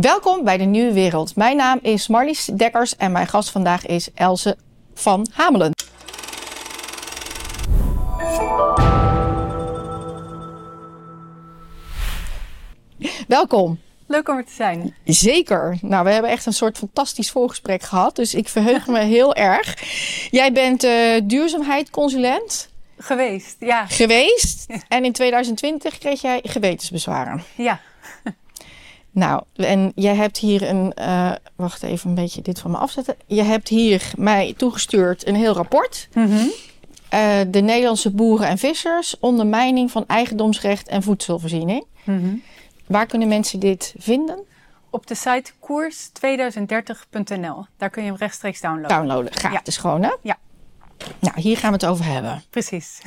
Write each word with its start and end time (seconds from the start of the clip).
Welkom 0.00 0.44
bij 0.44 0.56
de 0.56 0.64
Nieuwe 0.64 0.92
Wereld. 0.92 1.36
Mijn 1.36 1.56
naam 1.56 1.78
is 1.82 2.08
Marlies 2.08 2.44
Dekkers 2.44 2.96
en 2.96 3.12
mijn 3.12 3.26
gast 3.26 3.50
vandaag 3.50 3.86
is 3.86 4.12
Else 4.14 4.56
van 4.94 5.26
Hamelen. 5.32 5.72
Welkom. 13.28 13.80
Leuk 14.06 14.28
om 14.28 14.36
er 14.36 14.44
te 14.44 14.52
zijn. 14.52 14.94
Zeker. 15.04 15.78
Nou, 15.80 16.04
we 16.04 16.10
hebben 16.10 16.30
echt 16.30 16.46
een 16.46 16.52
soort 16.52 16.78
fantastisch 16.78 17.30
voorgesprek 17.30 17.82
gehad. 17.82 18.16
Dus 18.16 18.34
ik 18.34 18.48
verheug 18.48 18.86
me 18.86 18.98
heel 19.16 19.34
erg. 19.34 19.76
Jij 20.30 20.52
bent 20.52 20.84
uh, 20.84 21.20
duurzaamheidsconsulent. 21.24 22.70
Geweest, 22.98 23.56
ja. 23.58 23.86
Geweest. 23.86 24.66
En 24.88 25.04
in 25.04 25.12
2020 25.12 25.98
kreeg 25.98 26.20
jij 26.20 26.40
gewetensbezwaren. 26.42 27.42
Ja. 27.54 27.80
Nou, 29.10 29.42
en 29.54 29.92
jij 29.94 30.14
hebt 30.14 30.38
hier 30.38 30.68
een. 30.68 30.92
Uh, 30.98 31.32
wacht 31.56 31.82
even 31.82 32.08
een 32.08 32.14
beetje 32.14 32.42
dit 32.42 32.58
van 32.58 32.70
me 32.70 32.76
afzetten. 32.76 33.16
Je 33.26 33.42
hebt 33.42 33.68
hier 33.68 34.12
mij 34.16 34.54
toegestuurd 34.56 35.26
een 35.26 35.34
heel 35.34 35.52
rapport. 35.52 36.08
Mm 36.14 36.26
-hmm. 36.26 36.50
uh, 37.14 37.40
de 37.48 37.60
Nederlandse 37.60 38.10
boeren 38.10 38.48
en 38.48 38.58
vissers. 38.58 39.18
Ondermijning 39.18 39.90
van 39.90 40.04
eigendomsrecht 40.06 40.88
en 40.88 41.02
voedselvoorziening. 41.02 41.84
Mm 42.04 42.18
-hmm. 42.18 42.42
Waar 42.86 43.06
kunnen 43.06 43.28
mensen 43.28 43.60
dit 43.60 43.94
vinden? 43.98 44.44
Op 44.90 45.06
de 45.06 45.14
site 45.14 45.52
koers2030.nl. 45.52 47.66
Daar 47.76 47.90
kun 47.90 48.02
je 48.02 48.08
hem 48.08 48.18
rechtstreeks 48.18 48.60
downloaden. 48.60 48.96
Downloaden, 48.96 49.32
gratis 49.32 49.74
ja. 49.74 49.80
gewoon 49.80 50.02
hè? 50.02 50.14
Ja. 50.22 50.38
Nou, 51.18 51.40
hier 51.40 51.56
gaan 51.56 51.70
we 51.70 51.76
het 51.76 51.86
over 51.86 52.04
hebben. 52.04 52.42
Precies. 52.50 53.02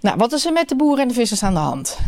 Nou, 0.00 0.16
wat 0.16 0.32
is 0.32 0.46
er 0.46 0.52
met 0.52 0.68
de 0.68 0.76
boeren 0.76 1.02
en 1.02 1.08
de 1.08 1.14
vissers 1.14 1.42
aan 1.42 1.54
de 1.54 1.60
hand? 1.60 1.98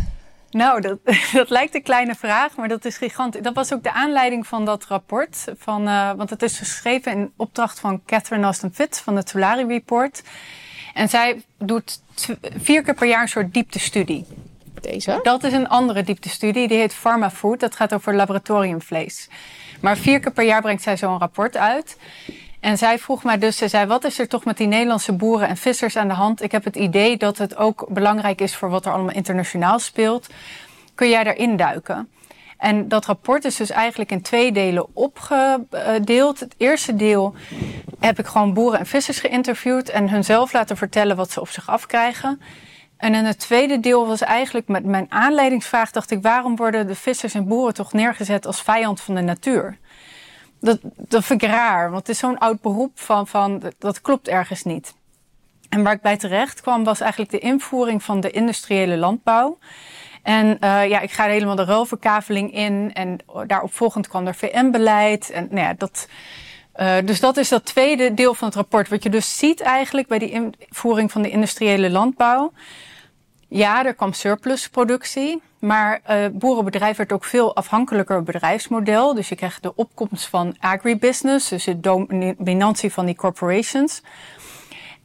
Nou, 0.57 0.81
dat, 0.81 0.99
dat 1.33 1.51
lijkt 1.51 1.75
een 1.75 1.83
kleine 1.83 2.15
vraag, 2.15 2.57
maar 2.57 2.69
dat 2.69 2.85
is 2.85 2.97
gigantisch. 2.97 3.43
Dat 3.43 3.55
was 3.55 3.73
ook 3.73 3.83
de 3.83 3.93
aanleiding 3.93 4.47
van 4.47 4.65
dat 4.65 4.85
rapport. 4.85 5.45
Van, 5.59 5.89
uh, 5.89 6.13
want 6.13 6.31
het 6.31 6.43
is 6.43 6.59
geschreven 6.59 7.13
in 7.13 7.33
opdracht 7.37 7.81
van 7.81 8.03
Catherine 8.07 8.45
Austin 8.45 8.75
Fitz 8.75 9.01
van 9.01 9.17
het 9.17 9.29
Solari 9.29 9.67
Report. 9.67 10.23
En 10.95 11.09
zij 11.09 11.43
doet 11.59 12.01
vier 12.57 12.83
keer 12.83 12.95
per 12.95 13.09
jaar 13.09 13.23
een 13.23 13.29
soort 13.29 13.55
dieptestudie. 13.55 14.27
Deze? 14.81 15.21
Dat 15.23 15.45
is 15.45 15.53
een 15.53 15.69
andere 15.69 16.03
dieptestudie, 16.03 16.69
die 16.69 16.79
heet 16.79 16.95
Pharma 16.95 17.31
Food. 17.31 17.61
Dat 17.61 17.77
gaat 17.77 17.95
over 17.95 18.15
laboratoriumvlees. 18.15 19.29
Maar 19.81 19.97
vier 19.97 20.21
keer 20.21 20.33
per 20.33 20.45
jaar 20.45 20.61
brengt 20.61 20.83
zij 20.83 20.97
zo'n 20.97 21.19
rapport 21.19 21.57
uit. 21.57 21.97
En 22.67 22.79
zij 22.79 22.99
vroeg 22.99 23.25
mij 23.25 23.39
dus, 23.39 23.57
ze 23.57 23.69
zei, 23.69 23.87
wat 23.87 24.05
is 24.05 24.19
er 24.19 24.29
toch 24.29 24.45
met 24.45 24.57
die 24.57 24.67
Nederlandse 24.67 25.13
boeren 25.13 25.49
en 25.49 25.57
vissers 25.57 25.97
aan 25.97 26.09
de 26.09 26.15
hand? 26.15 26.43
Ik 26.43 26.53
heb 26.53 26.65
het 26.65 26.77
idee 26.77 27.17
dat 27.17 27.39
het 27.39 27.57
ook 27.57 27.87
belangrijk 27.89 28.41
is 28.41 28.57
voor 28.57 28.71
wat 28.71 28.87
er 28.87 28.93
allemaal 28.93 29.15
internationaal 29.15 29.79
speelt. 29.79 30.27
Kun 30.95 31.09
jij 31.09 31.25
daarin 31.25 31.57
duiken? 31.57 32.09
En 32.59 32.89
dat 32.89 33.05
rapport 33.05 33.45
is 33.45 33.57
dus 33.57 33.71
eigenlijk 33.71 34.11
in 34.11 34.23
twee 34.23 34.53
delen 34.53 34.87
opgedeeld. 34.93 36.41
Het 36.41 36.55
eerste 36.57 36.97
deel 36.97 37.35
heb 38.01 38.19
ik 38.19 38.27
gewoon 38.27 38.55
boeren 38.55 38.79
en 38.79 38.87
vissers 38.87 39.21
geïnterviewd 39.21 39.89
en 39.89 40.11
hun 40.11 40.25
zelf 40.25 40.53
laten 40.53 40.77
vertellen 40.77 41.17
wat 41.17 41.31
ze 41.31 41.41
op 41.41 41.49
zich 41.49 41.69
afkrijgen. 41.69 42.41
En 42.97 43.15
in 43.15 43.25
het 43.25 43.39
tweede 43.39 43.81
deel 43.81 44.07
was 44.07 44.21
eigenlijk 44.21 44.69
met 44.69 44.85
mijn 44.85 45.07
aanleidingsvraag 45.09 45.91
dacht 45.91 46.11
ik, 46.11 46.23
waarom 46.23 46.57
worden 46.57 46.87
de 46.87 46.95
vissers 46.95 47.35
en 47.35 47.49
boeren 47.49 47.75
toch 47.75 47.93
neergezet 47.93 48.47
als 48.47 48.63
vijand 48.63 49.01
van 49.01 49.15
de 49.15 49.21
natuur? 49.21 49.79
Dat, 50.61 50.79
dat 50.97 51.25
vind 51.25 51.43
ik 51.43 51.49
raar, 51.49 51.91
want 51.91 52.07
het 52.07 52.09
is 52.09 52.19
zo'n 52.19 52.39
oud 52.39 52.61
beroep 52.61 53.01
van, 53.01 53.27
van 53.27 53.63
dat 53.79 54.01
klopt 54.01 54.29
ergens 54.29 54.63
niet. 54.63 54.95
En 55.69 55.83
waar 55.83 55.93
ik 55.93 56.01
bij 56.01 56.17
terecht 56.17 56.61
kwam 56.61 56.85
was 56.85 57.01
eigenlijk 57.01 57.31
de 57.31 57.39
invoering 57.39 58.03
van 58.03 58.21
de 58.21 58.31
industriële 58.31 58.97
landbouw. 58.97 59.59
En 60.23 60.47
uh, 60.47 60.89
ja, 60.89 61.01
ik 61.01 61.11
ga 61.11 61.25
helemaal 61.25 61.57
de 61.57 61.65
ruilverkaveling 61.65 62.55
in 62.55 62.91
en 62.95 63.19
daarop 63.47 63.75
volgend 63.75 64.09
kwam 64.09 64.27
er 64.27 64.35
VN-beleid. 64.35 65.31
En 65.31 65.49
nou 65.51 65.67
ja, 65.67 65.75
dat, 65.79 66.09
uh, 66.77 66.97
dus 67.05 67.21
dat 67.21 67.37
is 67.37 67.49
dat 67.49 67.65
tweede 67.65 68.15
deel 68.15 68.35
van 68.35 68.49
het 68.49 68.57
rapport. 68.57 68.89
Wat 68.89 69.03
je 69.03 69.11
dus 69.11 69.39
ziet 69.39 69.61
eigenlijk 69.61 70.09
bij 70.09 70.19
die 70.19 70.31
invoering 70.31 71.13
van 71.13 71.23
de 71.23 71.31
industriële 71.31 71.91
landbouw. 71.91 72.53
Ja, 73.57 73.85
er 73.85 73.95
kwam 73.95 74.13
surplusproductie. 74.13 75.43
Maar 75.59 76.01
uh, 76.11 76.27
boerenbedrijf 76.33 76.97
werd 76.97 77.13
ook 77.13 77.25
veel 77.25 77.57
afhankelijker 77.57 78.23
bedrijfsmodel. 78.23 79.15
Dus 79.15 79.29
je 79.29 79.35
krijgt 79.35 79.63
de 79.63 79.75
opkomst 79.75 80.27
van 80.27 80.57
agribusiness, 80.61 81.49
dus 81.49 81.65
de 81.65 81.81
dominantie 81.81 82.93
van 82.93 83.07
die 83.07 83.15
corporations. 83.15 84.03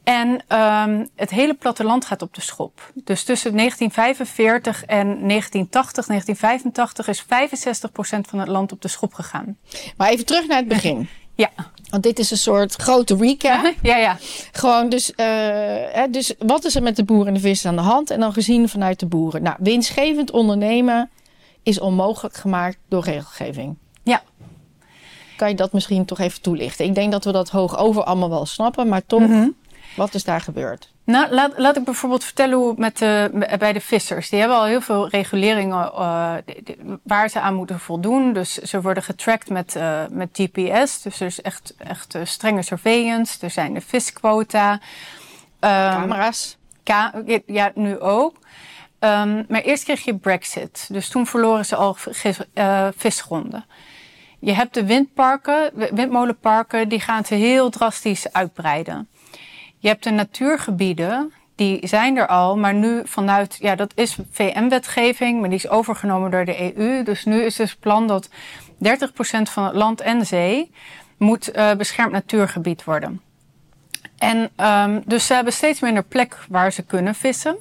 En 0.04 0.28
um, 0.28 1.08
het 1.16 1.30
hele 1.30 1.54
platteland 1.54 2.04
gaat 2.04 2.22
op 2.22 2.34
de 2.34 2.40
schop. 2.40 2.92
Dus 2.94 3.24
tussen 3.24 3.56
1945 3.56 4.84
en 4.84 5.06
1980, 5.28 6.06
1985 6.06 7.08
is 7.08 7.24
65% 7.24 8.28
van 8.28 8.38
het 8.38 8.48
land 8.48 8.72
op 8.72 8.82
de 8.82 8.88
schop 8.88 9.14
gegaan. 9.14 9.58
Maar 9.96 10.08
even 10.08 10.26
terug 10.26 10.46
naar 10.46 10.58
het 10.58 10.68
begin. 10.68 11.08
Ja. 11.34 11.50
Want 11.90 12.02
dit 12.02 12.18
is 12.18 12.30
een 12.30 12.36
soort 12.36 12.74
grote 12.74 13.16
recap. 13.16 13.74
Ja, 13.82 13.96
ja. 13.96 14.16
Gewoon 14.52 14.88
dus, 14.88 15.10
uh, 15.10 15.16
hè, 15.92 16.06
dus 16.10 16.34
wat 16.38 16.64
is 16.64 16.74
er 16.74 16.82
met 16.82 16.96
de 16.96 17.04
boeren 17.04 17.26
en 17.26 17.34
de 17.34 17.40
vissers 17.40 17.66
aan 17.66 17.76
de 17.76 17.90
hand? 17.90 18.10
En 18.10 18.20
dan 18.20 18.32
gezien 18.32 18.68
vanuit 18.68 19.00
de 19.00 19.06
boeren. 19.06 19.42
Nou, 19.42 19.56
winstgevend 19.58 20.30
ondernemen 20.30 21.10
is 21.62 21.80
onmogelijk 21.80 22.34
gemaakt 22.34 22.78
door 22.88 23.04
regelgeving. 23.04 23.76
Ja. 24.02 24.22
Kan 25.36 25.48
je 25.48 25.54
dat 25.54 25.72
misschien 25.72 26.04
toch 26.04 26.18
even 26.18 26.40
toelichten? 26.40 26.84
Ik 26.84 26.94
denk 26.94 27.12
dat 27.12 27.24
we 27.24 27.32
dat 27.32 27.50
hoog 27.50 27.78
over 27.78 28.04
allemaal 28.04 28.30
wel 28.30 28.46
snappen, 28.46 28.88
maar 28.88 29.06
toch, 29.06 29.20
mm 29.20 29.30
-hmm. 29.30 29.54
wat 29.96 30.14
is 30.14 30.24
daar 30.24 30.40
gebeurd? 30.40 30.91
Nou, 31.04 31.34
laat, 31.34 31.58
laat 31.58 31.76
ik 31.76 31.84
bijvoorbeeld 31.84 32.24
vertellen 32.24 32.58
hoe 32.58 32.68
het 32.68 32.78
met 32.78 32.98
de, 32.98 33.46
bij 33.58 33.72
de 33.72 33.80
vissers. 33.80 34.28
Die 34.28 34.38
hebben 34.38 34.56
al 34.56 34.64
heel 34.64 34.80
veel 34.80 35.08
reguleringen 35.08 35.92
uh, 35.94 36.34
waar 37.02 37.28
ze 37.28 37.40
aan 37.40 37.54
moeten 37.54 37.80
voldoen. 37.80 38.32
Dus 38.32 38.54
ze 38.54 38.80
worden 38.80 39.02
getracked 39.02 39.48
met, 39.48 39.76
uh, 39.76 40.02
met 40.10 40.28
GPS. 40.32 41.02
Dus 41.02 41.20
er 41.20 41.26
is 41.26 41.40
echt, 41.40 41.74
echt 41.78 42.14
uh, 42.14 42.24
strenge 42.24 42.62
surveillance. 42.62 43.44
Er 43.44 43.50
zijn 43.50 43.74
de 43.74 43.80
visquota. 43.80 44.72
Um, 44.72 44.78
Camera's. 45.60 46.58
Ka 46.82 47.12
ja, 47.46 47.72
nu 47.74 48.00
ook. 48.00 48.36
Um, 49.00 49.44
maar 49.48 49.60
eerst 49.60 49.84
kreeg 49.84 50.04
je 50.04 50.16
Brexit. 50.16 50.88
Dus 50.92 51.08
toen 51.08 51.26
verloren 51.26 51.64
ze 51.64 51.76
al 51.76 51.96
visgronden. 52.96 53.64
Je 54.38 54.52
hebt 54.52 54.74
de 54.74 54.86
windparken, 54.86 55.70
windmolenparken, 55.94 56.88
die 56.88 57.00
gaan 57.00 57.24
ze 57.24 57.34
heel 57.34 57.70
drastisch 57.70 58.32
uitbreiden. 58.32 59.08
Je 59.82 59.88
hebt 59.88 60.04
de 60.04 60.10
natuurgebieden, 60.10 61.32
die 61.54 61.86
zijn 61.86 62.16
er 62.16 62.26
al, 62.26 62.56
maar 62.56 62.74
nu 62.74 63.00
vanuit, 63.04 63.56
ja, 63.60 63.74
dat 63.74 63.92
is 63.94 64.18
VN-wetgeving, 64.30 65.40
maar 65.40 65.48
die 65.48 65.58
is 65.58 65.68
overgenomen 65.68 66.30
door 66.30 66.44
de 66.44 66.76
EU. 66.76 67.02
Dus 67.02 67.24
nu 67.24 67.42
is 67.42 67.56
dus 67.56 67.70
het 67.70 67.80
plan 67.80 68.06
dat 68.06 68.28
30% 68.28 68.30
van 69.42 69.64
het 69.64 69.74
land 69.74 70.00
en 70.00 70.26
zee 70.26 70.70
moet 71.16 71.56
uh, 71.56 71.74
beschermd 71.74 72.12
natuurgebied 72.12 72.84
worden. 72.84 73.20
En 74.18 74.50
um, 74.56 75.02
dus 75.06 75.26
ze 75.26 75.34
hebben 75.34 75.52
steeds 75.52 75.80
minder 75.80 76.04
plek 76.04 76.38
waar 76.48 76.72
ze 76.72 76.82
kunnen 76.82 77.14
vissen. 77.14 77.56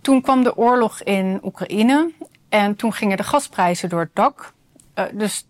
Toen 0.00 0.20
kwam 0.20 0.42
de 0.42 0.56
oorlog 0.56 1.02
in 1.02 1.40
Oekraïne 1.42 2.10
en 2.48 2.76
toen 2.76 2.92
gingen 2.92 3.16
de 3.16 3.22
gasprijzen 3.22 3.88
door 3.88 4.00
het 4.00 4.14
dak. 4.14 4.52
Uh, 4.94 5.04
dus 5.12 5.46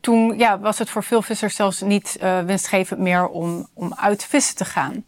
toen 0.00 0.38
ja, 0.38 0.58
was 0.58 0.78
het 0.78 0.90
voor 0.90 1.04
veel 1.04 1.22
vissers 1.22 1.56
zelfs 1.56 1.80
niet 1.80 2.18
uh, 2.22 2.40
winstgevend 2.40 3.00
meer 3.00 3.28
om, 3.28 3.68
om 3.74 3.94
uit 3.96 4.24
vissen 4.24 4.56
te 4.56 4.64
gaan. 4.64 5.04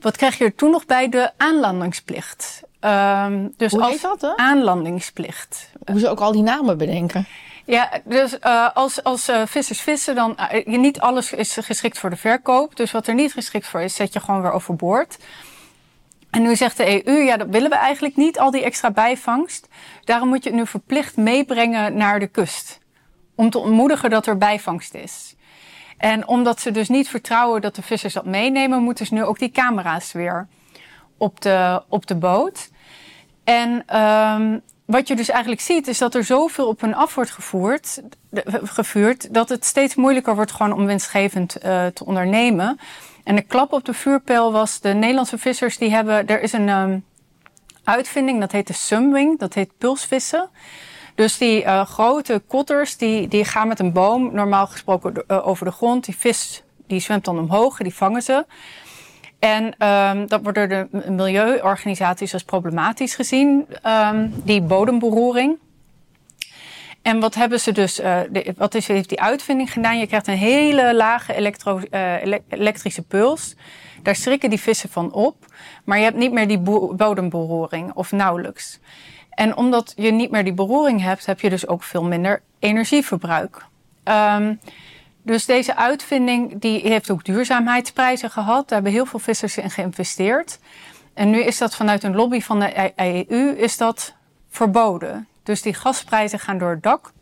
Wat 0.00 0.16
krijg 0.16 0.38
je 0.38 0.44
er 0.44 0.54
toen 0.54 0.70
nog 0.70 0.86
bij? 0.86 1.08
De 1.08 1.30
aanlandingsplicht. 1.36 2.62
Um, 2.80 3.54
dus 3.56 3.72
Hoe 3.72 3.82
als 3.82 3.90
heet 3.90 4.02
dat? 4.02 4.20
Hè? 4.20 4.36
Aanlandingsplicht. 4.36 5.72
Hoe 5.84 5.98
ze 5.98 6.08
ook 6.08 6.20
al 6.20 6.32
die 6.32 6.42
namen 6.42 6.78
bedenken. 6.78 7.26
Ja, 7.64 7.90
dus 8.04 8.38
uh, 8.44 8.68
als, 8.74 9.02
als 9.02 9.28
uh, 9.28 9.42
vissers 9.46 9.80
vissen, 9.80 10.14
dan 10.14 10.38
niet 10.64 11.00
alles 11.00 11.32
is 11.32 11.56
geschikt 11.60 11.98
voor 11.98 12.10
de 12.10 12.16
verkoop. 12.16 12.76
Dus 12.76 12.90
wat 12.90 13.06
er 13.06 13.14
niet 13.14 13.32
geschikt 13.32 13.66
voor 13.66 13.80
is, 13.80 13.94
zet 13.94 14.12
je 14.12 14.20
gewoon 14.20 14.42
weer 14.42 14.52
overboord. 14.52 15.18
En 16.30 16.42
nu 16.42 16.56
zegt 16.56 16.76
de 16.76 17.06
EU, 17.06 17.16
ja, 17.16 17.36
dat 17.36 17.46
willen 17.50 17.70
we 17.70 17.76
eigenlijk 17.76 18.16
niet, 18.16 18.38
al 18.38 18.50
die 18.50 18.62
extra 18.62 18.90
bijvangst. 18.90 19.68
Daarom 20.04 20.28
moet 20.28 20.44
je 20.44 20.50
het 20.50 20.58
nu 20.58 20.66
verplicht 20.66 21.16
meebrengen 21.16 21.96
naar 21.96 22.20
de 22.20 22.26
kust 22.26 22.80
om 23.38 23.50
te 23.50 23.58
ontmoedigen 23.58 24.10
dat 24.10 24.26
er 24.26 24.38
bijvangst 24.38 24.94
is. 24.94 25.36
En 25.96 26.28
omdat 26.28 26.60
ze 26.60 26.70
dus 26.70 26.88
niet 26.88 27.08
vertrouwen 27.08 27.60
dat 27.60 27.74
de 27.74 27.82
vissers 27.82 28.14
dat 28.14 28.24
meenemen, 28.24 28.82
moeten 28.82 29.06
ze 29.06 29.14
nu 29.14 29.24
ook 29.24 29.38
die 29.38 29.50
camera's 29.50 30.12
weer 30.12 30.48
op 31.16 31.40
de, 31.40 31.82
op 31.88 32.06
de 32.06 32.14
boot. 32.14 32.70
En 33.44 33.98
um, 33.98 34.62
wat 34.84 35.08
je 35.08 35.16
dus 35.16 35.28
eigenlijk 35.28 35.60
ziet, 35.60 35.88
is 35.88 35.98
dat 35.98 36.14
er 36.14 36.24
zoveel 36.24 36.68
op 36.68 36.80
hun 36.80 36.94
af 36.94 37.14
wordt 37.14 37.30
gevoerd, 37.30 38.02
gevuurd, 38.62 39.34
dat 39.34 39.48
het 39.48 39.64
steeds 39.64 39.94
moeilijker 39.94 40.34
wordt 40.34 40.52
gewoon 40.52 40.72
om 40.72 40.86
winstgevend 40.86 41.56
uh, 41.56 41.86
te 41.86 42.04
ondernemen. 42.04 42.78
En 43.24 43.36
de 43.36 43.42
klap 43.42 43.72
op 43.72 43.84
de 43.84 43.94
vuurpijl 43.94 44.52
was, 44.52 44.80
de 44.80 44.94
Nederlandse 44.94 45.38
vissers 45.38 45.78
die 45.78 45.90
hebben, 45.90 46.26
er 46.26 46.42
is 46.42 46.52
een 46.52 46.68
um, 46.68 47.04
uitvinding, 47.84 48.40
dat 48.40 48.52
heet 48.52 48.66
de 48.66 48.72
Sumwing, 48.72 49.38
dat 49.38 49.54
heet 49.54 49.78
pulsvissen. 49.78 50.48
Dus 51.18 51.38
die 51.38 51.62
uh, 51.62 51.84
grote 51.84 52.42
kotters 52.46 52.96
die, 52.96 53.28
die 53.28 53.44
gaan 53.44 53.68
met 53.68 53.78
een 53.78 53.92
boom 53.92 54.34
normaal 54.34 54.66
gesproken 54.66 55.24
uh, 55.28 55.46
over 55.46 55.64
de 55.66 55.72
grond. 55.72 56.04
Die 56.04 56.16
vis 56.16 56.62
die 56.86 57.00
zwemt 57.00 57.24
dan 57.24 57.38
omhoog 57.38 57.78
en 57.78 57.84
die 57.84 57.94
vangen 57.94 58.22
ze. 58.22 58.46
En 59.38 59.86
um, 59.88 60.26
dat 60.26 60.40
wordt 60.42 60.58
door 60.58 60.68
de 60.68 60.88
milieuorganisaties 61.08 62.32
als 62.32 62.42
problematisch 62.42 63.14
gezien, 63.14 63.66
um, 63.86 64.42
die 64.44 64.62
bodemberoering. 64.62 65.58
En 67.02 67.20
wat 67.20 67.34
hebben 67.34 67.60
ze 67.60 67.72
dus, 67.72 67.94
de, 67.94 68.54
wat 68.56 68.74
is, 68.74 68.86
heeft 68.86 69.08
die 69.08 69.20
uitvinding 69.20 69.72
gedaan? 69.72 69.98
Je 69.98 70.06
krijgt 70.06 70.26
een 70.26 70.36
hele 70.36 70.94
lage 70.94 71.34
elektro, 71.34 71.80
elektrische 72.48 73.02
puls. 73.02 73.56
Daar 74.02 74.16
schrikken 74.16 74.50
die 74.50 74.60
vissen 74.60 74.88
van 74.88 75.12
op. 75.12 75.36
Maar 75.84 75.98
je 75.98 76.04
hebt 76.04 76.16
niet 76.16 76.32
meer 76.32 76.48
die 76.48 76.58
bodemberoering 76.96 77.92
of 77.94 78.12
nauwelijks. 78.12 78.78
En 79.38 79.56
omdat 79.56 79.92
je 79.96 80.10
niet 80.10 80.30
meer 80.30 80.44
die 80.44 80.52
beroering 80.52 81.02
hebt, 81.02 81.26
heb 81.26 81.40
je 81.40 81.50
dus 81.50 81.66
ook 81.66 81.82
veel 81.82 82.04
minder 82.04 82.42
energieverbruik. 82.58 83.64
Um, 84.04 84.60
dus 85.22 85.46
deze 85.46 85.76
uitvinding 85.76 86.60
die 86.60 86.80
heeft 86.80 87.10
ook 87.10 87.24
duurzaamheidsprijzen 87.24 88.30
gehad. 88.30 88.68
Daar 88.68 88.74
hebben 88.74 88.92
heel 88.92 89.06
veel 89.06 89.18
vissers 89.18 89.56
in 89.56 89.70
geïnvesteerd. 89.70 90.58
En 91.14 91.30
nu 91.30 91.42
is 91.42 91.58
dat 91.58 91.76
vanuit 91.76 92.02
een 92.02 92.14
lobby 92.14 92.40
van 92.40 92.60
de 92.60 92.92
EU 92.96 93.56
is 93.56 93.76
dat 93.76 94.14
verboden. 94.50 95.28
Dus 95.42 95.62
die 95.62 95.74
gasprijzen 95.74 96.38
gaan 96.38 96.58
door 96.58 96.70
het 96.70 96.82
dak. 96.82 97.12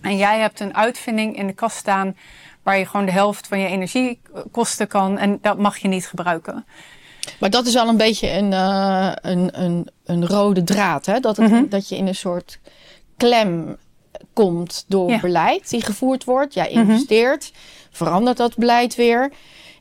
En 0.00 0.16
jij 0.16 0.38
hebt 0.38 0.60
een 0.60 0.76
uitvinding 0.76 1.36
in 1.36 1.46
de 1.46 1.52
kast 1.52 1.76
staan 1.76 2.16
waar 2.62 2.78
je 2.78 2.86
gewoon 2.86 3.06
de 3.06 3.12
helft 3.12 3.46
van 3.46 3.58
je 3.58 3.68
energiekosten 3.68 4.88
kan. 4.88 5.18
En 5.18 5.38
dat 5.42 5.58
mag 5.58 5.76
je 5.76 5.88
niet 5.88 6.06
gebruiken. 6.06 6.64
Maar 7.40 7.50
dat 7.50 7.66
is 7.66 7.76
al 7.76 7.88
een 7.88 7.96
beetje 7.96 8.30
een, 8.32 8.52
uh, 8.52 9.12
een, 9.20 9.62
een, 9.62 9.88
een 10.04 10.26
rode 10.26 10.64
draad. 10.64 11.06
Hè? 11.06 11.20
Dat, 11.20 11.36
het, 11.36 11.46
mm 11.46 11.52
-hmm. 11.52 11.68
dat 11.68 11.88
je 11.88 11.96
in 11.96 12.06
een 12.06 12.14
soort 12.14 12.58
klem 13.16 13.76
komt 14.32 14.84
door 14.88 15.10
ja. 15.10 15.20
beleid 15.20 15.70
die 15.70 15.82
gevoerd 15.82 16.24
wordt. 16.24 16.54
Jij 16.54 16.68
investeert, 16.68 17.50
mm 17.50 17.56
-hmm. 17.56 17.88
verandert 17.90 18.36
dat 18.36 18.56
beleid 18.56 18.94
weer. 18.94 19.32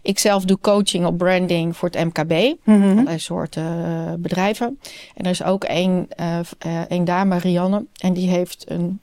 Ik 0.01 0.19
zelf 0.19 0.44
doe 0.44 0.57
coaching 0.62 1.06
op 1.06 1.18
branding 1.18 1.77
voor 1.77 1.89
het 1.89 2.03
MKB, 2.03 2.31
mm 2.31 2.81
-hmm. 2.81 2.92
allerlei 2.92 3.19
soorten 3.19 3.63
uh, 3.63 4.13
bedrijven. 4.18 4.80
En 5.15 5.25
er 5.25 5.31
is 5.31 5.44
ook 5.44 5.63
één, 5.63 6.07
uh, 6.19 6.39
uh, 6.65 6.81
één 6.88 7.06
dame, 7.06 7.38
Rianne, 7.38 7.86
en 7.97 8.13
die 8.13 8.30
heeft 8.30 8.65
een 8.68 9.00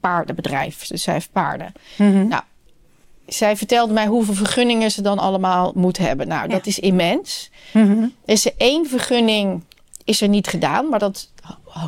paardenbedrijf. 0.00 0.86
Dus 0.86 1.02
zij 1.02 1.14
heeft 1.14 1.32
paarden. 1.32 1.72
-hmm. 1.96 2.28
Nou, 2.28 2.42
zij 3.26 3.56
vertelde 3.56 3.92
mij 3.92 4.06
hoeveel 4.06 4.34
vergunningen 4.34 4.90
ze 4.90 5.02
dan 5.02 5.18
allemaal 5.18 5.72
moet 5.74 5.98
hebben. 5.98 6.28
Nou, 6.28 6.48
dat 6.48 6.66
is 6.66 6.78
immens. 6.78 7.50
Mm 7.72 8.12
Is 8.24 8.46
er 8.46 8.52
één 8.56 8.86
vergunning 8.86 9.62
is 10.04 10.20
er 10.20 10.28
niet 10.28 10.46
gedaan, 10.46 10.88
maar 10.88 10.98
dat 10.98 11.30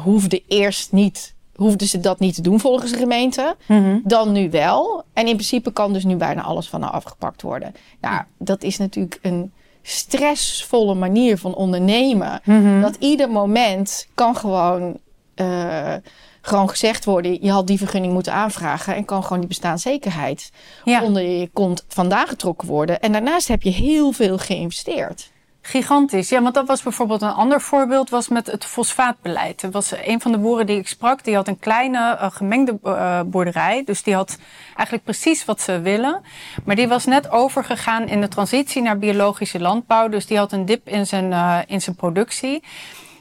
hoefde 0.03 0.43
eerst 0.49 0.93
niet 0.93 1.35
hoefden 1.59 1.89
ze 1.89 2.01
dat 2.01 2.19
niet 2.19 2.35
te 2.35 2.43
doen 2.43 2.61
volgens 2.61 2.91
de 2.91 2.99
gemeente. 2.99 3.57
Mm 3.67 3.85
-hmm. 3.85 4.01
Dan 4.05 4.33
nu 4.33 4.51
wel. 4.51 5.05
En 5.13 5.27
in 5.27 5.35
principe 5.35 5.73
kan 5.73 5.93
dus 5.93 6.05
nu 6.05 6.17
bijna 6.17 6.43
alles 6.43 6.69
van 6.69 6.83
haar 6.83 6.91
afgepakt 6.91 7.43
worden. 7.43 7.75
Nou, 8.01 8.23
dat 8.39 8.63
is 8.63 8.79
natuurlijk 8.79 9.19
een 9.23 9.53
stressvolle 9.83 10.95
manier 10.95 11.39
van 11.39 11.55
ondernemen. 11.55 12.41
Mm 12.45 12.65
-hmm. 12.65 12.81
Dat 12.81 12.97
ieder 12.99 13.31
moment 13.31 14.09
kan 14.15 14.37
gewoon, 14.37 14.99
uh, 15.37 15.95
gewoon 16.41 16.69
gezegd 16.69 17.05
worden... 17.05 17.43
je 17.43 17.51
had 17.51 17.67
die 17.67 17.79
vergunning 17.79 18.13
moeten 18.13 18.33
aanvragen... 18.33 18.95
en 18.95 19.05
kan 19.05 19.23
gewoon 19.23 19.39
die 19.39 19.49
bestaanszekerheid 19.49 20.51
ja. 20.85 21.03
onder 21.03 21.23
je 21.23 21.51
kont 21.53 21.85
vandaan 21.89 22.27
getrokken 22.27 22.69
worden. 22.69 23.01
En 23.01 23.13
daarnaast 23.13 23.49
heb 23.49 23.63
je 23.63 23.71
heel 23.71 24.13
veel 24.13 24.39
geïnvesteerd. 24.39 25.31
Gigantisch. 25.69 26.29
Ja, 26.29 26.43
want 26.43 26.55
dat 26.55 26.67
was 26.67 26.83
bijvoorbeeld 26.83 27.23
een 27.23 27.33
ander 27.33 27.61
voorbeeld 27.61 28.11
was 28.11 28.29
met 28.29 28.47
het 28.47 28.65
fosfaatbeleid. 28.65 29.63
Er 29.63 29.71
was 29.71 29.93
een 30.05 30.21
van 30.21 30.33
de 30.33 30.39
boeren 30.39 30.67
die 30.67 30.79
ik 30.79 30.89
sprak, 30.89 31.25
die 31.25 31.35
had 31.35 31.49
een 31.49 31.59
kleine 31.59 31.99
uh, 31.99 32.31
gemengde 32.31 32.79
uh, 32.85 33.21
boerderij. 33.27 33.83
Dus 33.85 34.03
die 34.03 34.15
had 34.15 34.39
eigenlijk 34.75 35.05
precies 35.05 35.45
wat 35.45 35.61
ze 35.61 35.81
willen. 35.81 36.21
Maar 36.65 36.77
die 36.77 36.89
was 36.89 37.05
net 37.05 37.31
overgegaan 37.31 38.09
in 38.09 38.21
de 38.21 38.29
transitie 38.29 38.83
naar 38.83 38.99
biologische 38.99 39.61
landbouw. 39.61 40.09
Dus 40.09 40.27
die 40.27 40.39
had 40.39 40.53
een 40.53 40.65
dip 40.65 40.89
in 40.89 41.07
zijn, 41.07 41.31
uh, 41.31 41.59
in 41.67 41.81
zijn 41.81 41.97
productie. 41.97 42.63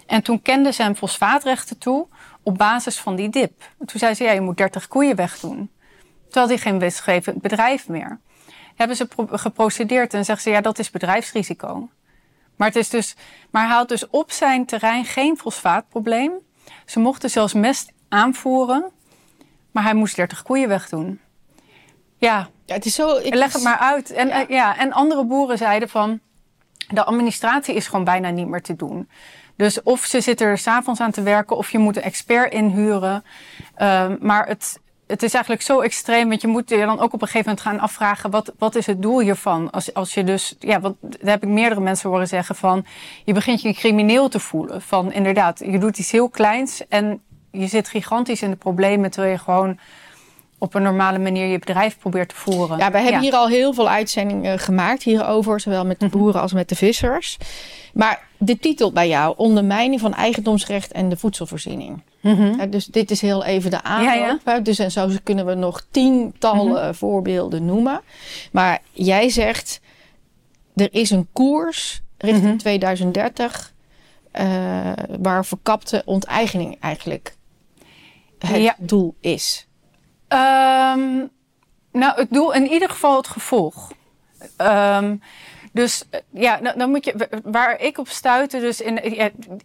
En 0.06 0.22
toen 0.22 0.42
kenden 0.42 0.74
ze 0.74 0.82
hem 0.82 0.96
fosfaatrechten 0.96 1.78
toe 1.78 2.08
op 2.48 2.58
basis 2.58 3.00
van 3.00 3.16
die 3.16 3.30
dip. 3.30 3.70
Toen 3.78 4.00
zei 4.00 4.14
ze, 4.14 4.24
ja, 4.24 4.32
je 4.32 4.42
moet 4.42 4.58
30 4.58 4.88
koeien 4.88 5.16
wegdoen. 5.16 5.72
Toen 6.30 6.42
had 6.42 6.50
hij 6.50 6.58
geen 6.58 6.80
wetgevend 6.80 7.42
bedrijf 7.42 7.88
meer. 7.88 8.20
Hebben 8.76 8.96
ze 8.98 9.08
geprocedeerd 9.32 10.14
en 10.14 10.26
zeggen 10.26 10.44
ze, 10.44 10.50
ja, 10.50 10.62
dat 10.62 10.80
is 10.80 10.90
bedrijfsrisico. 10.90 11.90
Maar, 12.56 12.68
het 12.68 12.76
is 12.76 12.90
dus, 12.90 13.16
maar 13.52 13.68
hij 13.68 13.76
had 13.76 13.90
dus 13.90 14.10
op 14.10 14.32
zijn 14.32 14.66
terrein 14.66 15.06
geen 15.06 15.38
fosfaatprobleem. 15.38 16.32
Ze 16.86 17.00
mochten 17.00 17.30
zelfs 17.30 17.54
mest 17.54 17.92
aanvoeren, 18.10 18.92
maar 19.72 19.84
hij 19.84 19.94
moest 19.94 20.16
30 20.16 20.42
koeien 20.42 20.68
wegdoen. 20.68 21.20
Ja, 22.18 22.50
ja 22.66 22.74
het 22.74 22.86
is 22.86 22.96
zo. 22.96 23.18
Ik 23.18 23.34
leg 23.34 23.54
het 23.54 23.64
maar 23.64 23.78
uit. 23.78 24.12
En, 24.12 24.28
ja. 24.28 24.46
Ja, 24.48 24.78
en 24.78 24.92
andere 24.92 25.26
boeren 25.26 25.58
zeiden 25.58 25.90
van. 25.90 26.20
De 26.88 27.04
administratie 27.04 27.76
is 27.76 27.88
gewoon 27.88 28.06
bijna 28.06 28.30
niet 28.30 28.48
meer 28.48 28.62
te 28.62 28.76
doen. 28.76 29.10
Dus 29.58 29.84
of 29.84 30.06
ze 30.06 30.22
zitten 30.22 30.48
er 30.48 30.58
s'avonds 30.58 31.00
aan 31.00 31.12
te 31.12 31.22
werken, 31.22 31.58
of 31.58 31.70
je 31.70 31.78
moet 31.78 31.96
een 31.96 32.04
expert 32.04 32.54
inhuren. 32.54 33.24
Uh, 33.78 34.06
maar 34.20 34.48
het, 34.48 34.80
het 35.08 35.24
is 35.24 35.34
eigenlijk 35.34 35.64
zo 35.64 35.80
extreem, 35.80 36.30
want 36.30 36.42
je 36.42 36.48
moet 36.48 36.70
je 36.70 36.78
dan 36.78 37.00
ook 37.00 37.14
op 37.14 37.22
een 37.22 37.28
gegeven 37.28 37.50
moment 37.50 37.62
gaan 37.62 37.80
afvragen: 37.80 38.30
wat, 38.30 38.54
wat 38.58 38.76
is 38.76 38.86
het 38.86 39.02
doel 39.02 39.20
hiervan? 39.20 39.72
Als, 39.72 39.94
als 39.94 40.14
je 40.14 40.24
dus, 40.24 40.56
ja, 40.60 40.80
want 40.80 40.96
daar 41.02 41.32
heb 41.32 41.44
ik 41.44 41.50
meerdere 41.50 41.82
mensen 41.82 42.10
horen 42.10 42.28
zeggen 42.28 42.56
van: 42.56 42.86
je 43.26 43.34
begint 43.34 43.62
je 43.62 43.74
crimineel 43.74 44.30
te 44.30 44.40
voelen. 44.40 44.82
Van 44.82 45.12
inderdaad, 45.12 45.60
je 45.60 45.80
doet 45.80 45.98
iets 45.98 46.12
heel 46.12 46.30
kleins 46.30 46.88
en 46.88 47.22
je 47.52 47.68
zit 47.68 47.90
gigantisch 47.90 48.42
in 48.42 48.50
de 48.50 48.56
problemen 48.56 49.12
terwijl 49.12 49.34
je 49.34 49.40
gewoon 49.40 49.80
op 50.58 50.74
een 50.74 50.82
normale 50.82 51.20
manier 51.20 51.46
je 51.46 51.60
bedrijf 51.60 51.98
probeert 51.98 52.30
te 52.30 52.36
voeren. 52.36 52.78
Ja, 52.78 52.92
we 52.92 52.98
hebben 52.98 53.12
ja. 53.12 53.20
hier 53.20 53.34
al 53.34 53.48
heel 53.48 53.74
veel 53.74 53.90
uitzendingen 53.90 54.60
gemaakt 54.60 55.04
hierover, 55.04 55.60
zowel 55.60 55.86
met 55.86 56.00
de 56.00 56.08
boeren 56.08 56.42
als 56.42 56.54
met 56.54 56.70
de 56.70 56.76
vissers. 56.76 57.38
Maar 57.94 58.27
de 58.38 58.60
titel 58.60 58.92
bij 58.92 59.08
jou, 59.08 59.34
ondermijning 59.38 60.00
van 60.00 60.14
eigendomsrecht 60.14 60.92
en 60.92 61.10
de 61.10 61.18
voedselvoorziening. 61.18 62.02
Ja, 62.22 62.66
dus 62.66 62.86
dit 62.86 63.12
is 63.12 63.22
heel 63.22 63.44
even 63.44 63.72
de 63.72 63.84
aanloop. 63.84 64.40
Ja, 64.46 64.54
ja. 64.54 64.60
Dus 64.60 64.80
en 64.80 64.92
zo 64.92 65.10
kunnen 65.24 65.46
we 65.46 65.54
nog 65.54 65.84
tientallen 65.92 66.66
mm-hmm. 66.66 66.94
voorbeelden 66.94 67.66
noemen. 67.66 68.02
Maar 68.52 68.82
jij 68.92 69.30
zegt, 69.30 69.82
er 70.76 70.90
is 70.92 71.10
een 71.10 71.28
koers 71.34 72.02
richting 72.18 72.44
mm-hmm. 72.44 72.58
2030... 72.58 73.76
Uh, 74.42 74.92
waar 75.20 75.46
verkapte 75.46 76.02
onteigening 76.06 76.78
eigenlijk 76.80 77.36
het 78.40 78.76
doel 78.80 79.16
is. 79.20 79.68
Um, 80.28 81.30
nou, 81.92 82.16
het 82.16 82.28
doel 82.30 82.54
in 82.54 82.68
ieder 82.68 82.90
geval 82.90 83.18
het 83.18 83.28
gevolg. 83.28 83.92
Um, 84.58 85.22
dus 85.78 86.04
ja, 86.34 86.58
dan, 86.58 86.74
dan, 86.78 86.90
moet 86.90 87.06
je, 87.06 87.42
waar 87.44 87.82
ik 87.82 87.98
op 87.98 88.08
stuitte, 88.08 88.60
dus 88.60 88.82
in, 88.82 89.00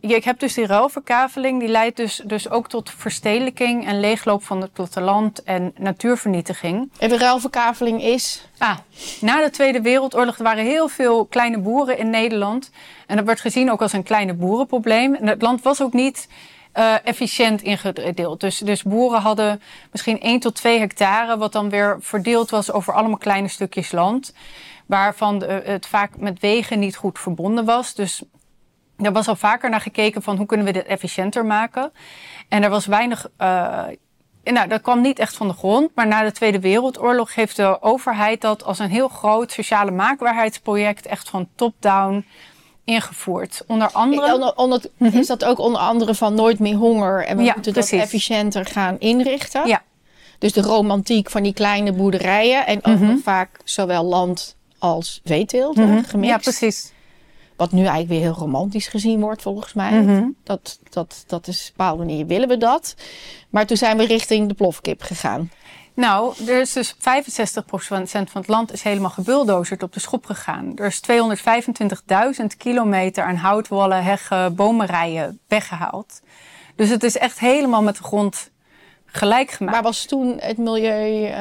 ja, 0.01 0.17
ik 0.17 0.25
heb 0.25 0.39
dus 0.39 0.55
die 0.55 0.67
ruilverkaveling, 0.67 1.61
die 1.61 1.69
leidt 1.69 1.97
dus, 1.97 2.23
dus 2.25 2.51
ook 2.51 2.69
tot 2.69 2.91
verstedelijking 2.97 3.87
en 3.87 4.01
leegloop 4.01 4.45
van 4.45 4.61
het 4.61 4.73
platteland 4.73 5.43
en 5.43 5.73
natuurvernietiging. 5.77 6.91
En 6.99 7.09
de 7.09 7.19
ruilverkaveling 7.19 8.03
is? 8.03 8.47
Ah, 8.59 8.77
na 9.21 9.43
de 9.43 9.51
Tweede 9.51 9.81
Wereldoorlog 9.81 10.37
er 10.37 10.45
waren 10.45 10.65
heel 10.65 10.89
veel 10.89 11.25
kleine 11.25 11.59
boeren 11.59 11.99
in 11.99 12.11
Nederland. 12.11 12.71
En 13.07 13.17
dat 13.17 13.25
werd 13.25 13.41
gezien 13.41 13.71
ook 13.71 13.83
als 13.83 13.93
een 13.93 14.03
kleine 14.03 14.35
boerenprobleem. 14.35 15.15
En 15.15 15.27
het 15.27 15.43
land 15.43 15.63
was 15.63 15.83
ook 15.83 15.93
niet 15.93 16.29
uh, 16.75 16.95
efficiënt 17.05 17.63
ingedeeld. 17.63 18.41
Dus, 18.41 18.59
dus 18.59 18.83
boeren 18.83 19.21
hadden 19.21 19.63
misschien 19.91 20.21
1 20.21 20.41
tot 20.41 20.55
2 20.55 20.79
hectare, 20.79 21.39
wat 21.39 21.53
dan 21.53 21.71
weer 21.71 21.97
verdeeld 22.01 22.51
was 22.51 22.73
over 22.73 22.93
allemaal 22.95 23.19
kleine 23.19 23.49
stukjes 23.49 23.93
land 23.93 24.33
waarvan 24.93 25.39
de, 25.39 25.63
het 25.65 25.87
vaak 25.87 26.17
met 26.17 26.41
wegen 26.41 26.79
niet 26.79 26.97
goed 26.97 27.19
verbonden 27.19 27.65
was. 27.65 27.95
Dus 27.95 28.23
er 28.97 29.13
was 29.13 29.29
al 29.29 29.37
vaker 29.37 29.71
naar 29.71 29.81
gekeken 29.81 30.23
van 30.23 30.37
hoe 30.37 30.47
kunnen 30.47 30.67
we 30.67 30.73
dit 30.73 30.87
efficiënter 30.87 31.47
maken. 31.47 31.93
En 32.49 32.63
er 32.63 32.71
was 32.71 32.87
weinig. 32.87 33.31
Uh, 33.39 33.85
nou, 34.45 34.69
dat 34.69 34.81
kwam 34.81 35.01
niet 35.01 35.19
echt 35.19 35.37
van 35.37 35.49
de 35.49 35.55
grond. 35.55 35.91
Maar 35.95 36.07
na 36.07 36.23
de 36.23 36.33
Tweede 36.33 36.61
Wereldoorlog 36.61 37.35
heeft 37.35 37.57
de 37.57 37.83
overheid 37.83 38.41
dat 38.41 38.65
als 38.65 38.79
een 38.79 38.91
heel 38.91 39.09
groot 39.09 39.53
sociale 39.53 39.91
maakbaarheidsproject 39.91 41.07
echt 41.07 41.29
van 41.29 41.49
top-down 41.55 42.27
ingevoerd. 42.85 43.65
Onder 43.67 43.91
andere. 43.93 44.35
Onder, 44.35 44.55
onder, 44.57 44.83
mm-hmm. 44.97 45.21
Is 45.21 45.27
dat 45.27 45.45
ook 45.45 45.59
onder 45.59 45.81
andere 45.81 46.15
van 46.15 46.35
nooit 46.35 46.59
meer 46.59 46.77
honger 46.77 47.25
en 47.25 47.37
we 47.37 47.43
ja, 47.43 47.53
moeten 47.55 47.73
precies. 47.73 47.91
dat 47.91 48.01
efficiënter 48.01 48.67
gaan 48.67 48.97
inrichten? 48.99 49.67
Ja. 49.67 49.83
Dus 50.39 50.53
de 50.53 50.63
romantiek 50.63 51.31
van 51.31 51.43
die 51.43 51.55
kleine 51.55 51.93
boerderijen 51.93 52.67
en 52.67 52.79
ook 52.85 52.99
mm-hmm. 52.99 53.19
vaak 53.19 53.61
zowel 53.65 54.05
land 54.05 54.57
als 54.83 55.21
veeteelt 55.25 55.77
gemixt. 55.77 56.15
Ja, 56.23 56.39
precies. 56.39 56.93
Wat 57.57 57.73
nu 57.73 57.81
eigenlijk 57.81 58.09
weer 58.09 58.21
heel 58.21 58.33
romantisch 58.33 58.87
gezien 58.87 59.21
wordt, 59.21 59.43
volgens 59.43 59.73
mij. 59.73 60.01
Mm-hmm. 60.01 60.37
Dat, 60.45 60.79
dat, 60.91 61.25
dat 61.27 61.47
is 61.47 61.73
bepaalde 61.77 62.05
manier 62.05 62.27
willen 62.27 62.49
we 62.49 62.57
dat. 62.57 62.95
Maar 63.51 63.67
toen 63.67 63.77
zijn 63.77 63.97
we 63.97 64.07
richting 64.07 64.49
de 64.49 64.55
plofkip 64.55 65.03
gegaan. 65.03 65.51
Nou, 65.95 66.35
er 66.47 66.61
is 66.61 66.73
dus 66.73 66.95
65% 66.95 66.99
van 67.69 68.27
het 68.33 68.49
land 68.49 68.73
is 68.73 68.83
helemaal 68.83 69.11
gebuldozerd 69.11 69.83
op 69.83 69.93
de 69.93 70.01
schop 70.01 70.25
gegaan. 70.27 70.73
Er 70.77 70.87
is 70.87 71.01
225.000 72.41 72.47
kilometer 72.59 73.25
aan 73.25 73.37
houtwallen, 73.37 74.05
heggen, 74.05 74.55
bomenrijen 74.55 75.39
weggehaald. 75.49 76.21
Dus 76.77 76.89
het 76.89 77.03
is 77.03 77.19
echt 77.19 77.39
helemaal 77.39 77.83
met 77.83 77.97
de 77.97 78.03
grond 78.03 78.51
gelijk 79.07 79.51
gemaakt. 79.51 79.75
Waar 79.75 79.85
was 79.85 80.05
toen 80.05 80.37
het 80.41 80.59
milieu, 80.59 81.27
uh, 81.27 81.35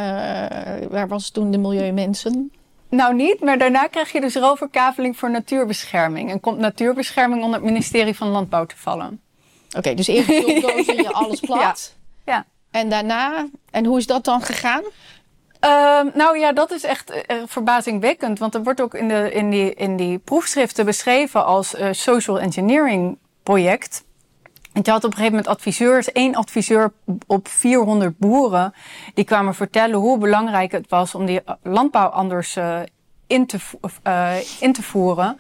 waar 0.90 1.08
was 1.08 1.30
toen 1.30 1.52
de 1.52 1.58
milieumensen? 1.58 2.52
Nou 2.92 3.16
niet, 3.16 3.40
maar 3.40 3.58
daarna 3.58 3.88
krijg 3.88 4.12
je 4.12 4.22
dus 4.22 4.36
roverkaveling 4.36 5.18
voor 5.18 5.32
natuurbescherming. 5.32 6.30
En 6.32 6.40
komt 6.40 6.58
natuurbescherming 6.58 7.44
onder 7.44 7.60
het 7.60 7.70
ministerie 7.70 8.16
van 8.16 8.28
Landbouw 8.28 8.66
te 8.66 8.78
vallen. 8.78 9.22
Oké, 9.68 9.78
okay, 9.78 9.96
dus 9.96 10.08
eerst 10.08 10.28
je 11.02 11.10
alles 11.12 11.40
plat. 11.40 11.96
ja. 12.26 12.46
En 12.72 12.90
daarna, 12.90 13.48
en 13.72 13.86
hoe 13.86 13.98
is 13.98 14.08
dat 14.08 14.24
dan 14.24 14.42
gegaan? 14.42 14.84
Ehm, 15.60 16.08
nou 16.14 16.40
ja, 16.40 16.54
dat 16.54 16.72
is 16.72 16.84
echt 16.84 17.12
uh, 17.12 17.44
verbazingwekkend. 17.46 18.40
Want 18.40 18.56
er 18.56 18.64
wordt 18.64 18.82
ook 18.82 18.94
in, 18.94 19.08
de, 19.08 19.32
in, 19.32 19.50
die, 19.50 19.74
in 19.74 19.96
die 19.96 20.18
proefschriften 20.18 20.86
beschreven 20.86 21.46
als 21.46 21.76
uh, 21.76 21.88
social 21.92 22.40
engineering 22.40 23.18
project. 23.44 24.04
En 24.74 24.82
je 24.84 24.92
had 24.92 25.04
op 25.04 25.12
een 25.12 25.18
gegeven 25.18 25.38
moment 25.38 25.56
adviseurs, 25.56 26.12
één 26.12 26.36
adviseur 26.36 26.94
op 27.28 27.48
400 27.48 28.18
boeren, 28.18 28.74
die 29.14 29.26
kwamen 29.26 29.56
vertellen 29.56 30.00
hoe 30.00 30.18
belangrijk 30.18 30.72
het 30.72 30.90
was 30.90 31.16
om 31.16 31.26
die 31.26 31.42
landbouw 31.64 32.08
anders 32.08 32.56
uh, 32.56 32.80
in, 33.28 33.46
te, 33.46 33.58
in 34.60 34.74
te 34.74 34.84
voeren 34.84 35.40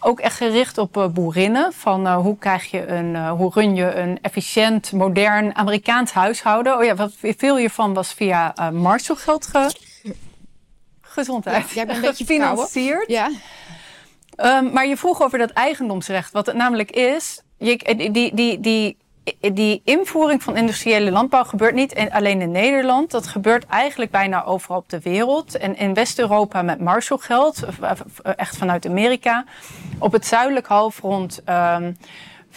ook 0.00 0.20
echt 0.20 0.36
gericht 0.36 0.78
op 0.78 0.96
uh, 0.96 1.06
boerinnen. 1.06 1.72
Van 1.72 2.06
uh, 2.06 2.16
hoe 2.16 2.38
krijg 2.38 2.70
je 2.70 2.86
een, 2.86 3.28
hoe 3.28 3.50
run 3.54 3.74
je 3.74 3.94
een 3.94 4.18
efficiënt, 4.22 4.92
modern 4.92 5.54
Amerikaans 5.54 6.12
huishouden. 6.12 6.76
Oh 6.76 6.84
ja, 6.84 6.94
wat 6.94 7.12
veel 7.20 7.56
hiervan 7.56 7.94
was 7.94 8.12
via 8.12 8.70
Marshallgeld 8.72 9.46
ge... 9.46 9.70
gezondheid. 11.00 11.68
Ja, 11.68 11.74
jij 11.74 11.86
bent 11.86 11.98
een 11.98 12.04
beetje 12.10 12.24
gefinancierd. 12.24 13.08
Ja. 13.08 13.30
Um, 14.36 14.72
maar 14.72 14.86
je 14.86 14.96
vroeg 14.96 15.22
over 15.22 15.38
dat 15.38 15.50
eigendomsrecht. 15.50 16.32
Wat 16.32 16.46
het 16.46 16.56
namelijk 16.56 16.90
is, 16.90 17.42
je, 17.58 17.94
die, 17.96 18.10
die, 18.10 18.34
die, 18.34 18.60
die 18.60 18.96
die 19.52 19.80
invoering 19.84 20.42
van 20.42 20.56
industriële 20.56 21.10
landbouw 21.10 21.44
gebeurt 21.44 21.74
niet 21.74 22.08
alleen 22.10 22.40
in 22.40 22.50
Nederland. 22.50 23.10
Dat 23.10 23.26
gebeurt 23.26 23.66
eigenlijk 23.66 24.10
bijna 24.10 24.44
overal 24.44 24.78
op 24.78 24.88
de 24.88 25.00
wereld. 25.00 25.56
En 25.56 25.76
in 25.76 25.94
West-Europa 25.94 26.62
met 26.62 26.80
Marshallgeld, 26.80 27.64
echt 28.36 28.56
vanuit 28.56 28.86
Amerika. 28.86 29.44
Op 29.98 30.12
het 30.12 30.26
zuidelijk 30.26 30.66
halfrond 30.66 31.42
um, 31.48 31.96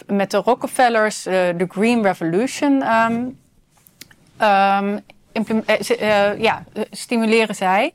met 0.06 0.30
de 0.30 0.36
Rockefellers, 0.36 1.26
uh, 1.26 1.34
de 1.34 1.66
Green 1.68 2.02
Revolution. 2.02 2.82
Um, 2.82 3.38
uh, 4.40 4.96
ja, 6.38 6.64
stimuleren 6.90 7.54
zij. 7.54 7.92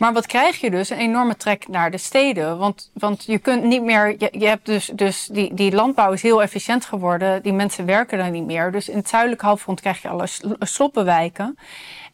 Maar 0.00 0.12
wat 0.12 0.26
krijg 0.26 0.60
je 0.60 0.70
dus? 0.70 0.90
Een 0.90 0.98
enorme 0.98 1.36
trek 1.36 1.68
naar 1.68 1.90
de 1.90 1.98
steden. 1.98 2.58
Want, 2.58 2.90
want 2.92 3.24
je 3.24 3.38
kunt 3.38 3.64
niet 3.64 3.82
meer. 3.82 4.14
Je, 4.38 4.46
hebt 4.46 4.66
dus, 4.66 4.90
dus 4.94 5.28
die, 5.32 5.54
die 5.54 5.72
landbouw 5.74 6.12
is 6.12 6.22
heel 6.22 6.42
efficiënt 6.42 6.84
geworden. 6.84 7.42
Die 7.42 7.52
mensen 7.52 7.86
werken 7.86 8.18
daar 8.18 8.30
niet 8.30 8.46
meer. 8.46 8.72
Dus 8.72 8.88
in 8.88 8.96
het 8.96 9.08
zuidelijk 9.08 9.40
halfrond 9.40 9.80
krijg 9.80 10.02
je 10.02 10.08
alle 10.08 10.28
sloppenwijken. 10.58 11.58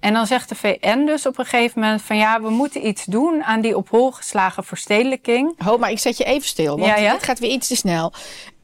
En 0.06 0.12
dan 0.12 0.26
zegt 0.26 0.48
de 0.48 0.54
VN 0.54 1.04
dus 1.04 1.26
op 1.26 1.38
een 1.38 1.44
gegeven 1.44 1.80
moment 1.80 2.02
van 2.02 2.16
ja, 2.16 2.40
we 2.40 2.50
moeten 2.50 2.86
iets 2.86 3.04
doen 3.04 3.44
aan 3.44 3.60
die 3.60 3.76
op 3.76 3.88
hol 3.88 4.10
geslagen 4.10 4.64
verstedelijking. 4.64 5.54
Ho, 5.64 5.78
maar 5.78 5.90
ik 5.90 5.98
zet 5.98 6.16
je 6.16 6.24
even 6.24 6.48
stil, 6.48 6.78
want 6.78 6.90
ja, 6.90 6.96
ja? 6.96 7.12
het 7.12 7.22
gaat 7.22 7.38
weer 7.38 7.50
iets 7.50 7.68
te 7.68 7.76
snel. 7.76 8.12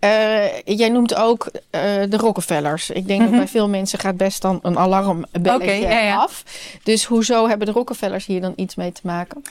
Uh, 0.01 0.61
jij 0.65 0.89
noemt 0.89 1.15
ook 1.15 1.47
uh, 1.47 1.61
de 2.09 2.17
Rockefellers. 2.17 2.91
Ik 2.91 3.07
denk 3.07 3.09
mm 3.09 3.17
-hmm. 3.17 3.21
dat 3.21 3.31
Mhm. 3.31 3.39
bij 3.39 3.49
veel 3.49 3.69
mensen 3.69 3.99
gaat 3.99 4.17
best 4.17 4.43
dan 4.43 4.59
een 4.63 4.79
alarmbelletje 4.79 5.55
okay, 5.55 5.81
ja, 5.81 5.99
ja. 5.99 6.17
af. 6.17 6.45
Dus 6.83 7.05
hoezo 7.05 7.49
hebben 7.49 7.67
de 7.67 7.73
Rockefellers 7.73 8.27
hier 8.27 8.41
dan 8.41 8.53
iets 8.57 8.75
mee 8.75 8.93
te 8.93 9.01
maken? 9.05 9.43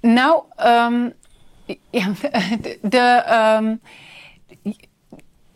Nou, 0.00 0.42
um, 0.66 1.12
ja, 2.00 2.12
de, 2.60 2.78
de 2.82 3.24
um, 3.60 3.80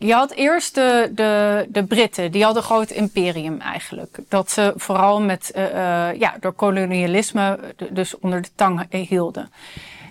je 0.03 0.15
had 0.15 0.31
eerst 0.31 0.75
de, 0.75 1.11
de, 1.15 1.67
de 1.69 1.85
Britten, 1.85 2.31
die 2.31 2.45
hadden 2.45 2.63
een 2.63 2.69
groot 2.69 2.91
imperium 2.91 3.61
eigenlijk. 3.61 4.19
Dat 4.29 4.51
ze 4.51 4.73
vooral 4.77 5.21
met, 5.21 5.53
uh, 5.57 5.63
uh, 5.65 6.15
ja, 6.19 6.37
door 6.41 6.53
kolonialisme 6.53 7.59
dus 7.91 8.19
onder 8.19 8.43
de 8.43 8.49
tang 8.55 8.87
hielden. 8.91 9.51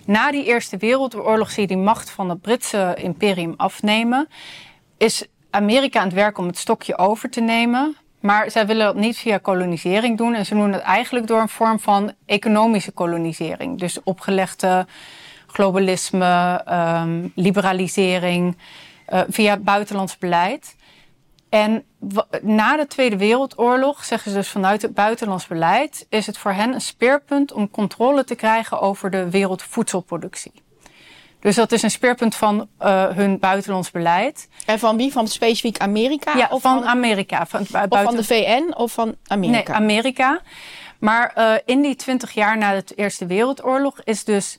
Na 0.06 0.30
die 0.30 0.44
Eerste 0.44 0.76
Wereldoorlog 0.76 1.50
zie 1.50 1.62
je 1.62 1.68
die 1.68 1.76
macht 1.76 2.10
van 2.10 2.28
het 2.28 2.40
Britse 2.40 2.94
imperium 2.98 3.54
afnemen. 3.56 4.28
Is 4.96 5.26
Amerika 5.50 5.98
aan 5.98 6.06
het 6.06 6.14
werk 6.14 6.38
om 6.38 6.46
het 6.46 6.58
stokje 6.58 6.98
over 6.98 7.30
te 7.30 7.40
nemen. 7.40 7.96
Maar 8.20 8.50
zij 8.50 8.66
willen 8.66 8.86
dat 8.86 8.96
niet 8.96 9.16
via 9.16 9.38
kolonisering 9.38 10.18
doen. 10.18 10.34
En 10.34 10.46
ze 10.46 10.54
doen 10.54 10.72
het 10.72 10.82
eigenlijk 10.82 11.26
door 11.26 11.40
een 11.40 11.48
vorm 11.48 11.80
van 11.80 12.12
economische 12.26 12.92
kolonisering. 12.92 13.78
Dus 13.78 14.02
opgelegde 14.02 14.86
globalisme, 15.46 16.64
um, 16.70 17.32
liberalisering, 17.34 18.56
uh, 19.12 19.20
via 19.28 19.56
buitenlands 19.56 20.18
beleid. 20.18 20.76
En 21.48 21.84
na 22.42 22.76
de 22.76 22.86
Tweede 22.86 23.16
Wereldoorlog, 23.16 24.04
zeggen 24.04 24.30
ze 24.30 24.36
dus 24.36 24.48
vanuit 24.48 24.82
het 24.82 24.94
buitenlands 24.94 25.46
beleid, 25.46 26.06
is 26.08 26.26
het 26.26 26.38
voor 26.38 26.52
hen 26.52 26.74
een 26.74 26.80
speerpunt 26.80 27.52
om 27.52 27.70
controle 27.70 28.24
te 28.24 28.34
krijgen 28.34 28.80
over 28.80 29.10
de 29.10 29.30
wereldvoedselproductie. 29.30 30.52
Dus 31.40 31.54
dat 31.54 31.72
is 31.72 31.82
een 31.82 31.90
speerpunt 31.90 32.34
van 32.34 32.68
uh, 32.82 33.08
hun 33.08 33.38
buitenlands 33.38 33.90
beleid. 33.90 34.48
En 34.66 34.78
van 34.78 34.96
wie? 34.96 35.12
Van 35.12 35.28
specifiek 35.28 35.78
Amerika? 35.78 36.36
Ja, 36.36 36.48
of 36.50 36.62
van, 36.62 36.78
van 36.78 36.88
Amerika. 36.88 37.46
Van, 37.46 37.66
buiten... 37.70 37.98
Of 37.98 38.04
van 38.04 38.16
de 38.16 38.24
VN 38.24 38.74
of 38.76 38.92
van 38.92 39.16
Amerika? 39.26 39.78
Nee, 39.78 39.80
Amerika. 39.80 40.40
Maar 40.98 41.34
uh, 41.38 41.54
in 41.64 41.82
die 41.82 41.96
twintig 41.96 42.32
jaar 42.32 42.58
na 42.58 42.72
de 42.72 42.94
Eerste 42.94 43.26
Wereldoorlog 43.26 44.00
is 44.04 44.24
dus 44.24 44.58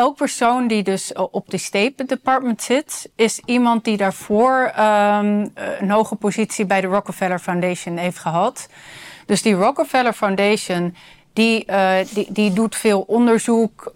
elk 0.00 0.16
persoon 0.16 0.66
die 0.66 0.82
dus 0.82 1.12
op 1.12 1.50
de 1.50 1.58
State 1.58 2.04
Department 2.04 2.62
zit, 2.62 3.10
is 3.16 3.40
iemand 3.44 3.84
die 3.84 3.96
daarvoor 3.96 4.72
um, 4.78 5.52
een 5.80 5.90
hoge 5.90 6.14
positie 6.14 6.66
bij 6.66 6.80
de 6.80 6.86
Rockefeller 6.86 7.38
Foundation 7.38 7.96
heeft 7.96 8.18
gehad. 8.18 8.68
Dus 9.26 9.42
die 9.42 9.54
Rockefeller 9.54 10.12
Foundation, 10.12 10.94
die, 11.32 11.64
uh, 11.66 11.92
die, 12.14 12.26
die 12.32 12.52
doet 12.52 12.76
veel 12.76 13.00
onderzoek 13.00 13.90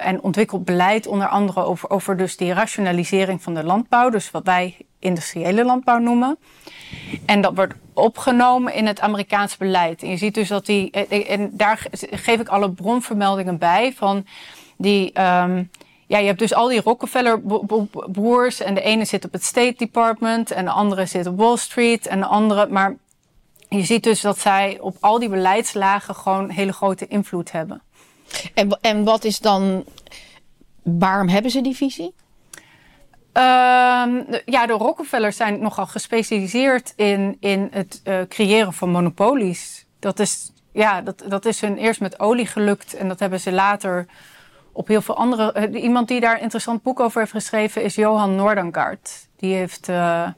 en 0.00 0.22
ontwikkelt 0.22 0.64
beleid, 0.64 1.06
onder 1.06 1.28
andere 1.28 1.64
over, 1.64 1.90
over 1.90 2.16
dus 2.16 2.36
die 2.36 2.52
rationalisering 2.52 3.42
van 3.42 3.54
de 3.54 3.64
landbouw, 3.64 4.10
dus 4.10 4.30
wat 4.30 4.44
wij 4.44 4.76
industriële 4.98 5.64
landbouw 5.64 5.98
noemen. 5.98 6.38
En 7.26 7.40
dat 7.40 7.54
wordt 7.54 7.74
opgenomen 7.94 8.74
in 8.74 8.86
het 8.86 9.00
Amerikaans 9.00 9.56
beleid. 9.56 10.02
En 10.02 10.08
je 10.08 10.16
ziet 10.16 10.34
dus 10.34 10.48
dat 10.48 10.66
die, 10.66 10.90
en 10.90 11.50
daar 11.52 11.86
geef 12.10 12.40
ik 12.40 12.48
alle 12.48 12.70
bronvermeldingen 12.70 13.58
bij 13.58 13.92
van 13.92 14.26
die, 14.76 15.06
um, 15.06 15.70
ja, 16.06 16.18
je 16.18 16.26
hebt 16.26 16.38
dus 16.38 16.54
al 16.54 16.68
die 16.68 16.80
Rockefeller 16.80 17.40
broers 18.12 18.60
en 18.60 18.74
de 18.74 18.82
ene 18.82 19.04
zit 19.04 19.24
op 19.24 19.32
het 19.32 19.44
State 19.44 19.74
Department 19.76 20.50
en 20.50 20.64
de 20.64 20.70
andere 20.70 21.06
zit 21.06 21.26
op 21.26 21.38
Wall 21.38 21.56
Street 21.56 22.06
en 22.06 22.20
de 22.20 22.26
andere, 22.26 22.66
maar 22.66 22.96
je 23.68 23.84
ziet 23.84 24.02
dus 24.02 24.20
dat 24.20 24.38
zij 24.38 24.78
op 24.80 24.96
al 25.00 25.18
die 25.18 25.28
beleidslagen 25.28 26.14
gewoon 26.14 26.50
hele 26.50 26.72
grote 26.72 27.06
invloed 27.06 27.52
hebben. 27.52 27.82
En, 28.54 28.78
en 28.80 29.04
wat 29.04 29.24
is 29.24 29.38
dan, 29.38 29.84
waarom 30.82 31.28
hebben 31.28 31.50
ze 31.50 31.60
die 31.60 31.76
visie? 31.76 32.14
Um, 33.32 34.26
ja, 34.44 34.66
de 34.66 34.72
Rockefellers 34.72 35.36
zijn 35.36 35.60
nogal 35.60 35.86
gespecialiseerd 35.86 36.92
in, 36.96 37.36
in 37.40 37.68
het 37.70 38.00
uh, 38.04 38.20
creëren 38.28 38.72
van 38.72 38.90
monopolies. 38.90 39.86
Dat 39.98 40.18
is, 40.18 40.52
ja, 40.72 41.02
dat, 41.02 41.24
dat 41.28 41.44
is 41.44 41.60
hun 41.60 41.76
eerst 41.76 42.00
met 42.00 42.20
olie 42.20 42.46
gelukt 42.46 42.94
en 42.94 43.08
dat 43.08 43.20
hebben 43.20 43.40
ze 43.40 43.52
later 43.52 44.06
op 44.76 44.88
heel 44.88 45.00
veel 45.00 45.16
andere. 45.16 45.68
Uh, 45.70 45.82
iemand 45.82 46.08
die 46.08 46.20
daar 46.20 46.34
een 46.34 46.42
interessant 46.42 46.82
boek 46.82 47.00
over 47.00 47.20
heeft 47.20 47.32
geschreven 47.32 47.82
is 47.82 47.94
Johan 47.94 48.34
Nordengaard. 48.34 49.28
Die, 49.36 49.54
heeft, 49.54 49.88
uh, 49.88 50.28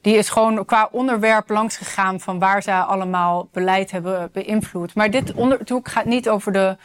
die 0.00 0.16
is 0.16 0.28
gewoon 0.28 0.64
qua 0.64 0.88
onderwerp 0.92 1.48
langs 1.48 1.76
gegaan 1.76 2.20
van 2.20 2.38
waar 2.38 2.62
zij 2.62 2.80
allemaal 2.80 3.48
beleid 3.52 3.90
hebben 3.90 4.30
beïnvloed. 4.32 4.94
Maar 4.94 5.10
dit 5.10 5.34
onderzoek 5.34 5.88
gaat 5.88 6.04
niet 6.04 6.28
over 6.28 6.52
de, 6.52 6.76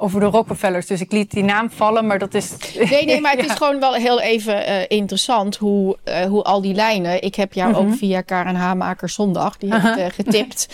over 0.00 0.20
de 0.20 0.26
Rockefellers. 0.26 0.86
Dus 0.86 1.00
ik 1.00 1.12
liet 1.12 1.30
die 1.30 1.44
naam 1.44 1.70
vallen, 1.70 2.06
maar 2.06 2.18
dat 2.18 2.34
is. 2.34 2.52
Nee, 2.90 3.04
nee, 3.04 3.20
maar 3.20 3.30
het 3.30 3.40
ja. 3.44 3.50
is 3.50 3.56
gewoon 3.56 3.80
wel 3.80 3.94
heel 3.94 4.20
even 4.20 4.68
uh, 4.68 4.82
interessant 4.88 5.56
hoe, 5.56 5.96
uh, 6.04 6.22
hoe 6.22 6.42
al 6.42 6.60
die 6.60 6.74
lijnen. 6.74 7.22
Ik 7.22 7.34
heb 7.34 7.52
jou 7.52 7.68
mm 7.68 7.74
-hmm. 7.74 7.86
ook 7.86 7.96
via 7.96 8.20
Karen 8.20 8.54
Hamaker 8.54 9.08
zondag, 9.08 9.56
die 9.56 9.74
heeft 9.74 9.98
uh, 9.98 10.06
getipt. 10.24 10.68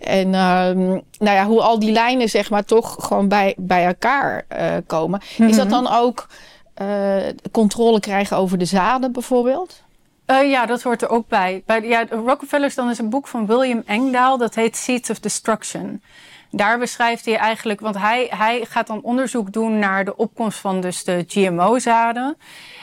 en 0.00 0.26
uh, 0.26 0.32
nou 0.32 1.00
ja, 1.18 1.46
hoe 1.46 1.62
al 1.62 1.78
die 1.78 1.92
lijnen, 1.92 2.28
zeg 2.28 2.50
maar, 2.50 2.64
toch 2.64 2.96
gewoon 2.98 3.28
bij, 3.28 3.54
bij 3.56 3.84
elkaar 3.84 4.46
komen. 4.86 5.20
Mm 5.22 5.36
-hmm. 5.36 5.48
Is 5.48 5.56
dat 5.56 5.70
dan 5.70 5.92
ook 5.92 6.26
controle 7.50 8.00
krijgen 8.00 8.36
over 8.36 8.58
de 8.58 8.64
zaden 8.64 9.12
bijvoorbeeld? 9.12 9.82
Uh, 10.26 10.50
ja, 10.50 10.66
dat 10.66 10.82
hoort 10.82 11.02
er 11.02 11.08
ook 11.08 11.28
bij. 11.28 11.62
bij 11.66 11.82
ja, 11.82 12.06
Rockefellers 12.10 12.74
dan 12.74 12.90
is 12.90 12.98
een 12.98 13.10
boek 13.10 13.26
van 13.26 13.46
William 13.46 13.82
Engdahl, 13.86 14.38
dat 14.38 14.54
heet 14.54 14.76
Seeds 14.76 15.10
of 15.10 15.18
Destruction. 15.18 16.02
Daar 16.54 16.78
beschrijft 16.78 17.24
hij 17.24 17.36
eigenlijk, 17.36 17.80
want 17.80 17.98
hij, 17.98 18.26
hij 18.30 18.64
gaat 18.68 18.86
dan 18.86 19.02
onderzoek 19.02 19.52
doen 19.52 19.78
naar 19.78 20.04
de 20.04 20.16
opkomst 20.16 20.58
van 20.58 20.80
dus 20.80 21.04
de 21.04 21.24
GMO-zaden. 21.26 22.36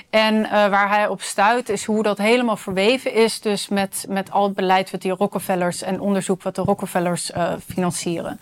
En 0.09 0.35
uh, 0.35 0.49
waar 0.49 0.89
hij 0.89 1.07
op 1.07 1.21
stuit 1.21 1.69
is 1.69 1.85
hoe 1.85 2.03
dat 2.03 2.17
helemaal 2.17 2.57
verweven 2.57 3.13
is 3.13 3.41
dus 3.41 3.67
met, 3.67 4.05
met 4.07 4.31
al 4.31 4.43
het 4.43 4.53
beleid 4.53 4.91
wat 4.91 5.01
die 5.01 5.11
Rockefellers 5.11 5.81
en 5.81 5.99
onderzoek 5.99 6.43
wat 6.43 6.55
de 6.55 6.61
Rockefellers 6.61 7.31
uh, 7.31 7.53
financieren. 7.67 8.39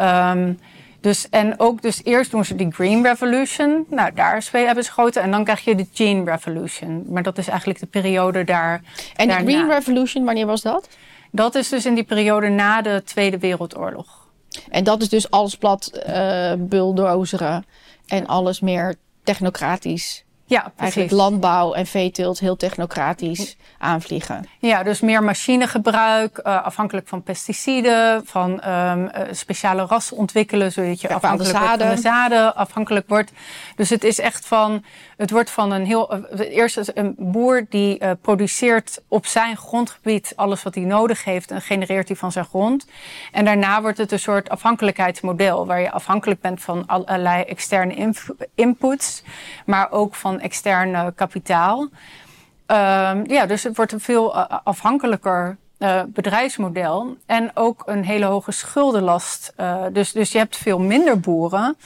Um, 0.00 0.58
dus, 1.00 1.28
en 1.28 1.60
ook 1.60 1.82
dus 1.82 2.04
eerst 2.04 2.30
doen 2.30 2.44
ze 2.44 2.54
die 2.54 2.72
Green 2.72 3.02
Revolution. 3.02 3.86
Nou, 3.88 4.12
daar 4.14 4.44
hebben 4.52 4.84
ze 4.84 4.90
geschoten. 4.90 5.22
En 5.22 5.30
dan 5.30 5.44
krijg 5.44 5.64
je 5.64 5.74
de 5.74 5.86
Gene 5.92 6.30
Revolution. 6.30 7.04
Maar 7.08 7.22
dat 7.22 7.38
is 7.38 7.48
eigenlijk 7.48 7.80
de 7.80 7.86
periode 7.86 8.44
daar. 8.44 8.82
En 9.16 9.28
de 9.28 9.34
Green 9.34 9.68
Revolution, 9.68 10.24
wanneer 10.24 10.46
was 10.46 10.62
dat? 10.62 10.88
Dat 11.30 11.54
is 11.54 11.68
dus 11.68 11.86
in 11.86 11.94
die 11.94 12.04
periode 12.04 12.48
na 12.48 12.82
de 12.82 13.02
Tweede 13.04 13.38
Wereldoorlog. 13.38 14.21
En 14.70 14.84
dat 14.84 15.02
is 15.02 15.08
dus 15.08 15.30
alles 15.30 15.56
plat 15.56 16.02
uh, 16.08 16.52
bulldozeren 16.58 17.64
en 18.06 18.26
alles 18.26 18.60
meer 18.60 18.94
technocratisch 19.24 20.24
Ja, 20.52 20.72
Eigenlijk 20.76 21.10
landbouw 21.10 21.72
en 21.72 21.86
veeteelt 21.86 22.38
heel 22.38 22.56
technocratisch 22.56 23.56
aanvliegen. 23.78 24.46
Ja, 24.58 24.82
dus 24.82 25.00
meer 25.00 25.22
machinegebruik, 25.22 26.40
uh, 26.44 26.64
afhankelijk 26.64 27.08
van 27.08 27.22
pesticiden, 27.22 28.26
van 28.26 28.68
um, 28.68 29.10
speciale 29.30 29.84
rassen 29.84 30.16
ontwikkelen, 30.16 30.72
zodat 30.72 31.00
je 31.00 31.08
afhankelijk 31.08 31.56
zaden. 31.56 31.86
van 31.86 31.94
de 31.96 32.00
zaden 32.00 32.54
afhankelijk 32.56 33.08
wordt. 33.08 33.32
Dus 33.76 33.90
het 33.90 34.04
is 34.04 34.18
echt 34.18 34.46
van, 34.46 34.84
het 35.16 35.30
wordt 35.30 35.50
van 35.50 35.72
een 35.72 35.86
heel, 35.86 36.14
uh, 36.14 36.56
eerst 36.56 36.90
een 36.94 37.14
boer 37.18 37.66
die 37.68 38.00
uh, 38.00 38.10
produceert 38.20 39.02
op 39.08 39.26
zijn 39.26 39.56
grondgebied 39.56 40.32
alles 40.36 40.62
wat 40.62 40.74
hij 40.74 40.84
nodig 40.84 41.24
heeft 41.24 41.50
en 41.50 41.60
genereert 41.60 42.08
hij 42.08 42.16
van 42.16 42.32
zijn 42.32 42.44
grond. 42.44 42.86
En 43.32 43.44
daarna 43.44 43.82
wordt 43.82 43.98
het 43.98 44.12
een 44.12 44.18
soort 44.18 44.48
afhankelijkheidsmodel, 44.48 45.66
waar 45.66 45.80
je 45.80 45.90
afhankelijk 45.90 46.40
bent 46.40 46.62
van 46.62 46.86
allerlei 46.86 47.42
externe 47.42 48.14
inputs, 48.54 49.22
maar 49.66 49.90
ook 49.90 50.14
van 50.14 50.40
externe 50.42 51.12
kapitaal. 51.16 51.80
Um, 51.80 53.30
ja, 53.30 53.46
dus 53.46 53.62
het 53.62 53.76
wordt 53.76 53.92
een 53.92 54.00
veel 54.00 54.36
uh, 54.36 54.44
afhankelijker 54.64 55.56
uh, 55.78 56.02
bedrijfsmodel. 56.06 57.16
En 57.26 57.50
ook 57.54 57.82
een 57.86 58.04
hele 58.04 58.24
hoge 58.24 58.52
schuldenlast. 58.52 59.52
Uh, 59.60 59.84
dus, 59.92 60.12
dus 60.12 60.32
je 60.32 60.38
hebt 60.38 60.56
veel 60.56 60.78
minder 60.78 61.20
boeren. 61.20 61.76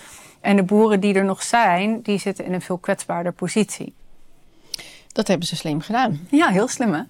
En 0.41 0.57
de 0.57 0.63
boeren 0.63 1.01
die 1.01 1.15
er 1.15 1.25
nog 1.25 1.43
zijn, 1.43 2.03
die 2.03 2.19
zitten 2.19 2.45
in 2.45 2.53
een 2.53 2.63
veel 2.63 2.79
kwetsbaarder 2.79 3.33
positie. 3.33 3.95
Dat 5.13 5.29
hebben 5.29 5.47
ze 5.47 5.57
slim 5.57 5.81
gedaan. 5.81 6.21
Ja, 6.31 6.49
heel 6.49 6.69
slim 6.69 6.95
hè. 6.95 7.03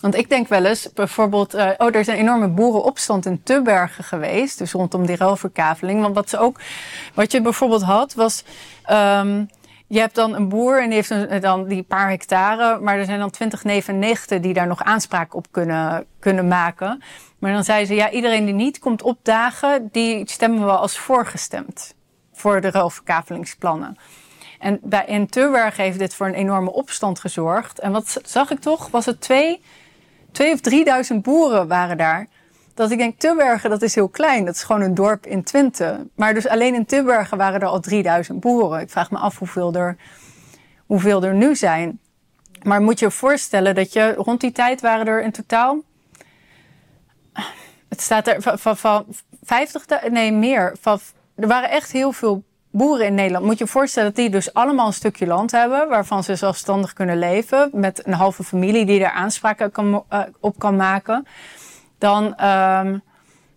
Want 0.00 0.14
ik 0.14 0.28
denk 0.28 0.48
wel 0.48 0.64
eens, 0.64 0.92
bijvoorbeeld, 0.92 1.54
uh, 1.54 1.70
oh, 1.78 1.86
er 1.86 1.94
is 1.94 2.06
een 2.06 2.14
enorme 2.14 2.48
boerenopstand 2.48 3.26
in 3.26 3.42
Tubbergen 3.42 4.04
geweest, 4.04 4.58
dus 4.58 4.72
rondom 4.72 5.06
die 5.06 5.16
ruilverkaveling. 5.16 6.00
Want 6.00 6.14
wat 6.14 6.28
ze 6.28 6.38
ook, 6.38 6.60
wat 7.14 7.32
je 7.32 7.40
bijvoorbeeld 7.40 7.82
had, 7.82 8.14
was 8.14 8.44
um, 8.90 9.48
je 9.88 9.98
hebt 9.98 10.14
dan 10.14 10.34
een 10.34 10.48
boer 10.48 10.82
en 10.82 10.86
die 10.86 10.94
heeft 10.94 11.10
een, 11.10 11.40
dan 11.40 11.66
die 11.68 11.82
paar 11.82 12.08
hectare, 12.08 12.80
maar 12.80 12.98
er 12.98 13.04
zijn 13.04 13.18
dan 13.18 13.30
twintig 13.30 13.64
neven 13.64 13.94
en 13.94 14.00
nichten 14.00 14.42
die 14.42 14.54
daar 14.54 14.66
nog 14.66 14.82
aanspraak 14.82 15.34
op 15.34 15.46
kunnen, 15.50 16.06
kunnen 16.18 16.48
maken. 16.48 17.02
Maar 17.38 17.52
dan 17.52 17.64
zei 17.64 17.86
ze, 17.86 17.94
ja, 17.94 18.10
iedereen 18.10 18.44
die 18.44 18.54
niet 18.54 18.78
komt 18.78 19.02
opdagen, 19.02 19.88
die 19.92 20.30
stemmen 20.30 20.64
we 20.64 20.70
als 20.70 20.98
voorgestemd 20.98 21.94
voor 22.32 22.60
de 22.60 22.70
ruilverkavelingsplannen. 22.70 23.98
En 24.58 24.78
bij 24.82 25.04
in 25.06 25.28
heeft 25.76 25.98
dit 25.98 26.14
voor 26.14 26.26
een 26.26 26.34
enorme 26.34 26.72
opstand 26.72 27.20
gezorgd. 27.20 27.78
En 27.78 27.92
wat 27.92 28.20
zag 28.24 28.50
ik 28.50 28.60
toch? 28.60 28.90
Was 28.90 29.06
het 29.06 29.20
twee, 29.20 29.62
twee 30.32 30.52
of 30.52 30.60
drieduizend 30.60 31.22
boeren 31.22 31.68
waren 31.68 31.96
daar 31.96 32.26
dat 32.78 32.90
ik 32.90 32.98
denk, 32.98 33.18
Tubbergen, 33.18 33.70
dat 33.70 33.82
is 33.82 33.94
heel 33.94 34.08
klein. 34.08 34.44
Dat 34.44 34.54
is 34.54 34.62
gewoon 34.62 34.82
een 34.82 34.94
dorp 34.94 35.26
in 35.26 35.42
Twente. 35.42 36.06
Maar 36.14 36.34
dus 36.34 36.48
alleen 36.48 36.74
in 36.74 36.86
Tubbergen 36.86 37.38
waren 37.38 37.60
er 37.60 37.66
al 37.66 37.80
3000 37.80 38.40
boeren. 38.40 38.80
Ik 38.80 38.90
vraag 38.90 39.10
me 39.10 39.18
af 39.18 39.38
hoeveel 39.38 39.74
er, 39.74 39.96
hoeveel 40.86 41.22
er 41.22 41.34
nu 41.34 41.56
zijn. 41.56 42.00
Maar 42.62 42.80
moet 42.80 42.98
je 42.98 43.04
je 43.04 43.10
voorstellen 43.10 43.74
dat 43.74 43.92
je 43.92 44.14
rond 44.14 44.40
die 44.40 44.52
tijd 44.52 44.80
waren 44.80 45.06
er 45.06 45.22
in 45.22 45.30
totaal. 45.30 45.78
Het 47.88 48.00
staat 48.00 48.26
er 48.26 48.42
van, 48.42 48.58
van, 48.58 48.76
van 48.76 49.06
50, 49.42 49.84
nee 50.10 50.32
meer. 50.32 50.76
Van, 50.80 50.98
er 51.36 51.48
waren 51.48 51.70
echt 51.70 51.92
heel 51.92 52.12
veel 52.12 52.42
boeren 52.70 53.06
in 53.06 53.14
Nederland. 53.14 53.44
Moet 53.44 53.58
je 53.58 53.64
je 53.64 53.70
voorstellen 53.70 54.08
dat 54.08 54.18
die 54.18 54.30
dus 54.30 54.54
allemaal 54.54 54.86
een 54.86 54.92
stukje 54.92 55.26
land 55.26 55.50
hebben. 55.50 55.88
waarvan 55.88 56.24
ze 56.24 56.36
zelfstandig 56.36 56.92
kunnen 56.92 57.18
leven. 57.18 57.70
Met 57.72 58.06
een 58.06 58.12
halve 58.12 58.44
familie 58.44 58.86
die 58.86 58.98
daar 59.00 59.10
aanspraak 59.10 59.68
kan, 59.72 60.04
uh, 60.12 60.20
op 60.40 60.58
kan 60.58 60.76
maken 60.76 61.26
dan, 61.98 62.24
um, 62.24 63.02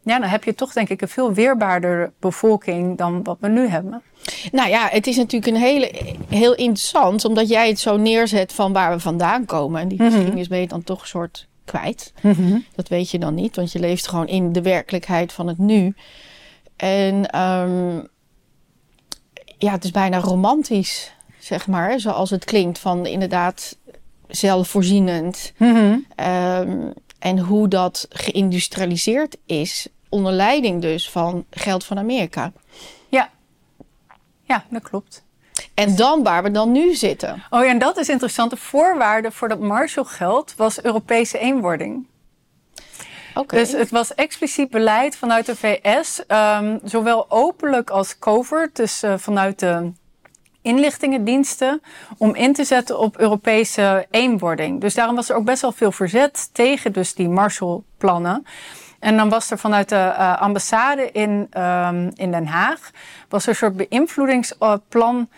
ja, 0.04 0.20
dan 0.20 0.24
heb 0.24 0.44
je 0.44 0.56
toch 0.56 0.74
denk 0.74 0.90
ik 0.90 1.02
een 1.02 1.08
veel 1.08 1.34
weerbaarder 1.34 2.12
bevolking 2.20 2.98
dan 2.98 3.24
wat 3.24 3.38
we 3.40 3.48
nu 3.48 3.68
hebben. 3.68 4.02
Nou 4.52 4.70
ja, 4.70 4.88
het 4.92 5.08
is 5.08 5.18
natuurlijk 5.18 5.56
een 5.56 5.62
hele, 5.62 6.16
heel 6.30 6.56
interessant, 6.56 7.26
omdat 7.26 7.50
jij 7.50 7.68
het 7.68 7.80
zo 7.80 7.98
neerzet 7.98 8.54
van 8.54 8.74
waar 8.74 8.92
we 8.92 9.00
vandaan 9.00 9.46
komen. 9.46 9.82
En 9.82 9.88
die 9.88 10.02
mm 10.02 10.10
geschiedenis 10.10 10.48
ben 10.48 10.60
je 10.60 10.68
dan 10.68 10.84
toch 10.84 11.02
een 11.02 11.08
soort 11.08 11.48
kwijt. 11.66 12.14
Mm 12.22 12.66
Dat 12.76 12.88
weet 12.88 13.10
je 13.10 13.20
dan 13.20 13.34
niet, 13.34 13.56
want 13.56 13.72
je 13.72 13.80
leeft 13.80 14.08
gewoon 14.08 14.28
in 14.28 14.52
de 14.52 14.62
werkelijkheid 14.62 15.34
van 15.34 15.48
het 15.48 15.58
nu. 15.58 15.94
En 16.76 17.40
um, 17.40 18.08
ja, 19.58 19.72
het 19.72 19.84
is 19.84 19.92
bijna 19.92 20.20
romantisch, 20.20 21.14
zeg 21.40 21.68
maar, 21.68 22.00
zoals 22.00 22.30
het 22.30 22.46
klinkt 22.46 22.80
van 22.80 23.06
inderdaad 23.06 23.78
zelfvoorzienend. 24.28 25.54
Mm 25.58 25.76
-hmm. 25.76 26.06
um, 26.28 26.94
en 27.22 27.40
hoe 27.40 27.68
dat 27.68 28.06
geïndustrialiseerd 28.10 29.38
is, 29.46 29.88
onder 30.10 30.32
leiding 30.32 30.82
dus 30.82 31.10
van 31.10 31.46
geld 31.50 31.86
van 31.86 31.98
Amerika. 31.98 32.52
Ja, 33.10 33.30
ja 34.44 34.66
dat 34.70 34.82
klopt. 34.82 35.24
En 35.74 35.96
dan 35.96 36.24
waar 36.24 36.44
we 36.44 36.52
dan 36.52 36.72
nu 36.72 36.94
zitten. 36.96 37.44
Oh 37.50 37.64
ja, 37.64 37.70
en 37.70 37.80
dat 37.80 37.98
is 37.98 38.10
interessant. 38.10 38.50
De 38.50 38.58
voorwaarde 38.58 39.32
voor 39.32 39.50
dat 39.50 39.60
Marshallgeld 39.60 40.54
was 40.56 40.84
Europese 40.84 41.40
eenwording. 41.40 42.08
Okay. 43.34 43.60
Dus 43.60 43.72
het 43.72 43.90
was 43.90 44.16
expliciet 44.16 44.70
beleid 44.70 45.16
vanuit 45.16 45.46
de 45.46 45.56
VS, 45.56 46.20
um, 46.20 46.26
ehm, 46.28 46.78
zowel 46.84 47.26
openlijk 47.30 47.90
als 47.90 48.20
covert, 48.20 48.76
dus 48.76 49.04
uh, 49.04 49.14
vanuit 49.18 49.60
de 49.60 49.92
inlichtingendiensten 50.62 51.82
om 52.18 52.36
in 52.36 52.54
te 52.54 52.64
zetten 52.64 53.00
op 53.00 53.18
Europese 53.18 54.08
eenwording. 54.10 54.82
Dus 54.82 54.94
daarom 54.94 55.16
was 55.16 55.30
er 55.30 55.36
ook 55.36 55.46
best 55.46 55.62
wel 55.62 55.72
veel 55.72 55.92
verzet 55.92 56.50
tegen 56.54 56.94
dus 56.94 57.14
die 57.14 57.30
Marshallplannen. 57.30 58.46
En 59.00 59.18
dan 59.18 59.30
was 59.30 59.52
er 59.52 59.58
vanuit 59.58 59.90
de 59.90 59.96
uh, 59.96 60.42
ambassade 60.42 61.12
in, 61.12 61.50
um, 61.58 62.12
in 62.14 62.32
Den 62.32 62.48
Haag 62.48 62.92
was 63.30 63.44
er 63.44 63.50
een 63.50 63.56
soort 63.56 63.78
beïnvloedingsplan 63.78 65.30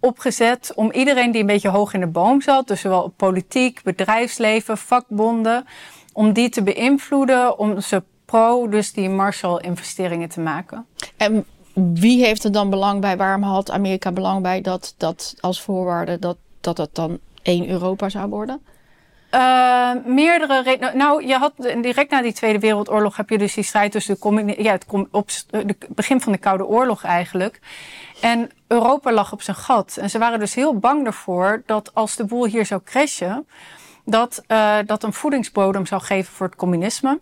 opgezet 0.00 0.72
om 0.74 0.92
iedereen 0.92 1.30
die 1.30 1.40
een 1.40 1.46
beetje 1.46 1.68
hoog 1.68 1.94
in 1.94 2.00
de 2.00 2.06
boom 2.06 2.40
zat, 2.40 2.68
dus 2.68 2.80
zowel 2.80 3.12
politiek, 3.16 3.82
bedrijfsleven, 3.82 4.78
vakbonden, 4.78 5.66
om 6.12 6.32
die 6.32 6.48
te 6.48 6.62
beïnvloeden 6.62 7.58
om 7.58 7.80
ze 7.80 8.02
pro 8.24 8.68
dus 8.68 8.92
die 8.92 9.08
Marshall-investeringen 9.08 10.28
te 10.28 10.40
maken. 10.40 10.86
En 11.16 11.44
wie 11.76 12.24
heeft 12.24 12.44
er 12.44 12.52
dan 12.52 12.70
belang 12.70 13.00
bij? 13.00 13.16
Waarom 13.16 13.42
had 13.42 13.70
Amerika 13.70 14.12
belang 14.12 14.42
bij 14.42 14.60
dat, 14.60 14.94
dat 14.96 15.34
als 15.40 15.62
voorwaarde 15.62 16.18
dat, 16.18 16.36
dat 16.60 16.78
het 16.78 16.94
dan 16.94 17.18
één 17.42 17.68
Europa 17.68 18.08
zou 18.08 18.28
worden? 18.28 18.62
Uh, 19.34 19.90
meerdere 20.04 20.62
redenen. 20.62 20.96
Nou, 20.96 21.26
je 21.26 21.34
had 21.34 21.52
direct 21.56 22.10
na 22.10 22.22
die 22.22 22.32
Tweede 22.32 22.58
Wereldoorlog 22.58 23.16
heb 23.16 23.30
je 23.30 23.38
dus 23.38 23.54
die 23.54 23.64
strijd 23.64 23.92
tussen 23.92 24.16
de, 24.20 24.54
ja, 24.62 24.72
het 24.72 24.86
op 25.10 25.30
het 25.50 25.88
begin 25.88 26.20
van 26.20 26.32
de 26.32 26.38
Koude 26.38 26.66
Oorlog 26.66 27.04
eigenlijk. 27.04 27.60
En 28.20 28.50
Europa 28.66 29.12
lag 29.12 29.32
op 29.32 29.42
zijn 29.42 29.56
gat. 29.56 29.96
En 29.96 30.10
ze 30.10 30.18
waren 30.18 30.38
dus 30.38 30.54
heel 30.54 30.78
bang 30.78 31.06
ervoor 31.06 31.62
dat 31.66 31.94
als 31.94 32.16
de 32.16 32.24
boel 32.24 32.46
hier 32.46 32.66
zou 32.66 32.80
crashen, 32.84 33.46
dat 34.04 34.42
uh, 34.48 34.76
dat 34.86 35.02
een 35.02 35.12
voedingsbodem 35.12 35.86
zou 35.86 36.02
geven 36.02 36.32
voor 36.32 36.46
het 36.46 36.56
communisme 36.56 37.20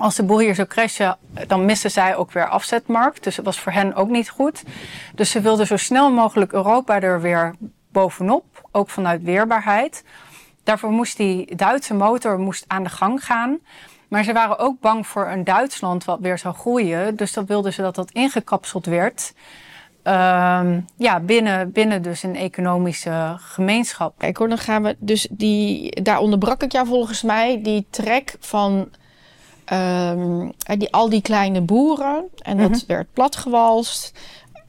als 0.00 0.14
de 0.14 0.22
boel 0.22 0.38
hier 0.38 0.54
zou 0.54 0.68
crashen, 0.68 1.16
dan 1.46 1.64
missen 1.64 1.90
zij 1.90 2.16
ook 2.16 2.32
weer 2.32 2.48
afzetmarkt. 2.48 3.24
Dus 3.24 3.36
het 3.36 3.44
was 3.44 3.60
voor 3.60 3.72
hen 3.72 3.94
ook 3.94 4.08
niet 4.08 4.30
goed. 4.30 4.62
Dus 5.14 5.30
ze 5.30 5.40
wilden 5.40 5.66
zo 5.66 5.76
snel 5.76 6.12
mogelijk 6.12 6.52
Europa 6.52 7.00
er 7.00 7.20
weer 7.20 7.54
bovenop, 7.92 8.68
ook 8.72 8.90
vanuit 8.90 9.22
weerbaarheid. 9.22 10.04
Daarvoor 10.64 10.90
moest 10.90 11.16
die 11.16 11.56
Duitse 11.56 11.94
motor 11.94 12.38
moest 12.38 12.64
aan 12.66 12.82
de 12.82 12.88
gang 12.88 13.24
gaan. 13.24 13.58
Maar 14.08 14.24
ze 14.24 14.32
waren 14.32 14.58
ook 14.58 14.80
bang 14.80 15.06
voor 15.06 15.28
een 15.28 15.44
Duitsland 15.44 16.04
wat 16.04 16.18
weer 16.20 16.38
zou 16.38 16.54
groeien. 16.54 17.16
Dus 17.16 17.32
dan 17.32 17.46
wilden 17.46 17.72
ze 17.72 17.82
dat 17.82 17.94
dat 17.94 18.10
ingekapseld 18.10 18.86
werd. 18.86 19.32
Um, 20.04 20.86
ja, 20.96 21.20
binnen, 21.22 21.72
binnen 21.72 22.02
dus 22.02 22.22
een 22.22 22.36
economische 22.36 23.36
gemeenschap. 23.38 24.14
Kijk 24.18 24.36
hoor, 24.36 24.48
dan 24.48 24.58
gaan 24.58 24.82
we 24.82 24.96
dus 24.98 25.28
die, 25.30 26.02
daar 26.02 26.18
onderbrak 26.18 26.62
ik 26.62 26.72
jou 26.72 26.86
volgens 26.86 27.22
mij, 27.22 27.62
die 27.62 27.86
trek 27.90 28.34
van 28.40 28.88
Um, 29.72 30.52
die, 30.78 30.92
al 30.92 31.08
die 31.08 31.22
kleine 31.22 31.60
boeren. 31.60 32.24
En 32.38 32.56
dat 32.56 32.70
mhm. 32.70 32.80
werd 32.86 33.12
platgewalst. 33.12 34.12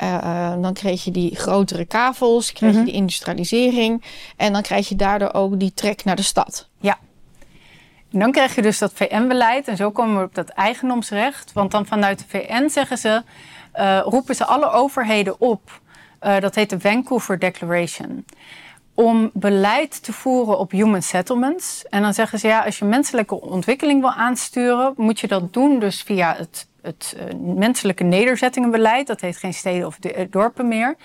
Uh, 0.04 0.54
dan 0.62 0.74
kreeg 0.74 1.04
je 1.04 1.12
die 1.12 1.36
grotere 1.36 1.86
kavels, 1.86 2.54
kreeg 2.54 2.72
je 2.72 2.76
mhm. 2.76 2.86
die 2.86 2.94
industrialisering. 2.94 4.04
En 4.38 4.54
dan 4.54 4.62
krijg 4.62 4.90
je 4.90 4.96
daardoor 4.96 5.34
ook 5.34 5.60
die 5.60 5.74
trek 5.74 6.04
naar 6.04 6.16
de 6.16 6.22
stad. 6.22 6.68
Ja. 6.80 6.98
En 8.12 8.20
dan 8.20 8.32
krijg 8.32 8.56
je 8.56 8.62
dus 8.62 8.78
dat 8.78 8.92
VN-beleid. 8.94 9.68
En 9.68 9.78
zo 9.78 9.92
komen 9.92 10.18
we 10.18 10.24
op 10.24 10.36
dat 10.36 10.50
eigendomsrecht. 10.50 11.54
Want 11.54 11.72
dan 11.72 11.86
vanuit 11.86 12.20
de 12.20 12.26
VN 12.28 12.70
zeggen 12.70 12.98
ze, 12.98 13.24
uh, 13.76 14.02
roepen 14.06 14.36
ze 14.36 14.46
alle 14.46 14.72
overheden 14.72 15.40
op. 15.40 15.82
Dat 16.20 16.56
heet 16.56 16.70
de 16.70 16.80
Vancouver 16.80 17.40
Declaration 17.40 18.26
om 19.02 19.30
beleid 19.34 20.04
te 20.04 20.14
voeren 20.14 20.58
op 20.58 20.72
human 20.72 21.02
settlements. 21.02 21.86
En 21.90 22.02
dan 22.02 22.14
zeggen 22.14 22.40
ze 22.40 22.48
ja, 22.48 22.64
als 22.64 22.80
je 22.80 22.86
menselijke 22.86 23.42
ontwikkeling 23.42 24.02
wil 24.02 24.12
aansturen, 24.12 24.94
moet 24.98 25.20
je 25.20 25.28
dat 25.28 25.54
doen 25.54 25.80
dus 25.80 26.02
via 26.02 26.36
het, 26.36 26.68
het 26.82 27.18
uh, 27.18 27.56
menselijke 27.56 28.04
nederzettingenbeleid. 28.04 29.08
Dat 29.08 29.22
heet 29.22 29.38
geen 29.38 29.54
steden 29.54 29.88
of 29.88 30.00
eh, 30.00 30.28
dorpen 30.30 30.68
meer. 30.68 30.96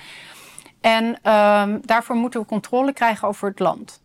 En 0.81 1.05
um, 1.05 1.81
daarvoor 1.85 2.17
moeten 2.17 2.41
we 2.41 2.47
controle 2.47 2.93
krijgen 2.93 3.29
over 3.29 3.49
het 3.49 3.59
land. 3.59 4.01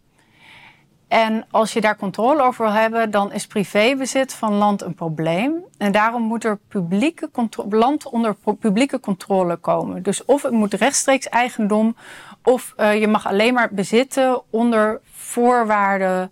En 1.11 1.45
als 1.49 1.73
je 1.73 1.81
daar 1.81 1.97
controle 1.97 2.41
over 2.41 2.65
wil 2.65 2.73
hebben, 2.73 3.11
dan 3.11 3.33
is 3.33 3.47
privébezit 3.47 4.33
van 4.33 4.53
land 4.53 4.81
een 4.81 4.93
probleem. 4.93 5.53
En 5.77 5.91
daarom 5.91 6.21
moet 6.21 6.43
er 6.43 6.59
publieke 6.67 7.29
land 7.69 8.09
onder 8.09 8.35
publieke 8.59 8.99
controle 8.99 9.55
komen. 9.55 10.03
Dus 10.03 10.25
of 10.25 10.41
het 10.41 10.51
moet 10.51 10.73
rechtstreeks 10.73 11.29
eigendom, 11.29 11.95
of 12.43 12.73
uh, 12.77 12.99
je 12.99 13.07
mag 13.07 13.27
alleen 13.27 13.53
maar 13.53 13.69
bezitten 13.73 14.41
onder 14.49 15.01
voorwaarden, 15.11 16.31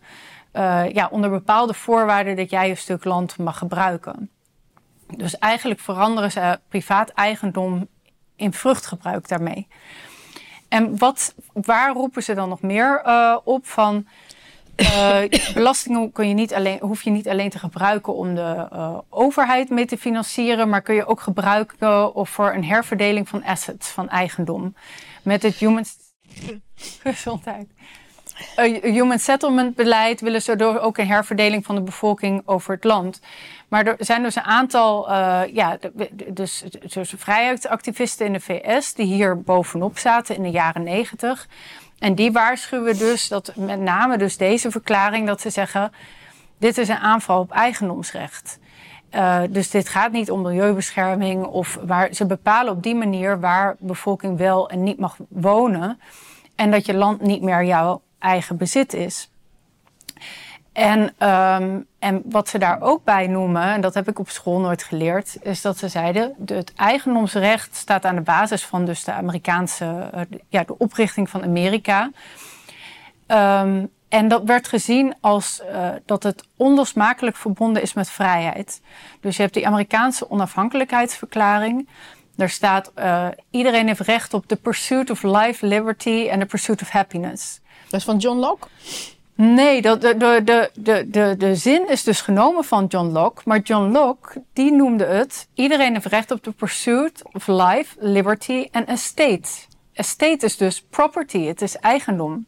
uh, 0.54 0.90
ja, 0.94 1.08
onder 1.12 1.30
bepaalde 1.30 1.74
voorwaarden 1.74 2.36
dat 2.36 2.50
jij 2.50 2.70
een 2.70 2.78
stuk 2.78 3.04
land 3.04 3.38
mag 3.38 3.58
gebruiken. 3.58 4.30
Dus 5.18 5.38
eigenlijk 5.38 5.80
veranderen 5.80 6.32
ze 6.32 6.60
privaat 6.68 7.10
eigendom 7.10 7.88
in 8.36 8.54
vruchtgebruik 8.54 9.28
daarmee. 9.28 9.68
En 10.68 10.98
wat, 10.98 11.36
waar 11.54 11.94
roepen 11.94 12.24
ze 12.24 12.34
dan 12.34 12.50
nog 12.50 12.62
meer 12.62 13.02
uh, 13.06 13.38
op 13.44 13.68
van 13.68 14.08
uh, 14.76 15.20
belastingen 15.54 16.12
kun 16.12 16.28
je 16.28 16.34
niet 16.34 16.54
alleen, 16.54 16.80
hoef 16.80 17.02
je 17.02 17.10
niet 17.10 17.30
alleen 17.30 17.50
te 17.50 17.60
gebruiken 17.60 18.16
om 18.16 18.36
de 18.36 18.68
uh, 18.74 18.98
overheid 19.10 19.70
mee 19.70 19.86
te 19.86 19.98
financieren, 19.98 20.70
maar 20.70 20.82
kun 20.82 20.96
je 20.96 21.06
ook 21.06 21.22
gebruiken 21.22 22.16
of 22.16 22.30
voor 22.30 22.54
een 22.54 22.66
herverdeling 22.66 23.30
van 23.30 23.44
assets, 23.44 23.88
van 23.90 24.10
eigendom. 24.10 24.76
Met 25.30 25.44
het 25.44 25.56
human, 25.56 25.86
gezondheid. 27.04 27.68
Human 28.82 29.20
settlement 29.20 29.76
beleid 29.76 30.22
willen 30.22 30.42
ze 30.42 30.56
door 30.56 30.80
ook 30.80 30.98
een 30.98 31.08
herverdeling 31.08 31.66
van 31.66 31.76
de 31.76 31.82
bevolking 31.82 32.42
over 32.46 32.74
het 32.74 32.84
land. 32.84 33.22
Maar 33.68 33.86
er 33.86 33.96
zijn 34.00 34.24
dus 34.24 34.36
een 34.36 34.44
aantal 34.44 35.10
uh, 35.10 35.42
ja, 35.54 35.78
dus, 36.34 36.64
dus 36.94 37.14
vrijheidsactivisten 37.18 38.26
in 38.26 38.34
de 38.34 38.40
VS 38.40 38.94
die 38.94 39.06
hier 39.06 39.42
bovenop 39.42 39.98
zaten 39.98 40.36
in 40.36 40.44
de 40.44 40.50
jaren 40.50 40.84
negentig. 40.84 41.48
En 42.00 42.16
die 42.16 42.32
waarschuwen 42.32 42.98
dus 42.98 43.28
dat 43.28 43.56
met 43.56 43.80
name 43.80 44.18
dus 44.18 44.38
deze 44.38 44.72
verklaring 44.72 45.28
dat 45.28 45.42
ze 45.42 45.50
zeggen: 45.50 45.92
dit 46.58 46.78
is 46.78 46.88
een 46.88 46.98
aanval 46.98 47.40
op 47.40 47.52
eigendomsrecht. 47.52 48.60
Uh, 49.16 49.42
dus 49.50 49.70
dit 49.70 49.90
gaat 49.90 50.12
niet 50.12 50.32
om 50.32 50.42
milieubescherming 50.42 51.46
of 51.46 51.80
waar 51.86 52.14
ze 52.14 52.26
bepalen 52.26 52.74
op 52.74 52.84
die 52.84 52.96
manier 52.96 53.40
waar 53.40 53.76
bevolking 53.80 54.38
wel 54.38 54.70
en 54.70 54.84
niet 54.84 55.00
mag 55.00 55.18
wonen 55.30 56.00
en 56.56 56.72
dat 56.72 56.86
je 56.86 56.94
land 56.94 57.22
niet 57.22 57.42
meer 57.42 57.64
jouw 57.64 58.02
eigen 58.20 58.58
bezit 58.58 58.94
is. 58.94 59.30
En, 60.74 61.00
um, 61.00 61.86
en 62.00 62.22
wat 62.26 62.50
ze 62.50 62.58
daar 62.58 62.82
ook 62.82 63.04
bij 63.04 63.28
noemen, 63.28 63.64
en 63.64 63.82
dat 63.82 63.94
heb 63.94 64.10
ik 64.10 64.20
op 64.20 64.30
school 64.30 64.60
nooit 64.60 64.84
geleerd, 64.84 65.38
is 65.42 65.62
dat 65.62 65.78
ze 65.78 65.88
zeiden: 65.88 66.36
het 66.46 66.74
eigendomsrecht 66.76 67.76
staat 67.76 68.06
aan 68.06 68.16
de 68.16 68.22
basis 68.22 68.66
van 68.66 68.86
dus 68.86 69.04
de 69.04 69.12
Amerikaanse, 69.12 70.10
uh, 70.16 70.22
ja, 70.48 70.64
de 70.64 70.78
oprichting 70.78 71.30
van 71.30 71.44
Amerika. 71.44 72.12
Um, 73.28 73.90
en 74.10 74.28
dat 74.28 74.44
werd 74.44 74.68
gezien 74.68 75.16
als 75.22 75.62
uh, 75.72 75.90
dat 76.06 76.24
het 76.24 76.44
onlosmakelijk 76.56 77.36
verbonden 77.36 77.82
is 77.82 77.94
met 77.94 78.10
vrijheid. 78.10 78.82
Dus 79.22 79.36
je 79.36 79.42
hebt 79.42 79.54
die 79.54 79.68
Amerikaanse 79.68 80.30
onafhankelijkheidsverklaring. 80.30 81.90
Daar 82.36 82.50
staat: 82.50 82.92
uh, 82.96 83.28
iedereen 83.52 83.88
heeft 83.88 84.00
recht 84.00 84.34
op 84.34 84.48
the 84.48 84.56
pursuit 84.56 85.10
of 85.10 85.24
life, 85.24 85.66
liberty 85.66 86.30
and 86.32 86.40
the 86.40 86.46
pursuit 86.46 86.82
of 86.82 86.90
happiness. 86.90 87.60
Dat 87.90 88.00
is 88.00 88.06
van 88.06 88.18
John 88.18 88.38
Locke? 88.38 88.68
Nee, 89.36 89.82
de, 89.82 89.98
de, 89.98 90.18
de, 90.18 90.72
de, 90.74 91.06
de, 91.10 91.36
de 91.38 91.56
zin 91.56 91.90
is 91.90 92.04
dus 92.04 92.22
genomen 92.22 92.64
van 92.64 92.86
John 92.86 93.12
Locke. 93.12 93.42
Maar 93.46 93.60
John 93.60 93.92
Locke, 93.92 94.44
die 94.54 94.72
noemde 94.72 95.06
het... 95.06 95.48
iedereen 95.54 95.94
heeft 95.94 96.06
recht 96.06 96.32
op 96.32 96.44
de 96.44 96.52
pursuit 96.52 97.24
of 97.34 97.48
life, 97.48 97.96
liberty 98.00 98.68
en 98.72 98.86
estate. 98.86 99.50
Estate 99.94 100.46
is 100.46 100.58
dus 100.58 100.82
property, 100.90 101.46
het 101.46 101.62
is 101.62 101.76
eigendom. 101.76 102.46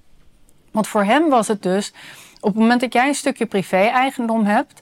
Want 0.72 0.88
voor 0.88 1.04
hem 1.04 1.30
was 1.30 1.48
het 1.48 1.64
dus... 1.64 1.94
op 2.40 2.54
het 2.54 2.62
moment 2.62 2.82
dat 2.82 2.94
jij 2.94 3.08
een 3.08 3.16
stukje 3.16 3.46
privé-eigendom 3.46 4.46
hebt... 4.46 4.82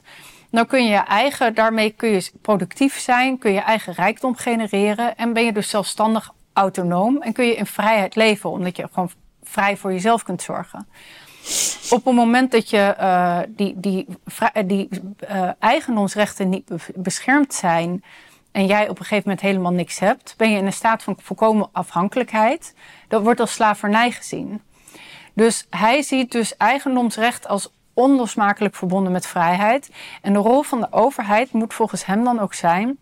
dan 0.50 0.66
kun 0.66 0.84
je 0.84 0.96
eigen... 0.96 1.54
daarmee 1.54 1.90
kun 1.90 2.08
je 2.08 2.30
productief 2.42 2.98
zijn, 2.98 3.38
kun 3.38 3.52
je 3.52 3.60
eigen 3.60 3.92
rijkdom 3.92 4.36
genereren... 4.36 5.16
en 5.16 5.32
ben 5.32 5.44
je 5.44 5.52
dus 5.52 5.68
zelfstandig 5.68 6.32
autonoom... 6.52 7.22
en 7.22 7.32
kun 7.32 7.46
je 7.46 7.54
in 7.54 7.66
vrijheid 7.66 8.14
leven, 8.14 8.50
omdat 8.50 8.76
je 8.76 8.88
gewoon 8.92 9.10
vrij 9.42 9.76
voor 9.76 9.92
jezelf 9.92 10.22
kunt 10.22 10.42
zorgen 10.42 10.86
op 11.90 12.04
het 12.04 12.14
moment 12.14 12.50
dat 12.50 12.70
je 12.70 12.94
uh, 13.00 13.38
die, 13.48 13.80
die, 13.80 14.06
die 14.66 14.88
uh, 15.30 15.50
eigendomsrechten 15.58 16.48
niet 16.48 16.72
beschermd 16.94 17.54
zijn 17.54 18.04
en 18.52 18.66
jij 18.66 18.82
op 18.88 18.98
een 18.98 19.04
gegeven 19.04 19.22
moment 19.28 19.40
helemaal 19.40 19.72
niks 19.72 19.98
hebt, 19.98 20.34
ben 20.36 20.50
je 20.50 20.58
in 20.58 20.66
een 20.66 20.72
staat 20.72 21.02
van 21.02 21.16
volkomen 21.22 21.68
afhankelijkheid. 21.72 22.74
Dat 23.08 23.22
wordt 23.22 23.40
als 23.40 23.52
slavernij 23.52 24.10
gezien. 24.10 24.60
Dus 25.40 25.66
hij 25.70 26.02
ziet 26.02 26.32
dus 26.32 26.56
eigendomsrecht 26.56 27.48
als 27.48 27.72
onlosmakelijk 27.94 28.74
verbonden 28.74 29.12
met 29.12 29.26
vrijheid. 29.26 29.90
En 30.22 30.32
de 30.32 30.38
rol 30.38 30.62
van 30.62 30.80
de 30.80 30.86
overheid 30.90 31.52
moet 31.52 31.74
volgens 31.74 32.06
hem 32.06 32.24
dan 32.24 32.40
ook 32.40 32.54
zijn 32.54 32.98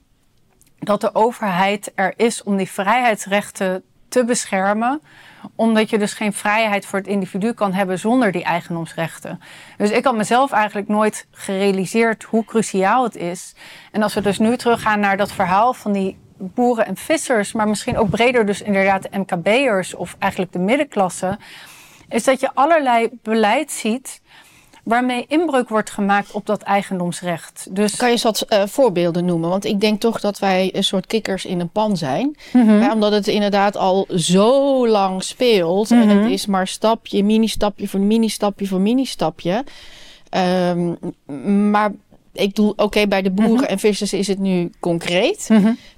dat 0.78 1.00
de 1.00 1.14
overheid 1.14 1.92
er 1.94 2.12
is 2.16 2.42
om 2.42 2.56
die 2.56 2.70
vrijheidsrechten 2.70 3.82
te 4.08 4.24
beschermen 4.24 5.00
omdat 5.54 5.90
je 5.90 5.98
dus 5.98 6.12
geen 6.12 6.32
vrijheid 6.32 6.86
voor 6.86 6.98
het 6.98 7.08
individu 7.08 7.52
kan 7.52 7.72
hebben 7.72 7.98
zonder 7.98 8.32
die 8.32 8.44
eigendomsrechten. 8.44 9.40
Dus 9.76 9.90
ik 9.90 10.04
had 10.04 10.16
mezelf 10.16 10.52
eigenlijk 10.52 10.88
nooit 10.88 11.26
gerealiseerd 11.30 12.22
hoe 12.22 12.44
cruciaal 12.44 13.04
het 13.04 13.16
is. 13.16 13.54
En 13.92 14.02
als 14.02 14.14
we 14.14 14.20
dus 14.20 14.38
nu 14.38 14.56
teruggaan 14.56 15.00
naar 15.00 15.16
dat 15.16 15.32
verhaal 15.32 15.74
van 15.74 15.92
die 15.92 16.18
boeren 16.36 16.86
en 16.86 16.96
vissers, 16.96 17.52
maar 17.52 17.68
misschien 17.68 17.98
ook 17.98 18.10
breder 18.10 18.46
dus 18.46 18.62
inderdaad 18.62 19.02
de 19.02 19.18
MKB'ers 19.18 19.94
of 19.94 20.16
eigenlijk 20.18 20.52
de 20.52 20.58
middenklasse, 20.58 21.38
is 22.08 22.24
dat 22.24 22.40
je 22.40 22.50
allerlei 22.54 23.08
beleid 23.22 23.72
ziet 23.72 24.20
waarmee 24.88 25.24
inbreuk 25.28 25.68
wordt 25.68 25.90
gemaakt 25.90 26.32
op 26.32 26.46
dat 26.46 26.62
eigendomsrecht. 26.62 27.66
Dus... 27.70 27.96
Kan 27.96 28.06
je 28.08 28.12
eens 28.12 28.22
wat 28.22 28.46
uh, 28.48 28.62
voorbeelden 28.66 29.24
noemen? 29.24 29.48
Want 29.48 29.64
ik 29.64 29.80
denk 29.80 30.00
toch 30.00 30.20
dat 30.20 30.38
wij 30.38 30.70
een 30.74 30.84
soort 30.84 31.06
kikkers 31.06 31.44
in 31.44 31.60
een 31.60 31.68
pan 31.68 31.96
zijn. 31.96 32.36
Mm 32.52 32.80
ja, 32.80 32.92
omdat 32.92 33.12
het 33.12 33.26
inderdaad 33.26 33.76
al 33.76 34.06
zo 34.16 34.88
lang 34.88 35.22
speelt. 35.22 35.90
Mm 35.90 36.00
-hmm. 36.00 36.08
En 36.08 36.14
het 36.14 36.24
mhm. 36.24 36.32
is 36.32 36.46
maar 36.46 36.66
stapje, 36.66 37.24
mini-stapje 37.24 37.88
voor 37.88 38.00
mini-stapje 38.00 38.66
voor 38.66 38.80
mini-stapje. 38.80 39.64
Um, 40.70 40.98
maar 41.70 41.92
ik 42.32 42.54
doe, 42.54 42.70
oké, 42.70 42.82
okay, 42.82 43.08
bij 43.08 43.22
de 43.22 43.30
boeren 43.30 43.54
mm 43.54 43.58
-hmm. 43.58 43.66
en 43.66 43.78
vissers 43.78 44.12
is 44.12 44.26
het 44.26 44.38
nu 44.38 44.70
concreet. 44.80 45.48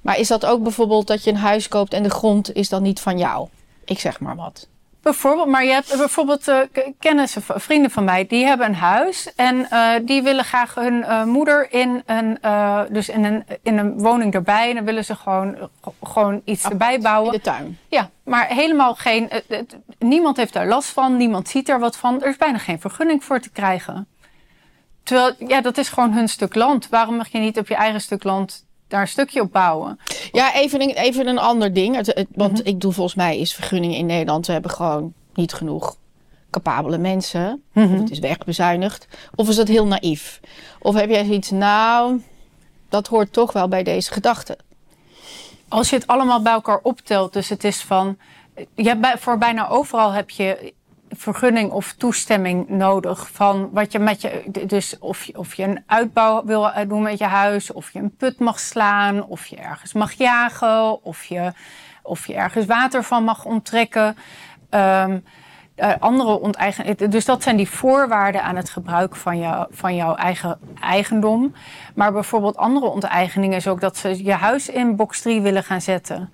Maar 0.01 0.19
is 0.19 0.27
dat 0.27 0.45
ook 0.45 0.63
bijvoorbeeld 0.63 1.07
dat 1.07 1.23
je 1.23 1.29
een 1.29 1.37
huis 1.37 1.67
koopt 1.67 1.93
en 1.93 2.03
de 2.03 2.09
grond 2.09 2.53
is 2.53 2.69
dan 2.69 2.81
niet 2.81 2.99
van 2.99 3.17
jou? 3.17 3.47
Ik 3.85 3.99
zeg 3.99 4.19
maar 4.19 4.35
wat. 4.35 4.67
Bijvoorbeeld, 5.01 5.47
maar 5.47 5.65
je 5.65 5.71
hebt 5.71 5.97
bijvoorbeeld 5.97 6.47
uh, 6.47 6.59
kennissen, 6.99 7.41
vrienden 7.45 7.91
van 7.91 8.03
mij, 8.03 8.27
die 8.27 8.45
hebben 8.45 8.67
een 8.67 8.75
huis 8.75 9.35
en 9.35 9.67
uh, 9.71 9.91
die 10.01 10.23
willen 10.23 10.43
graag 10.43 10.75
hun 10.75 10.93
uh, 10.93 11.23
moeder 11.23 11.71
in 11.71 12.03
een, 12.05 12.37
dus 12.93 13.09
in 13.09 13.23
een, 13.23 13.45
in 13.63 13.77
een 13.77 13.99
woning 13.99 14.33
erbij. 14.33 14.69
En 14.69 14.75
dan 14.75 14.85
willen 14.85 15.05
ze 15.05 15.15
gewoon, 15.15 15.69
gewoon 16.03 16.41
iets 16.45 16.65
Apart, 16.65 16.81
erbij 16.81 16.99
bouwen. 16.99 17.33
In 17.33 17.37
de 17.37 17.43
tuin. 17.43 17.77
Ja, 17.87 18.09
maar 18.23 18.47
helemaal 18.47 18.95
geen, 18.95 19.29
niemand 19.99 20.37
heeft 20.37 20.53
daar 20.53 20.67
last 20.67 20.89
van, 20.89 21.17
niemand 21.17 21.47
ziet 21.47 21.69
er 21.69 21.79
wat 21.79 21.97
van. 21.97 22.21
Er 22.21 22.29
is 22.29 22.37
bijna 22.37 22.57
geen 22.57 22.79
vergunning 22.79 23.23
voor 23.23 23.39
te 23.39 23.49
krijgen. 23.49 24.07
Terwijl, 25.03 25.35
ja, 25.47 25.61
dat 25.61 25.77
is 25.77 25.89
gewoon 25.89 26.11
hun 26.11 26.27
stuk 26.27 26.55
land. 26.55 26.89
Waarom 26.89 27.15
mag 27.15 27.27
je 27.27 27.39
niet 27.39 27.57
op 27.57 27.67
je 27.67 27.75
eigen 27.75 28.01
stuk 28.01 28.23
land 28.23 28.65
daar 28.91 29.01
een 29.01 29.07
stukje 29.07 29.41
op 29.41 29.51
bouwen. 29.51 29.99
Ja, 30.31 30.53
even 30.53 30.81
een, 30.81 30.89
even 30.89 31.27
een 31.27 31.37
ander 31.37 31.73
ding. 31.73 31.95
Het, 31.95 32.25
want 32.35 32.51
mhm. 32.51 32.67
ik 32.67 32.81
doe 32.81 32.91
volgens 32.91 33.15
mij 33.15 33.37
is 33.37 33.53
vergunningen 33.53 33.97
in 33.97 34.05
Nederland. 34.05 34.47
We 34.47 34.53
hebben 34.53 34.71
gewoon 34.71 35.13
niet 35.33 35.53
genoeg 35.53 35.95
capabele 36.49 36.97
mensen. 36.97 37.63
Of 37.75 37.83
mhm. 37.83 37.99
het 37.99 38.11
is 38.11 38.19
wegbezuinigd. 38.19 39.07
Of 39.35 39.49
is 39.49 39.55
dat 39.55 39.67
heel 39.67 39.87
naïef? 39.87 40.39
Of 40.79 40.95
heb 40.95 41.09
jij 41.09 41.25
zoiets, 41.25 41.49
nou, 41.49 42.21
dat 42.89 43.07
hoort 43.07 43.33
toch 43.33 43.51
wel 43.51 43.67
bij 43.67 43.83
deze 43.83 44.11
gedachte. 44.11 44.57
Als 45.67 45.89
je 45.89 45.95
het 45.95 46.07
allemaal 46.07 46.41
bij 46.41 46.53
elkaar 46.53 46.79
optelt, 46.83 47.33
dus 47.33 47.49
het 47.49 47.63
is 47.63 47.81
van. 47.81 48.17
Je 48.75 48.83
hebt 48.97 49.19
voor 49.19 49.37
bijna 49.37 49.69
overal 49.69 50.11
heb 50.11 50.29
je 50.29 50.73
vergunning 51.15 51.71
of 51.71 51.93
toestemming 51.93 52.69
nodig 52.69 53.29
van 53.31 53.69
wat 53.71 53.91
je 53.91 53.99
met 53.99 54.21
je. 54.21 54.43
Dus 54.65 54.99
of 54.99 55.23
je, 55.23 55.37
of 55.37 55.53
je 55.53 55.63
een 55.63 55.83
uitbouw 55.85 56.45
wil 56.45 56.71
doen 56.87 57.01
met 57.01 57.17
je 57.17 57.25
huis, 57.25 57.73
of 57.73 57.91
je 57.91 57.99
een 57.99 58.15
put 58.15 58.39
mag 58.39 58.59
slaan, 58.59 59.25
of 59.25 59.45
je 59.45 59.55
ergens 59.55 59.93
mag 59.93 60.11
jagen, 60.11 61.03
of 61.03 61.23
je, 61.23 61.51
of 62.03 62.27
je 62.27 62.33
ergens 62.33 62.65
water 62.65 63.03
van 63.03 63.23
mag 63.23 63.45
onttrekken. 63.45 64.17
Um, 64.69 65.23
uh, 65.81 65.91
andere 65.99 66.39
onteigen. 66.39 67.09
Dus 67.09 67.25
dat 67.25 67.43
zijn 67.43 67.57
die 67.57 67.69
voorwaarden 67.69 68.43
aan 68.43 68.55
het 68.55 68.69
gebruik 68.69 69.15
van, 69.15 69.39
jou, 69.39 69.67
van 69.69 69.95
jouw 69.95 70.15
eigen 70.15 70.59
eigendom. 70.79 71.53
Maar 71.95 72.11
bijvoorbeeld 72.11 72.57
andere 72.57 72.85
onteigeningen 72.85 73.57
is 73.57 73.67
ook 73.67 73.81
dat 73.81 73.97
ze 73.97 74.23
je 74.23 74.33
huis 74.33 74.69
in 74.69 74.95
box 74.95 75.21
3 75.21 75.41
willen 75.41 75.63
gaan 75.63 75.81
zetten. 75.81 76.33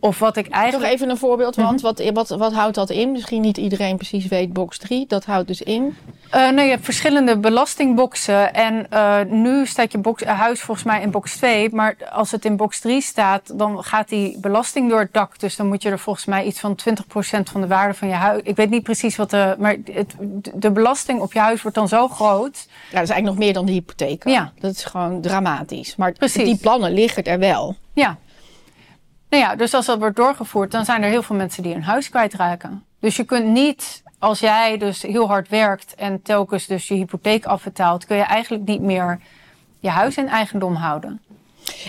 Of 0.00 0.18
wat 0.18 0.36
ik 0.36 0.48
eigenlijk... 0.48 0.82
Nog 0.82 0.92
even 0.92 1.10
een 1.10 1.16
voorbeeld, 1.16 1.56
want 1.56 1.80
wat, 1.80 2.10
wat, 2.12 2.28
wat 2.28 2.52
houdt 2.52 2.74
dat 2.74 2.90
in? 2.90 3.12
Misschien 3.12 3.40
niet 3.40 3.56
iedereen 3.56 3.96
precies 3.96 4.26
weet 4.26 4.52
box 4.52 4.78
3. 4.78 5.06
Dat 5.06 5.24
houdt 5.24 5.46
dus 5.46 5.62
in... 5.62 5.96
Uh, 6.34 6.50
nou, 6.50 6.60
je 6.60 6.70
hebt 6.70 6.84
verschillende 6.84 7.38
belastingboxen. 7.38 8.54
En 8.54 8.86
uh, 8.92 9.20
nu 9.28 9.66
staat 9.66 9.92
je 9.92 9.98
box, 9.98 10.22
uh, 10.22 10.38
huis 10.40 10.60
volgens 10.60 10.86
mij 10.86 11.02
in 11.02 11.10
box 11.10 11.36
2. 11.36 11.74
Maar 11.74 11.96
als 12.10 12.30
het 12.30 12.44
in 12.44 12.56
box 12.56 12.80
3 12.80 13.00
staat, 13.00 13.58
dan 13.58 13.84
gaat 13.84 14.08
die 14.08 14.38
belasting 14.38 14.90
door 14.90 15.00
het 15.00 15.12
dak. 15.12 15.38
Dus 15.38 15.56
dan 15.56 15.66
moet 15.66 15.82
je 15.82 15.90
er 15.90 15.98
volgens 15.98 16.24
mij 16.24 16.44
iets 16.44 16.60
van 16.60 16.78
20% 16.90 17.42
van 17.42 17.60
de 17.60 17.66
waarde 17.66 17.94
van 17.94 18.08
je 18.08 18.14
huis. 18.14 18.42
Ik 18.44 18.56
weet 18.56 18.70
niet 18.70 18.82
precies 18.82 19.16
wat 19.16 19.30
de. 19.30 19.54
Maar 19.58 19.76
het, 19.92 20.14
de 20.54 20.70
belasting 20.70 21.20
op 21.20 21.32
je 21.32 21.38
huis 21.38 21.62
wordt 21.62 21.76
dan 21.76 21.88
zo 21.88 22.08
groot. 22.08 22.66
Ja, 22.66 22.94
dat 22.94 23.02
is 23.02 23.10
eigenlijk 23.10 23.24
nog 23.24 23.38
meer 23.38 23.52
dan 23.52 23.66
de 23.66 23.72
hypotheek. 23.72 24.28
Ja. 24.28 24.52
Dat 24.58 24.70
is 24.70 24.84
gewoon 24.84 25.20
dramatisch. 25.20 25.96
Maar 25.96 26.12
precies. 26.12 26.44
die 26.44 26.56
plannen 26.56 26.92
liggen 26.92 27.24
er 27.24 27.38
wel. 27.38 27.76
Ja. 27.92 28.18
Nou 29.30 29.42
ja, 29.42 29.56
dus 29.56 29.74
als 29.74 29.86
dat 29.86 29.98
wordt 29.98 30.16
doorgevoerd, 30.16 30.70
dan 30.70 30.84
zijn 30.84 31.02
er 31.02 31.10
heel 31.10 31.22
veel 31.22 31.36
mensen 31.36 31.62
die 31.62 31.72
hun 31.72 31.82
huis 31.82 32.08
kwijtraken. 32.08 32.84
Dus 32.98 33.16
je 33.16 33.24
kunt 33.24 33.46
niet 33.46 34.02
als 34.18 34.40
jij 34.40 34.78
dus 34.78 35.02
heel 35.02 35.26
hard 35.26 35.48
werkt 35.48 35.94
en 35.94 36.22
telkens 36.22 36.66
dus 36.66 36.88
je 36.88 36.94
hypotheek 36.94 37.44
afbetaalt, 37.44 38.06
kun 38.06 38.16
je 38.16 38.22
eigenlijk 38.22 38.64
niet 38.64 38.80
meer 38.80 39.20
je 39.80 39.88
huis 39.88 40.16
in 40.16 40.28
eigendom 40.28 40.74
houden. 40.74 41.20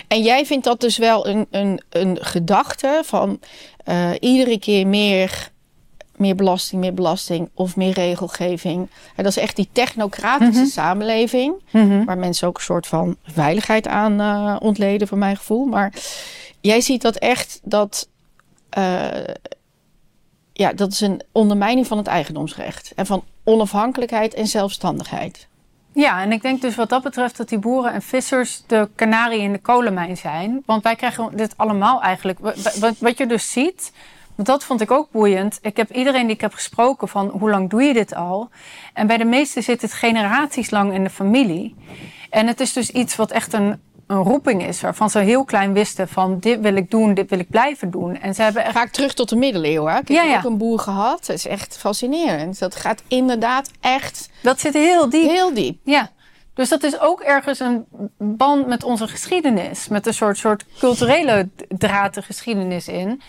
En 0.08 0.22
jij 0.22 0.46
vindt 0.46 0.64
dat 0.64 0.80
dus 0.80 0.98
wel 0.98 1.26
een, 1.26 1.46
een, 1.50 1.82
een 1.88 2.18
gedachte 2.20 3.02
van 3.04 3.40
uh, 3.88 4.10
iedere 4.20 4.58
keer 4.58 4.86
meer, 4.86 5.50
meer 6.16 6.34
belasting, 6.34 6.80
meer 6.80 6.94
belasting 6.94 7.48
of 7.54 7.76
meer 7.76 7.92
regelgeving. 7.92 8.88
En 9.16 9.24
dat 9.24 9.36
is 9.36 9.42
echt 9.42 9.56
die 9.56 9.68
technocratische 9.72 10.52
mm 10.52 10.58
-hmm. 10.58 10.66
samenleving, 10.66 11.54
mm 11.70 11.90
-hmm. 11.90 12.04
waar 12.04 12.18
mensen 12.18 12.48
ook 12.48 12.56
een 12.56 12.62
soort 12.62 12.86
van 12.86 13.16
veiligheid 13.24 13.88
aan 13.88 14.20
uh, 14.20 14.56
ontleden, 14.58 15.08
voor 15.08 15.18
mijn 15.18 15.36
gevoel. 15.36 15.64
Maar 15.64 15.92
jij 16.62 16.80
ziet 16.80 17.02
dat 17.02 17.16
echt 17.16 17.60
dat. 17.62 18.08
Uh, 18.78 19.08
ja, 20.52 20.72
dat 20.72 20.92
is 20.92 21.00
een 21.00 21.22
ondermijning 21.32 21.86
van 21.86 21.98
het 21.98 22.06
eigendomsrecht. 22.06 22.92
En 22.96 23.06
van 23.06 23.24
onafhankelijkheid 23.44 24.34
en 24.34 24.46
zelfstandigheid. 24.46 25.48
Ja, 25.94 26.22
en 26.22 26.32
ik 26.32 26.42
denk 26.42 26.60
dus 26.60 26.74
wat 26.74 26.88
dat 26.88 27.02
betreft 27.02 27.36
dat 27.36 27.48
die 27.48 27.58
boeren 27.58 27.92
en 27.92 28.02
vissers 28.02 28.62
de 28.66 28.88
kanarie 28.94 29.40
in 29.40 29.52
de 29.52 29.58
kolenmijn 29.58 30.16
zijn. 30.16 30.62
Want 30.66 30.82
wij 30.82 30.96
krijgen 30.96 31.36
dit 31.36 31.56
allemaal 31.56 32.02
eigenlijk. 32.02 32.38
Wat, 32.98 33.18
je 33.18 33.26
dus 33.26 33.52
ziet, 33.52 33.92
dat 34.36 34.64
vond 34.64 34.80
ik 34.80 34.90
ook 34.90 35.10
boeiend. 35.10 35.58
Ik 35.62 35.76
heb 35.76 35.92
iedereen 35.92 36.26
die 36.26 36.34
ik 36.34 36.40
heb 36.40 36.54
gesproken 36.54 37.08
van 37.08 37.28
hoe 37.28 37.50
lang 37.50 37.70
doe 37.70 37.82
je 37.82 37.92
dit 37.92 38.14
al? 38.14 38.50
En 38.92 39.06
bij 39.06 39.16
de 39.16 39.24
meesten 39.24 39.62
zit 39.62 39.82
het 39.82 39.92
generaties 39.92 40.70
lang 40.70 40.92
in 40.92 41.04
de 41.04 41.10
familie. 41.10 41.74
En 42.30 42.46
het 42.46 42.60
is 42.60 42.72
dus 42.72 42.90
iets 42.90 43.16
wat 43.16 43.30
echt 43.30 43.52
een 43.52 43.80
een 44.12 44.22
roeping 44.22 44.66
is. 44.66 44.80
Waarvan 44.80 45.10
ze 45.10 45.18
heel 45.18 45.44
klein 45.44 45.72
wisten 45.72 46.08
van 46.08 46.38
dit 46.38 46.60
wil 46.60 46.76
ik 46.76 46.90
doen, 46.90 47.14
dit 47.14 47.30
wil 47.30 47.38
ik 47.38 47.50
blijven 47.50 47.90
doen. 47.90 48.20
En 48.20 48.34
ze 48.34 48.42
hebben 48.42 48.64
echt... 48.64 48.92
Terug 48.92 49.14
tot 49.14 49.28
de 49.28 49.36
middeleeuwen. 49.36 50.00
Ik 50.04 50.16
heb 50.16 50.36
ook 50.36 50.50
een 50.50 50.58
boer 50.58 50.78
gehad. 50.78 51.26
Dat 51.26 51.36
is 51.36 51.46
echt 51.46 51.76
fascinerend. 51.78 52.58
Dat 52.58 52.76
gaat 52.76 53.02
inderdaad 53.08 53.70
echt... 53.80 54.30
Dat 54.42 54.60
zit 54.60 54.72
heel 54.72 55.08
diep. 55.08 55.30
Heel 55.30 55.54
diep. 55.54 55.78
Ja. 55.84 56.10
Dus 56.54 56.68
dat 56.68 56.82
is 56.82 57.00
ook 57.00 57.20
ergens 57.20 57.60
een 57.60 57.86
band 58.18 58.66
met 58.66 58.84
onze 58.84 59.08
geschiedenis. 59.08 59.88
Met 59.88 60.06
een 60.06 60.14
soort, 60.14 60.38
soort 60.38 60.64
culturele 60.78 61.48
draad 61.68 62.14
de 62.14 62.22
geschiedenis 62.22 62.88
in. 62.88 63.22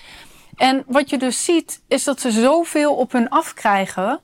En 0.55 0.83
wat 0.87 1.09
je 1.09 1.17
dus 1.17 1.45
ziet, 1.45 1.81
is 1.87 2.03
dat 2.03 2.21
ze 2.21 2.31
zoveel 2.31 2.95
op 2.95 3.11
hun 3.11 3.29
afkrijgen. 3.29 4.19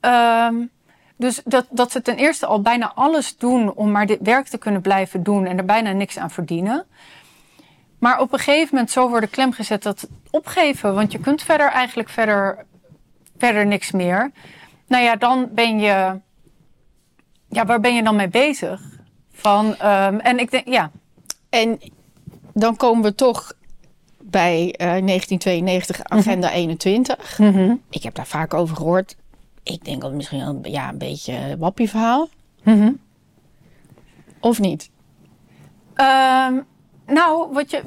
Um, 0.00 0.70
dus 1.18 1.40
dat, 1.44 1.66
dat 1.70 1.92
ze 1.92 2.02
ten 2.02 2.16
eerste 2.16 2.46
al 2.46 2.60
bijna 2.60 2.92
alles 2.94 3.36
doen 3.36 3.74
om 3.74 3.90
maar 3.90 4.06
dit 4.06 4.18
werk 4.22 4.46
te 4.46 4.58
kunnen 4.58 4.80
blijven 4.80 5.22
doen 5.22 5.46
en 5.46 5.58
er 5.58 5.64
bijna 5.64 5.92
niks 5.92 6.18
aan 6.18 6.30
verdienen. 6.30 6.86
Maar 7.98 8.20
op 8.20 8.32
een 8.32 8.38
gegeven 8.38 8.68
moment 8.70 8.90
zo 8.90 9.08
worden 9.08 9.30
klem 9.30 9.52
gezet 9.52 9.82
dat 9.82 10.08
opgeven, 10.30 10.94
want 10.94 11.12
je 11.12 11.18
kunt 11.18 11.42
verder 11.42 11.70
eigenlijk 11.70 12.08
verder, 12.08 12.64
verder 13.38 13.66
niks 13.66 13.90
meer. 13.90 14.30
Nou 14.86 15.04
ja, 15.04 15.16
dan 15.16 15.48
ben 15.50 15.78
je. 15.78 16.20
Ja, 17.48 17.64
waar 17.66 17.80
ben 17.80 17.94
je 17.94 18.02
dan 18.02 18.16
mee 18.16 18.28
bezig? 18.28 18.80
Van, 19.32 19.66
um, 19.66 20.20
en 20.20 20.38
ik 20.38 20.50
denk, 20.50 20.68
ja. 20.68 20.90
En 21.50 21.80
dan 22.52 22.76
komen 22.76 23.02
we 23.02 23.14
toch 23.14 23.52
bij 24.18 24.60
uh, 24.62 24.76
1992, 24.78 26.04
Agenda 26.04 26.48
mm 26.48 26.54
21. 26.54 27.38
Mm 27.38 27.52
-hmm. 27.52 27.82
Ik 27.90 28.02
heb 28.02 28.14
daar 28.14 28.26
vaak 28.26 28.54
over 28.54 28.76
gehoord 28.76 29.16
ik 29.70 29.84
denk 29.84 30.00
dat 30.00 30.12
misschien 30.12 30.40
een, 30.40 30.58
ja, 30.62 30.88
een 30.88 30.98
beetje 30.98 31.56
wappie 31.58 31.88
verhaal. 31.88 32.28
Mm 32.62 32.80
-hmm. 32.80 33.00
Of 34.40 34.58
niet? 34.58 34.90
Um, 35.94 36.66
nou, 37.06 37.52
wat 37.52 37.70
je. 37.70 37.82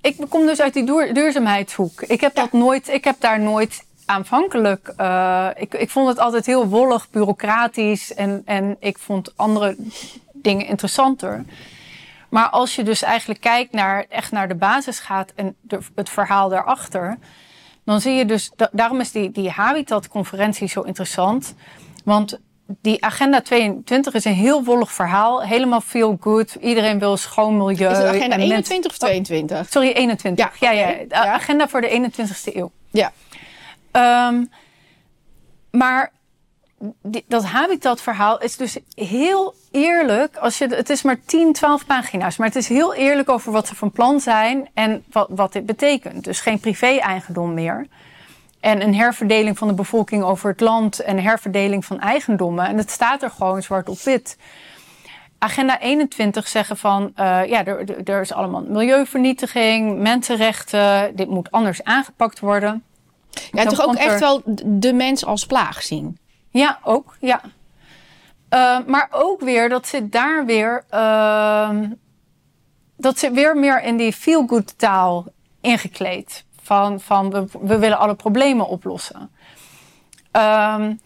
Ik 0.00 0.16
kom 0.28 0.46
dus 0.46 0.60
uit 0.60 0.74
die 0.74 1.12
duurzaamheidshoek. 1.12 2.02
Ik 2.02 2.20
heb 2.20 2.34
dat 2.34 2.52
nooit. 2.52 2.88
Ik 2.88 3.04
heb 3.04 3.20
daar 3.20 3.40
nooit 3.40 3.86
aanvankelijk. 4.04 4.94
Uh, 5.00 5.48
ik, 5.54 5.74
ik 5.74 5.90
vond 5.90 6.08
het 6.08 6.18
altijd 6.18 6.46
heel 6.46 6.68
wollig, 6.68 7.10
bureaucratisch. 7.10 8.14
En, 8.14 8.42
en 8.44 8.76
ik 8.80 8.98
vond 8.98 9.36
andere 9.36 9.76
dingen 10.32 10.66
interessanter. 10.66 11.44
Maar 12.28 12.48
als 12.48 12.74
je 12.74 12.82
dus 12.82 13.02
eigenlijk 13.02 13.40
kijkt 13.40 13.72
naar 13.72 14.06
echt 14.08 14.32
naar 14.32 14.48
de 14.48 14.54
basis 14.54 14.98
gaat 14.98 15.32
en 15.34 15.56
de, 15.60 15.78
het 15.94 16.10
verhaal 16.10 16.48
daarachter 16.48 17.18
dan 17.84 18.00
zie 18.00 18.12
je 18.12 18.24
dus, 18.24 18.50
daarom 18.72 19.00
is 19.00 19.12
die, 19.12 19.30
die 19.30 19.50
Habitat-conferentie 19.50 20.68
zo 20.68 20.80
interessant. 20.80 21.54
Want 22.04 22.38
die 22.66 23.04
Agenda 23.04 23.40
22 23.40 24.14
is 24.14 24.24
een 24.24 24.34
heel 24.34 24.64
wollig 24.64 24.92
verhaal. 24.92 25.42
Helemaal 25.42 25.80
feel 25.80 26.16
good. 26.20 26.54
Iedereen 26.60 26.98
wil 26.98 27.16
schoon 27.16 27.56
milieu. 27.56 27.90
Is 27.90 27.98
het 27.98 28.06
Agenda 28.06 28.36
21 28.36 28.90
of 28.90 28.98
22? 28.98 29.68
sorry, 29.70 29.92
21. 29.92 30.58
Ja, 30.60 30.72
ja, 30.72 30.88
ja. 30.88 31.04
De 31.08 31.14
Agenda 31.14 31.68
voor 31.68 31.80
de 31.80 32.10
21ste 32.12 32.54
eeuw. 32.54 32.70
Ja. 32.90 33.12
Um, 34.28 34.50
maar 35.70 36.12
dat 37.26 37.44
habitatverhaal 37.44 38.40
is 38.40 38.56
dus 38.56 38.78
heel 38.94 39.54
eerlijk. 39.70 40.36
Als 40.36 40.58
je, 40.58 40.66
het 40.66 40.90
is 40.90 41.02
maar 41.02 41.20
10, 41.26 41.52
12 41.52 41.86
pagina's. 41.86 42.36
Maar 42.36 42.46
het 42.46 42.56
is 42.56 42.68
heel 42.68 42.94
eerlijk 42.94 43.28
over 43.28 43.52
wat 43.52 43.66
ze 43.66 43.74
van 43.74 43.92
plan 43.92 44.20
zijn 44.20 44.68
en 44.74 45.04
wat, 45.12 45.28
wat 45.30 45.52
dit 45.52 45.66
betekent. 45.66 46.24
Dus 46.24 46.40
geen 46.40 46.60
privé-eigendom 46.60 47.54
meer. 47.54 47.86
En 48.60 48.82
een 48.82 48.94
herverdeling 48.94 49.58
van 49.58 49.68
de 49.68 49.74
bevolking 49.74 50.22
over 50.22 50.50
het 50.50 50.60
land 50.60 51.00
en 51.00 51.22
herverdeling 51.22 51.84
van 51.84 52.00
eigendommen. 52.00 52.66
En 52.66 52.76
het 52.76 52.90
staat 52.90 53.22
er 53.22 53.30
gewoon 53.30 53.62
zwart 53.62 53.88
op 53.88 53.98
wit. 53.98 54.36
Agenda 55.38 55.80
21 55.80 56.48
zeggen 56.48 56.76
van 56.76 57.02
uh, 57.02 57.40
ja, 57.46 57.64
er, 57.64 58.08
er 58.08 58.20
is 58.20 58.32
allemaal 58.32 58.64
milieuvernietiging, 58.68 59.98
mensenrechten. 59.98 61.16
Dit 61.16 61.28
moet 61.28 61.50
anders 61.50 61.82
aangepakt 61.82 62.40
worden. 62.40 62.82
Ja, 63.50 63.64
toch 63.64 63.86
ook 63.86 63.94
echt 63.94 64.20
wel 64.20 64.42
de 64.64 64.92
mens 64.92 65.24
als 65.24 65.46
plaag 65.46 65.82
zien. 65.82 66.18
Ja, 66.54 66.78
ook. 66.82 67.16
Ja. 67.20 67.40
Uh, 68.50 68.78
maar 68.86 69.08
ook 69.10 69.40
weer, 69.40 69.68
dat 69.68 69.86
zit 69.86 70.12
daar 70.12 70.44
weer. 70.44 70.84
Uh, 70.90 71.80
dat 72.96 73.18
zit 73.18 73.32
weer 73.32 73.56
meer 73.56 73.82
in 73.82 73.96
die 73.96 74.12
feel-good 74.12 74.78
taal 74.78 75.26
ingekleed. 75.60 76.44
Van, 76.62 77.00
van 77.00 77.30
we, 77.30 77.46
we 77.60 77.78
willen 77.78 77.98
alle 77.98 78.14
problemen 78.14 78.68
oplossen. 78.68 79.30
Um, 80.32 81.00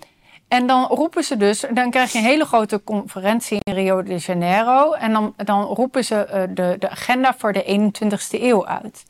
en 0.48 0.66
dan 0.66 0.86
roepen 0.86 1.24
ze 1.24 1.36
dus, 1.36 1.64
dan 1.74 1.90
krijg 1.90 2.12
je 2.12 2.18
een 2.18 2.24
hele 2.24 2.44
grote 2.44 2.84
conferentie 2.84 3.58
in 3.62 3.74
Rio 3.74 4.02
de 4.02 4.16
Janeiro. 4.16 4.92
En 4.92 5.12
dan, 5.12 5.34
dan 5.36 5.62
roepen 5.62 6.04
ze 6.04 6.26
uh, 6.26 6.54
de, 6.54 6.76
de 6.78 6.90
agenda 6.90 7.34
voor 7.38 7.52
de 7.52 7.92
21ste 7.92 8.42
eeuw 8.42 8.66
uit. 8.66 9.04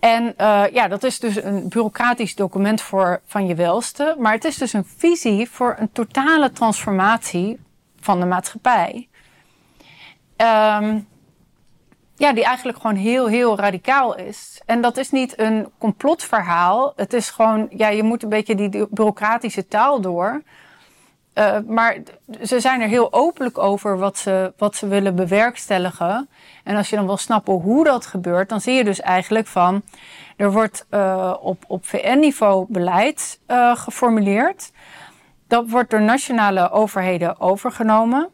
En 0.00 0.34
uh, 0.38 0.64
ja, 0.72 0.88
dat 0.88 1.02
is 1.02 1.18
dus 1.18 1.42
een 1.42 1.68
bureaucratisch 1.68 2.34
document 2.34 2.80
voor 2.80 3.20
van 3.26 3.46
je 3.46 3.54
welste. 3.54 4.16
Maar 4.18 4.32
het 4.32 4.44
is 4.44 4.56
dus 4.56 4.72
een 4.72 4.86
visie 4.96 5.50
voor 5.50 5.76
een 5.78 5.92
totale 5.92 6.52
transformatie 6.52 7.60
van 8.00 8.20
de 8.20 8.26
maatschappij. 8.26 9.08
Um, 10.36 11.08
ja, 12.16 12.32
die 12.32 12.44
eigenlijk 12.44 12.78
gewoon 12.80 12.96
heel, 12.96 13.26
heel 13.26 13.56
radicaal 13.56 14.16
is. 14.16 14.60
En 14.66 14.80
dat 14.80 14.96
is 14.96 15.10
niet 15.10 15.38
een 15.38 15.68
complotverhaal. 15.78 16.92
Het 16.96 17.12
is 17.12 17.30
gewoon, 17.30 17.68
ja, 17.70 17.88
je 17.88 18.02
moet 18.02 18.22
een 18.22 18.28
beetje 18.28 18.54
die 18.54 18.86
bureaucratische 18.90 19.68
taal 19.68 20.00
door. 20.00 20.42
Uh, 21.40 21.56
maar 21.66 21.96
ze 22.42 22.60
zijn 22.60 22.80
er 22.80 22.88
heel 22.88 23.12
openlijk 23.12 23.58
over 23.58 23.98
wat 23.98 24.18
ze, 24.18 24.52
wat 24.56 24.76
ze 24.76 24.86
willen 24.86 25.14
bewerkstelligen. 25.14 26.28
En 26.64 26.76
als 26.76 26.90
je 26.90 26.96
dan 26.96 27.06
wil 27.06 27.16
snappen 27.16 27.54
hoe 27.54 27.84
dat 27.84 28.06
gebeurt, 28.06 28.48
dan 28.48 28.60
zie 28.60 28.74
je 28.74 28.84
dus 28.84 29.00
eigenlijk 29.00 29.46
van... 29.46 29.82
er 30.36 30.52
wordt 30.52 30.86
uh, 30.90 31.34
op, 31.40 31.64
op 31.66 31.86
VN-niveau 31.86 32.66
beleid 32.68 33.40
uh, 33.46 33.76
geformuleerd. 33.76 34.72
Dat 35.48 35.70
wordt 35.70 35.90
door 35.90 36.02
nationale 36.02 36.70
overheden 36.70 37.40
overgenomen. 37.40 38.28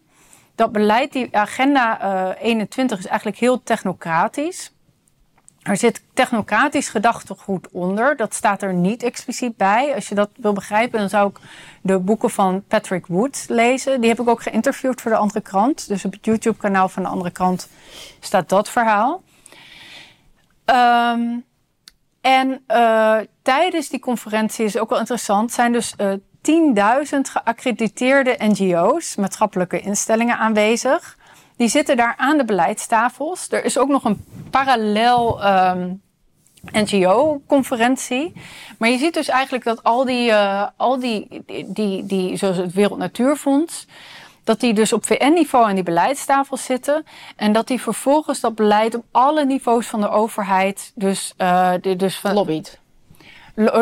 Dat 0.55 0.73
beleid, 0.73 1.12
die 1.12 1.37
agenda 1.37 2.35
21, 2.35 2.99
is 2.99 3.07
eigenlijk 3.07 3.38
heel 3.38 3.62
technocratisch. 3.62 4.76
Er 5.67 5.77
zit 5.77 6.03
technocratisch 6.15 6.89
gedachtegoed 6.89 7.69
onder. 7.71 8.17
Dat 8.17 8.35
staat 8.35 8.63
er 8.63 8.75
niet 8.75 9.03
expliciet 9.03 9.57
bij. 9.57 9.95
Als 9.95 10.09
je 10.09 10.15
dat 10.15 10.31
wil 10.37 10.53
begrijpen, 10.53 10.99
dan 10.99 11.09
zou 11.09 11.31
ik 11.31 11.39
de 11.83 11.99
boeken 11.99 12.31
van 12.31 12.65
Patrick 12.69 13.07
Wood 13.07 13.45
lezen. 13.49 14.01
Die 14.01 14.11
heb 14.11 14.21
ik 14.21 14.29
ook 14.29 14.43
geïnterviewd 14.43 15.01
voor 15.01 15.11
de 15.11 15.17
andere 15.17 15.41
krant. 15.41 15.89
Dus 15.89 16.05
op 16.05 16.13
het 16.13 16.25
YouTube-kanaal 16.25 16.89
van 16.89 17.03
de 17.03 17.09
andere 17.09 17.31
krant 17.31 17.69
staat 18.21 18.49
dat 18.49 18.69
verhaal. 18.69 19.23
Um, 20.65 21.45
En 22.21 22.65
uh, 22.69 23.19
tijdens 23.43 23.89
die 23.89 24.01
conferentie 24.01 24.65
is 24.65 24.79
ook 24.79 24.91
wel 24.91 24.99
interessant, 24.99 25.53
zijn 25.53 25.73
dus 25.73 25.95
uh, 26.01 26.13
10.000 27.05 27.21
geaccrediteerde 27.21 28.37
NGO's, 28.39 29.17
maatschappelijke 29.17 29.81
instellingen 29.81 30.39
aanwezig. 30.39 31.16
Die 31.57 31.69
zitten 31.69 31.97
daar 31.97 32.14
aan 32.16 32.37
de 32.37 32.45
beleidstafels. 32.45 33.47
Er 33.51 33.64
is 33.64 33.79
ook 33.79 33.88
nog 33.88 34.05
een 34.05 34.25
parallel 34.51 35.47
um, 35.47 36.03
NGO-conferentie. 36.73 38.33
Maar 38.79 38.88
je 38.88 38.99
ziet 38.99 39.14
dus 39.14 39.29
eigenlijk 39.29 39.64
dat 39.64 39.83
al 39.83 40.05
die, 40.05 40.31
uh, 40.31 40.66
al 40.77 41.01
die, 41.01 41.42
die, 41.47 41.73
die, 41.73 42.07
die, 42.07 42.37
zoals 42.37 42.57
het 42.57 42.73
Wereld 42.73 42.99
Natuurfonds, 42.99 43.87
dat 44.45 44.61
die 44.61 44.75
dus 44.75 44.92
op 44.92 45.07
VN-niveau 45.07 45.64
aan 45.64 45.75
die 45.75 45.85
beleidstafels 45.85 46.64
zitten. 46.64 47.05
En 47.37 47.53
dat 47.53 47.66
die 47.66 47.81
vervolgens 47.81 48.40
dat 48.40 48.55
beleid 48.55 48.95
op 48.95 49.05
alle 49.11 49.45
niveaus 49.45 49.87
van 49.87 50.01
de 50.01 50.09
overheid, 50.09 50.92
dus, 50.95 51.35
uh, 51.38 51.73
dus 51.97 52.19
van. 52.19 52.35
Lobbyt. 52.35 52.79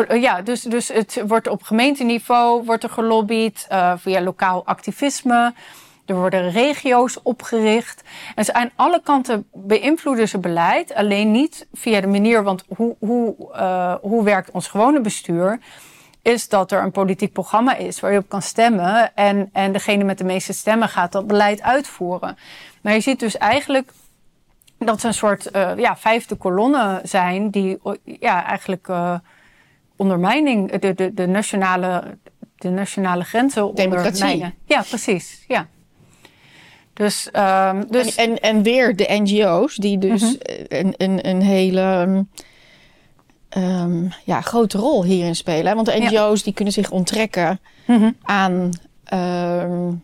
Ja, 0.09 0.41
dus, 0.41 0.61
dus 0.61 0.87
het 0.87 1.21
wordt 1.27 1.47
op 1.47 1.63
gemeenteniveau 1.63 2.63
wordt 2.65 2.83
er 2.83 2.89
gelobbyd 2.89 3.67
uh, 3.71 3.93
via 3.97 4.21
lokaal 4.21 4.65
activisme. 4.65 5.53
Er 6.05 6.15
worden 6.15 6.51
regio's 6.51 7.19
opgericht. 7.23 8.03
En 8.35 8.45
ze 8.45 8.53
aan 8.53 8.69
alle 8.75 9.01
kanten 9.03 9.47
beïnvloeden 9.53 10.27
ze 10.27 10.37
beleid. 10.37 10.93
Alleen 10.93 11.31
niet 11.31 11.67
via 11.73 12.01
de 12.01 12.07
manier, 12.07 12.43
want 12.43 12.63
hoe, 12.75 12.95
hoe, 12.99 13.35
uh, 13.55 13.95
hoe 14.01 14.23
werkt 14.23 14.51
ons 14.51 14.67
gewone 14.67 15.01
bestuur? 15.01 15.59
Is 16.21 16.49
dat 16.49 16.71
er 16.71 16.81
een 16.81 16.91
politiek 16.91 17.33
programma 17.33 17.75
is 17.75 17.99
waar 17.99 18.11
je 18.11 18.17
op 18.17 18.29
kan 18.29 18.41
stemmen. 18.41 19.15
En, 19.15 19.49
en 19.53 19.71
degene 19.71 20.03
met 20.03 20.17
de 20.17 20.23
meeste 20.23 20.53
stemmen 20.53 20.89
gaat 20.89 21.11
dat 21.11 21.27
beleid 21.27 21.61
uitvoeren. 21.61 22.37
Maar 22.81 22.93
je 22.93 22.99
ziet 22.99 23.19
dus 23.19 23.37
eigenlijk 23.37 23.91
dat 24.77 25.01
ze 25.01 25.07
een 25.07 25.13
soort 25.13 25.55
uh, 25.55 25.71
ja, 25.77 25.97
vijfde 25.97 26.35
kolonne 26.35 27.01
zijn 27.03 27.49
die 27.49 27.79
ja, 28.03 28.45
eigenlijk 28.45 28.87
uh, 28.87 29.15
ondermijning, 29.95 30.71
de, 30.71 30.93
de, 30.93 31.13
de, 31.13 31.27
nationale, 31.27 32.17
de 32.55 32.69
nationale 32.69 33.23
grenzen 33.23 33.75
Democratie. 33.75 34.23
ondermijnen. 34.23 34.53
Ja, 34.65 34.81
precies. 34.81 35.43
Ja. 35.47 35.67
Dus, 36.95 37.29
um, 37.33 37.85
dus... 37.89 38.15
En, 38.15 38.25
en, 38.25 38.39
en, 38.39 38.63
weer 38.63 38.95
de 38.95 39.05
NGO's, 39.09 39.75
die 39.75 39.97
dus 39.97 40.21
mm 40.21 40.27
-hmm. 40.27 40.65
een, 40.67 40.93
een, 40.97 41.29
een 41.29 41.41
hele 41.41 42.25
um, 43.57 44.09
ja, 44.23 44.41
grote 44.41 44.77
rol 44.77 45.03
hierin 45.03 45.35
spelen. 45.35 45.75
Want 45.75 45.87
de 45.87 45.99
NGO's 45.99 46.37
ja. 46.37 46.43
die 46.43 46.53
kunnen 46.53 46.73
zich 46.73 46.91
onttrekken 46.91 47.59
mm 47.85 47.97
-hmm. 47.97 48.15
aan 48.21 48.69
um, 49.13 50.03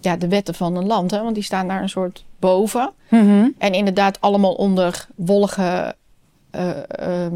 ja, 0.00 0.16
de 0.16 0.28
wetten 0.28 0.54
van 0.54 0.76
een 0.76 0.86
land. 0.86 1.10
Hè? 1.10 1.22
Want 1.22 1.34
die 1.34 1.44
staan 1.44 1.68
daar 1.68 1.82
een 1.82 1.88
soort 1.88 2.24
boven. 2.38 2.92
Mm 3.08 3.20
-hmm. 3.20 3.54
En 3.58 3.72
inderdaad 3.72 4.20
allemaal 4.20 4.54
onder 4.54 5.06
wollige 5.14 5.94
uh, 6.52 7.26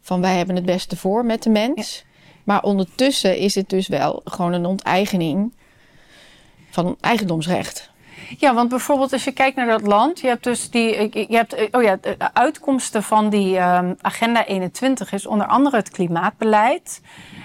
van 0.00 0.20
wij 0.20 0.36
hebben 0.36 0.56
het 0.56 0.64
beste 0.64 0.96
voor 0.96 1.24
met 1.24 1.42
de 1.42 1.50
mens. 1.50 1.96
Ja. 1.96 2.14
Maar 2.44 2.62
ondertussen 2.62 3.36
is 3.38 3.54
het 3.54 3.68
dus 3.68 3.88
wel 3.88 4.20
gewoon 4.24 4.52
een 4.52 4.66
onteigening 4.66 5.52
van 6.70 6.96
eigendomsrecht. 7.00 7.90
Ja, 8.38 8.54
want 8.54 8.68
bijvoorbeeld 8.68 9.12
als 9.12 9.24
je 9.24 9.32
kijkt 9.32 9.56
naar 9.56 9.66
dat 9.66 9.82
land, 9.82 10.20
je 10.20 10.26
hebt 10.26 10.44
dus 10.44 10.70
die, 10.70 11.10
je 11.28 11.36
hebt, 11.36 11.68
oh 11.70 11.82
ja, 11.82 11.98
de 12.00 12.16
uitkomsten 12.32 13.02
van 13.02 13.30
die 13.30 13.58
um, 13.58 13.96
agenda 14.00 14.46
21 14.46 15.12
is 15.12 15.26
onder 15.26 15.46
andere 15.46 15.76
het 15.76 15.90
klimaatbeleid 15.90 17.00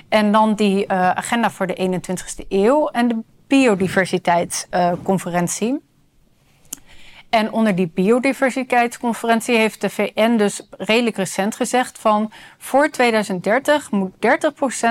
en 0.09 0.31
dan 0.31 0.55
die 0.55 0.83
uh, 0.83 1.09
agenda 1.09 1.51
voor 1.51 1.67
de 1.67 1.99
21ste 2.01 2.47
eeuw 2.49 2.87
en 2.87 3.07
de 3.07 3.17
biodiversiteitsconferentie. 3.47 5.81
En 7.29 7.51
onder 7.51 7.75
die 7.75 7.91
biodiversiteitsconferentie 7.93 9.57
heeft 9.57 9.81
de 9.81 9.89
VN 9.89 10.37
dus 10.37 10.67
redelijk 10.77 11.17
recent 11.17 11.55
gezegd 11.55 11.99
van 11.99 12.31
voor 12.57 12.89
2030 12.89 13.91
moet 13.91 14.11
30% 14.13 14.17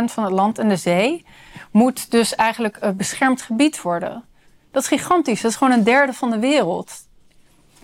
van 0.04 0.24
het 0.24 0.32
land 0.32 0.58
en 0.58 0.68
de 0.68 0.76
zee 0.76 1.24
moet 1.70 2.10
dus 2.10 2.34
eigenlijk 2.34 2.76
een 2.80 2.96
beschermd 2.96 3.42
gebied 3.42 3.82
worden. 3.82 4.24
Dat 4.70 4.82
is 4.82 4.88
gigantisch. 4.88 5.40
Dat 5.40 5.50
is 5.50 5.56
gewoon 5.56 5.72
een 5.72 5.84
derde 5.84 6.12
van 6.12 6.30
de 6.30 6.38
wereld. 6.38 6.92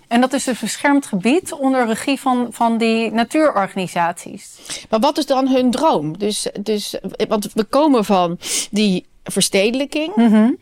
En 0.07 0.21
dat 0.21 0.33
is 0.33 0.45
een 0.45 0.55
beschermd 0.61 1.05
gebied 1.05 1.51
onder 1.53 1.85
regie 1.85 2.19
van, 2.19 2.47
van 2.51 2.77
die 2.77 3.11
natuurorganisaties. 3.11 4.59
Maar 4.89 4.99
wat 4.99 5.17
is 5.17 5.25
dan 5.25 5.47
hun 5.47 5.71
droom? 5.71 6.17
Dus, 6.17 6.47
dus, 6.61 6.99
want 7.27 7.53
we 7.53 7.63
komen 7.63 8.05
van 8.05 8.39
die 8.71 9.05
verstedelijking. 9.23 10.15
Mm 10.15 10.31
-hmm. 10.31 10.57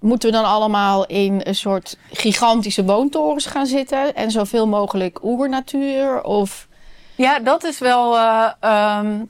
Moeten 0.00 0.30
we 0.30 0.36
dan 0.36 0.44
allemaal 0.44 1.06
in 1.06 1.40
een 1.44 1.54
soort 1.54 1.96
gigantische 2.12 2.84
woontorens 2.84 3.46
gaan 3.46 3.66
zitten 3.66 4.14
en 4.14 4.30
zoveel 4.30 4.66
mogelijk 4.66 5.24
oernatuur? 5.24 6.22
Of... 6.22 6.68
Ja, 7.14 7.38
dat 7.38 7.64
is 7.64 7.78
wel. 7.78 8.16
Uh, 8.16 8.50
um, 8.98 9.26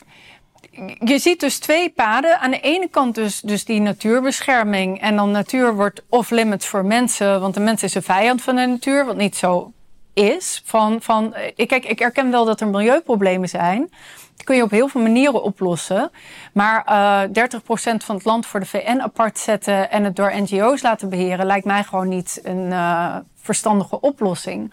je 0.98 1.18
ziet 1.18 1.40
dus 1.40 1.58
twee 1.58 1.90
paden. 1.90 2.40
Aan 2.40 2.50
de 2.50 2.60
ene 2.60 2.88
kant 2.88 3.14
dus, 3.14 3.40
dus 3.40 3.64
die 3.64 3.80
natuurbescherming. 3.80 5.00
En 5.00 5.16
dan 5.16 5.30
natuur 5.30 5.74
wordt 5.74 6.02
off-limits 6.08 6.66
voor 6.66 6.84
mensen. 6.84 7.40
Want 7.40 7.54
de 7.54 7.60
mens 7.60 7.82
is 7.82 7.94
een 7.94 8.02
vijand 8.02 8.42
van 8.42 8.56
de 8.56 8.66
natuur. 8.66 9.04
Wat 9.04 9.16
niet 9.16 9.36
zo 9.36 9.72
is. 10.14 10.62
Van, 10.64 11.02
van, 11.02 11.34
ik, 11.54 11.68
kijk, 11.68 11.84
ik 11.84 12.00
erken 12.00 12.30
wel 12.30 12.44
dat 12.44 12.60
er 12.60 12.68
milieuproblemen 12.68 13.48
zijn. 13.48 13.90
Die 14.36 14.44
kun 14.44 14.56
je 14.56 14.62
op 14.62 14.70
heel 14.70 14.88
veel 14.88 15.00
manieren 15.00 15.42
oplossen. 15.42 16.10
Maar 16.52 16.86
uh, 16.88 17.48
30% 17.48 17.96
van 17.96 18.14
het 18.14 18.24
land 18.24 18.46
voor 18.46 18.60
de 18.60 18.66
VN 18.66 19.00
apart 19.00 19.38
zetten 19.38 19.90
en 19.90 20.04
het 20.04 20.16
door 20.16 20.32
NGO's 20.36 20.82
laten 20.82 21.08
beheren, 21.08 21.46
lijkt 21.46 21.66
mij 21.66 21.84
gewoon 21.84 22.08
niet 22.08 22.40
een 22.42 22.66
uh, 22.66 23.16
verstandige 23.42 24.00
oplossing. 24.00 24.72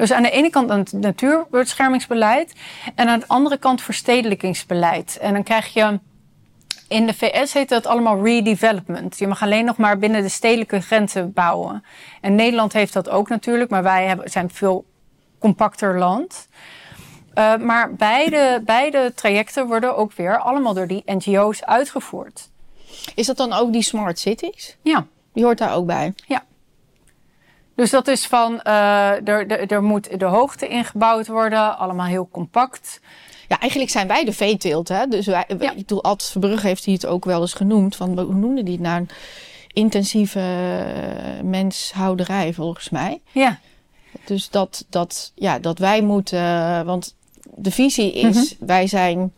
Dus 0.00 0.12
aan 0.12 0.22
de 0.22 0.30
ene 0.30 0.50
kant 0.50 0.70
een 0.70 0.86
natuurbeschermingsbeleid 1.00 2.52
en 2.94 3.08
aan 3.08 3.18
de 3.18 3.28
andere 3.28 3.58
kant 3.58 3.82
verstedelijkingsbeleid. 3.82 5.18
En 5.20 5.32
dan 5.32 5.42
krijg 5.42 5.72
je. 5.72 5.98
In 6.88 7.06
de 7.06 7.14
VS 7.14 7.52
heet 7.52 7.68
dat 7.68 7.86
allemaal 7.86 8.24
redevelopment. 8.24 9.18
Je 9.18 9.26
mag 9.26 9.42
alleen 9.42 9.64
nog 9.64 9.76
maar 9.76 9.98
binnen 9.98 10.22
de 10.22 10.28
stedelijke 10.28 10.80
grenzen 10.80 11.32
bouwen. 11.32 11.84
En 12.20 12.34
Nederland 12.34 12.72
heeft 12.72 12.92
dat 12.92 13.08
ook 13.08 13.28
natuurlijk, 13.28 13.70
maar 13.70 13.82
wij 13.82 14.06
hebben, 14.06 14.30
zijn 14.30 14.50
veel 14.50 14.84
compacter 15.38 15.98
land. 15.98 16.48
Uh, 17.34 17.56
maar 17.56 17.94
beide, 17.94 18.62
beide 18.64 19.12
trajecten 19.14 19.66
worden 19.66 19.96
ook 19.96 20.12
weer 20.12 20.38
allemaal 20.38 20.74
door 20.74 20.86
die 20.86 21.02
NGO's 21.06 21.62
uitgevoerd. 21.62 22.50
Is 23.14 23.26
dat 23.26 23.36
dan 23.36 23.52
ook 23.52 23.72
die 23.72 23.82
smart 23.82 24.18
cities? 24.18 24.76
Ja. 24.82 25.06
Die 25.32 25.44
hoort 25.44 25.58
daar 25.58 25.74
ook 25.74 25.86
bij? 25.86 26.14
Ja. 26.26 26.44
Dus 27.80 27.90
dat 27.90 28.08
is 28.08 28.26
van, 28.26 28.60
uh, 28.66 29.28
er, 29.28 29.70
er 29.70 29.82
moet 29.82 30.20
de 30.20 30.24
hoogte 30.24 30.68
ingebouwd 30.68 31.26
worden, 31.26 31.78
allemaal 31.78 32.06
heel 32.06 32.28
compact. 32.32 33.00
Ja, 33.48 33.58
eigenlijk 33.58 33.90
zijn 33.90 34.06
wij 34.06 34.24
de 34.24 34.32
veeteelt. 34.32 34.88
Hè? 34.88 35.06
Dus 35.06 35.26
wij, 35.26 35.44
ja. 35.58 35.70
ik 35.70 35.76
bedoel, 35.76 36.04
Ad 36.04 36.22
Verbrugge 36.22 36.66
heeft 36.66 36.84
hij 36.84 36.94
het 36.94 37.06
ook 37.06 37.24
wel 37.24 37.40
eens 37.40 37.52
genoemd. 37.52 37.96
Van, 37.96 38.18
hoe 38.18 38.34
noemde 38.34 38.62
die 38.62 38.72
het 38.72 38.82
nou? 38.82 39.00
Een 39.00 39.08
intensieve 39.72 40.42
menshouderij, 41.44 42.52
volgens 42.52 42.90
mij. 42.90 43.20
Ja. 43.32 43.58
Dus 44.24 44.50
dat, 44.50 44.84
dat, 44.88 45.32
ja, 45.34 45.58
dat 45.58 45.78
wij 45.78 46.02
moeten... 46.02 46.84
Want 46.84 47.14
de 47.54 47.70
visie 47.70 48.12
is, 48.12 48.36
mm 48.36 48.56
-hmm. 48.58 48.66
wij 48.66 48.86
zijn 48.86 49.32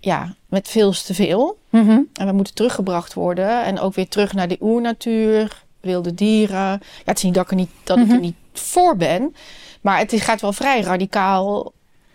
ja, 0.00 0.34
met 0.46 0.68
veel 0.68 0.92
te 0.92 1.14
veel. 1.14 1.58
Mm 1.70 1.86
-hmm. 1.86 2.08
En 2.12 2.26
we 2.26 2.32
moeten 2.32 2.54
teruggebracht 2.54 3.14
worden. 3.14 3.64
En 3.64 3.80
ook 3.80 3.94
weer 3.94 4.08
terug 4.08 4.32
naar 4.32 4.48
de 4.48 4.58
oernatuur 4.60 5.66
wilde 5.88 6.14
dieren. 6.14 6.56
Ja, 6.56 6.78
het 7.04 7.16
is 7.16 7.22
niet 7.22 7.34
dat 7.34 7.44
ik 7.44 7.50
er 7.50 7.56
niet, 7.56 7.70
dat 7.82 7.96
mm 7.96 8.02
-hmm. 8.02 8.12
ik 8.12 8.16
er 8.16 8.24
niet 8.24 8.36
voor 8.52 8.96
ben. 8.96 9.34
Maar 9.80 9.98
het 9.98 10.14
gaat 10.16 10.40
wel 10.40 10.52
vrij 10.52 10.80
radicaal. 10.80 11.72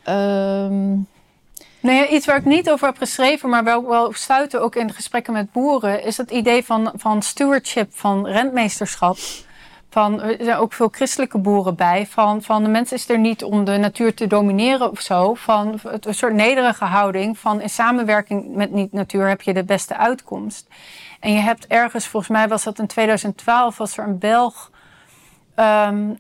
Um... 0.10 1.08
Nee, 1.80 2.00
nou 2.00 2.16
iets 2.16 2.26
waar 2.26 2.38
ik 2.38 2.46
niet 2.46 2.70
over 2.70 2.88
heb 2.88 2.98
geschreven, 2.98 3.50
maar 3.50 3.64
wel, 3.64 3.88
wel 3.88 4.14
stuiten 4.14 4.62
ook 4.62 4.76
in 4.76 4.94
gesprekken 4.94 5.34
met 5.34 5.52
boeren, 5.52 6.04
is 6.04 6.18
het 6.18 6.32
idee 6.32 6.64
van, 6.64 6.92
van 6.96 7.22
stewardship, 7.22 7.94
van 7.94 8.28
rentmeesterschap. 8.28 9.18
Van, 9.90 10.22
er 10.22 10.38
zijn 10.40 10.58
ook 10.58 10.74
veel 10.74 10.88
christelijke 10.92 11.38
boeren 11.38 11.76
bij. 11.76 12.08
Van, 12.10 12.42
van 12.42 12.64
de 12.64 12.70
mens 12.70 12.92
is 12.92 13.10
er 13.10 13.20
niet 13.20 13.44
om 13.44 13.64
de 13.64 13.78
natuur 13.78 14.14
te 14.14 14.28
domineren 14.28 14.92
of 14.92 15.00
zo. 15.00 15.34
Van 15.34 15.80
een 15.84 16.14
soort 16.14 16.34
nederige 16.34 16.86
houding. 16.86 17.38
Van 17.38 17.62
in 17.62 17.70
samenwerking 17.70 18.56
met 18.56 18.74
die 18.74 18.88
natuur 18.92 19.28
heb 19.28 19.42
je 19.42 19.54
de 19.54 19.64
beste 19.64 19.98
uitkomst. 19.98 20.68
En 21.24 21.34
je 21.34 21.40
hebt 21.40 21.68
ergens, 21.68 22.08
volgens 22.08 22.32
mij 22.32 22.48
was 22.48 22.64
dat 22.64 22.80
in 22.80 22.88
2012, 22.88 23.78
was 23.78 23.98
er 23.98 24.04
een 24.04 24.20
Belg. 24.20 24.72
Um, 25.56 26.18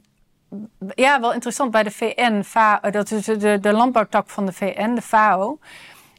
ja, 0.95 1.19
wel 1.19 1.33
interessant 1.33 1.71
bij 1.71 1.83
de 1.83 1.91
VN. 1.91 2.43
Dat 2.91 3.11
is 3.11 3.25
de, 3.25 3.59
de 3.61 3.71
landbouwtak 3.71 4.29
van 4.29 4.45
de 4.45 4.53
VN, 4.53 4.93
de 4.93 5.01
FAO. 5.01 5.59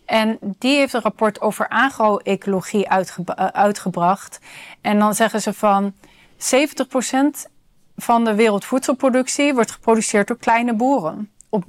En 0.05 0.38
die 0.40 0.77
heeft 0.77 0.92
een 0.92 1.01
rapport 1.01 1.40
over 1.40 1.68
agro-ecologie 1.68 2.88
uitge 2.88 3.37
uitgebracht. 3.53 4.40
En 4.81 4.99
dan 4.99 5.14
zeggen 5.14 5.40
ze 5.40 5.53
van 5.53 5.92
70% 6.37 7.51
van 7.97 8.25
de 8.25 8.35
wereldvoedselproductie 8.35 9.55
wordt 9.55 9.70
geproduceerd 9.70 10.27
door 10.27 10.38
kleine 10.38 10.75
boeren. 10.75 11.31
Op 11.49 11.64
30% 11.64 11.66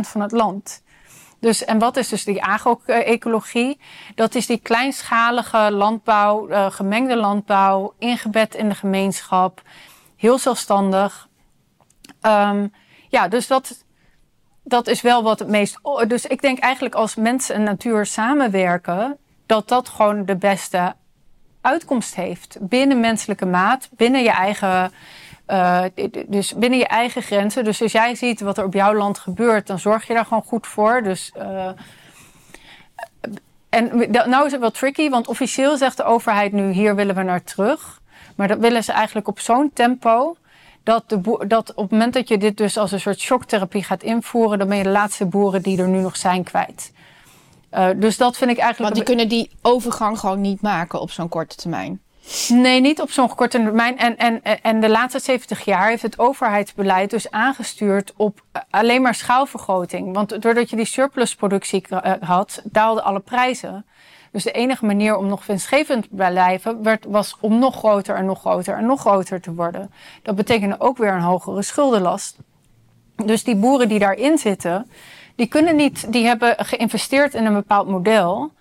van 0.00 0.20
het 0.20 0.32
land. 0.32 0.82
Dus, 1.40 1.64
en 1.64 1.78
wat 1.78 1.96
is 1.96 2.08
dus 2.08 2.24
die 2.24 2.42
agro-ecologie? 2.42 3.80
Dat 4.14 4.34
is 4.34 4.46
die 4.46 4.58
kleinschalige 4.58 5.70
landbouw, 5.70 6.50
uh, 6.50 6.70
gemengde 6.70 7.16
landbouw, 7.16 7.94
ingebed 7.98 8.54
in 8.54 8.68
de 8.68 8.74
gemeenschap, 8.74 9.62
heel 10.16 10.38
zelfstandig. 10.38 11.28
Um, 12.22 12.72
ja, 13.08 13.28
dus 13.28 13.46
dat, 13.46 13.84
dat 14.62 14.86
is 14.86 15.00
wel 15.00 15.22
wat 15.22 15.38
het 15.38 15.48
meest. 15.48 15.78
Dus 16.08 16.26
ik 16.26 16.40
denk 16.40 16.58
eigenlijk 16.58 16.94
als 16.94 17.14
mensen 17.14 17.54
en 17.54 17.62
natuur 17.62 18.06
samenwerken, 18.06 19.16
dat 19.46 19.68
dat 19.68 19.88
gewoon 19.88 20.24
de 20.24 20.36
beste 20.36 20.94
uitkomst 21.60 22.14
heeft. 22.14 22.56
Binnen 22.60 23.00
menselijke 23.00 23.46
maat, 23.46 23.88
binnen 23.92 24.22
je 24.22 24.30
eigen. 24.30 24.92
Uh, 25.48 25.82
dus 26.26 26.54
binnen 26.54 26.78
je 26.78 26.86
eigen 26.86 27.22
grenzen. 27.22 27.64
Dus 27.64 27.82
als 27.82 27.92
jij 27.92 28.14
ziet 28.14 28.40
wat 28.40 28.58
er 28.58 28.64
op 28.64 28.72
jouw 28.72 28.94
land 28.94 29.18
gebeurt, 29.18 29.66
dan 29.66 29.78
zorg 29.78 30.06
je 30.06 30.14
daar 30.14 30.24
gewoon 30.24 30.42
goed 30.42 30.66
voor. 30.66 31.02
Dus. 31.02 31.32
Uh, 31.36 31.68
en 33.68 34.10
nou 34.10 34.46
is 34.46 34.52
het 34.52 34.60
wel 34.60 34.70
tricky, 34.70 35.08
want 35.08 35.28
officieel 35.28 35.76
zegt 35.76 35.96
de 35.96 36.04
overheid 36.04 36.52
nu: 36.52 36.70
hier 36.70 36.94
willen 36.94 37.14
we 37.14 37.22
naar 37.22 37.44
terug. 37.44 38.00
Maar 38.36 38.48
dat 38.48 38.58
willen 38.58 38.84
ze 38.84 38.92
eigenlijk 38.92 39.28
op 39.28 39.40
zo'n 39.40 39.70
tempo 39.72 40.36
dat, 40.82 41.08
de 41.08 41.44
dat 41.48 41.74
op 41.74 41.82
het 41.82 41.90
moment 41.90 42.14
dat 42.14 42.28
je 42.28 42.38
dit 42.38 42.56
dus 42.56 42.76
als 42.76 42.92
een 42.92 43.00
soort 43.00 43.20
shocktherapie 43.20 43.82
gaat 43.82 44.02
invoeren, 44.02 44.58
dan 44.58 44.68
ben 44.68 44.76
je 44.76 44.82
de 44.82 44.88
laatste 44.88 45.26
boeren 45.26 45.62
die 45.62 45.78
er 45.78 45.88
nu 45.88 46.00
nog 46.00 46.16
zijn 46.16 46.44
kwijt. 46.44 46.92
Uh, 47.72 47.88
dus 47.96 48.16
dat 48.16 48.36
vind 48.36 48.50
ik 48.50 48.58
eigenlijk. 48.58 48.94
Want 48.94 49.06
die 49.06 49.16
kunnen 49.16 49.28
die 49.28 49.50
overgang 49.62 50.18
gewoon 50.18 50.40
niet 50.40 50.60
maken 50.60 51.00
op 51.00 51.10
zo'n 51.10 51.28
korte 51.28 51.56
termijn. 51.56 52.00
Nee, 52.48 52.80
niet 52.80 53.00
op 53.00 53.10
zo'n 53.10 53.34
korte 53.34 53.62
termijn. 53.62 53.98
En, 53.98 54.16
en, 54.16 54.42
en 54.62 54.80
de 54.80 54.88
laatste 54.88 55.18
70 55.18 55.64
jaar 55.64 55.88
heeft 55.88 56.02
het 56.02 56.18
overheidsbeleid 56.18 57.10
dus 57.10 57.30
aangestuurd 57.30 58.12
op 58.16 58.40
alleen 58.70 59.02
maar 59.02 59.14
schaalvergroting. 59.14 60.14
Want 60.14 60.42
doordat 60.42 60.70
je 60.70 60.76
die 60.76 60.84
surplusproductie 60.84 61.88
eh, 61.88 62.12
had, 62.20 62.62
daalden 62.64 63.04
alle 63.04 63.20
prijzen. 63.20 63.86
Dus 64.30 64.44
de 64.44 64.52
enige 64.52 64.86
manier 64.86 65.16
om 65.16 65.26
nog 65.26 65.46
winstgevend 65.46 66.02
te 66.02 66.08
blijven 66.14 66.82
werd, 66.82 67.04
was 67.08 67.36
om 67.40 67.58
nog 67.58 67.76
groter 67.76 68.16
en 68.16 68.24
nog 68.24 68.40
groter 68.40 68.76
en 68.76 68.86
nog 68.86 69.00
groter 69.00 69.40
te 69.40 69.54
worden. 69.54 69.90
Dat 70.22 70.34
betekende 70.34 70.80
ook 70.80 70.96
weer 70.96 71.12
een 71.12 71.20
hogere 71.20 71.62
schuldenlast. 71.62 72.36
Dus 73.24 73.44
die 73.44 73.56
boeren 73.56 73.88
die 73.88 73.98
daarin 73.98 74.38
zitten, 74.38 74.90
die 75.36 75.46
kunnen 75.46 75.76
niet, 75.76 76.12
die 76.12 76.26
hebben 76.26 76.54
geïnvesteerd 76.58 77.34
in 77.34 77.44
een 77.46 77.54
bepaald 77.54 77.88
model. 77.88 78.52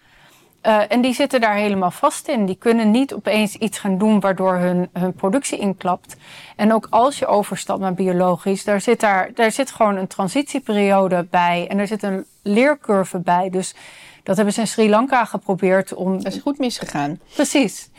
Uh, 0.66 0.92
en 0.92 1.02
die 1.02 1.14
zitten 1.14 1.42
daar 1.42 1.56
helemaal 1.56 1.92
vast 1.92 2.28
in. 2.28 2.46
Die 2.46 2.56
kunnen 2.56 2.92
niet 2.92 3.14
opeens 3.14 3.56
iets 3.56 3.80
gaan 3.80 3.98
doen 3.98 4.20
waardoor 4.20 4.56
hun, 4.56 4.90
hun 4.94 5.14
productie 5.14 5.60
inklapt. 5.60 6.16
En 6.56 6.74
ook 6.74 6.88
als 6.90 7.20
je 7.20 7.26
overstapt 7.26 7.80
naar 7.80 7.94
biologisch, 7.94 8.64
daar 8.64 8.82
zit, 8.82 9.00
daar, 9.00 9.30
daar 9.34 9.52
zit 9.52 9.72
gewoon 9.72 9.96
een 9.96 10.08
transitieperiode 10.08 11.28
bij. 11.30 11.68
En 11.70 11.80
er 11.80 11.88
zit 11.88 12.04
een 12.04 12.26
leercurve 12.42 13.20
bij. 13.20 13.50
Dus 13.50 13.76
dat 14.24 14.36
hebben 14.36 14.54
ze 14.54 14.60
in 14.60 14.68
Sri 14.68 14.90
Lanka 14.90 15.26
geprobeerd 15.26 15.94
om. 15.94 16.24
Dat 16.24 16.34
is 16.34 16.42
goed 16.42 16.58
misgegaan. 16.58 17.20
Precies. 17.34 17.90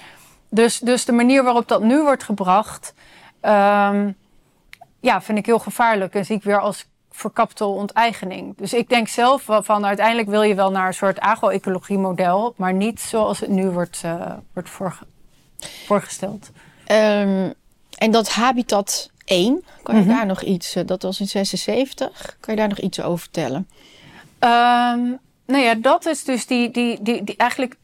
Dus, 0.49 0.79
dus 0.79 1.05
de 1.05 1.13
manier 1.13 1.43
waarop 1.43 1.69
dat 1.69 1.83
nu 1.83 2.03
wordt 2.03 2.23
gebracht, 2.23 2.95
um, 3.43 4.17
ja, 5.01 5.21
vind 5.21 5.39
ik 5.39 5.47
heel 5.47 5.59
gevaarlijk. 5.59 6.15
En 6.15 6.25
zie 6.25 6.37
ik 6.37 6.43
weer 6.43 6.61
als 6.61 6.87
verkapte 7.17 7.65
onteigening. 7.65 8.57
Dus 8.57 8.75
ik 8.75 8.89
denk 8.89 9.09
zelf 9.09 9.43
van 9.47 9.87
uiteindelijk 9.87 10.29
wil 10.29 10.43
je 10.43 10.55
wel 10.55 10.71
naar 10.71 10.87
een 10.87 10.95
soort 10.95 11.21
agro-ecologie 11.21 11.99
model, 11.99 12.55
maar 12.57 12.73
niet 12.73 13.01
zoals 13.01 13.41
het 13.41 13.51
nu 13.51 13.69
wordt, 13.69 14.03
uh, 14.05 14.33
wordt 14.53 14.71
voorge 14.71 15.05
voorgesteld. 15.87 16.51
Um, 16.93 17.55
en 17.99 18.11
dat 18.11 18.29
habitat 18.29 19.11
1, 19.25 19.65
kan 19.83 19.95
je 19.95 20.01
mm 20.01 20.07
-hmm. 20.07 20.17
daar 20.17 20.27
nog 20.27 20.43
iets, 20.43 20.77
uh, 20.77 20.83
dat 20.87 21.03
was 21.03 21.21
in 21.21 21.29
76, 21.29 22.37
kan 22.41 22.55
je 22.55 22.61
daar 22.61 22.69
nog 22.69 22.79
iets 22.79 23.01
over 23.01 23.19
vertellen? 23.19 23.69
Um, 24.41 25.19
nou 25.47 25.63
ja, 25.63 25.75
dat 25.75 26.07
is 26.07 26.25
dus 26.25 26.47
die, 26.47 26.71
die, 26.71 27.03
die, 27.03 27.25
die 27.25 27.37
eigenlijk. 27.37 27.77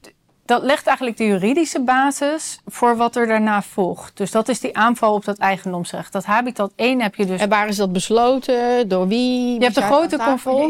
Dat 0.52 0.62
legt 0.62 0.86
eigenlijk 0.86 1.16
de 1.16 1.26
juridische 1.26 1.80
basis 1.80 2.60
voor 2.66 2.96
wat 2.96 3.16
er 3.16 3.26
daarna 3.26 3.62
volgt. 3.62 4.16
Dus 4.16 4.30
dat 4.30 4.48
is 4.48 4.60
die 4.60 4.76
aanval 4.76 5.14
op 5.14 5.24
dat 5.24 5.38
eigendomsrecht. 5.38 6.12
Dat 6.12 6.24
habitat 6.24 6.72
1 6.76 7.00
heb 7.00 7.14
je 7.14 7.26
dus. 7.26 7.40
En 7.40 7.48
waar 7.48 7.68
is 7.68 7.76
dat 7.76 7.92
besloten? 7.92 8.88
Door 8.88 9.08
wie? 9.08 9.54
Je 9.58 9.64
hebt 9.64 9.76
een 9.76 9.82
grote 9.82 10.16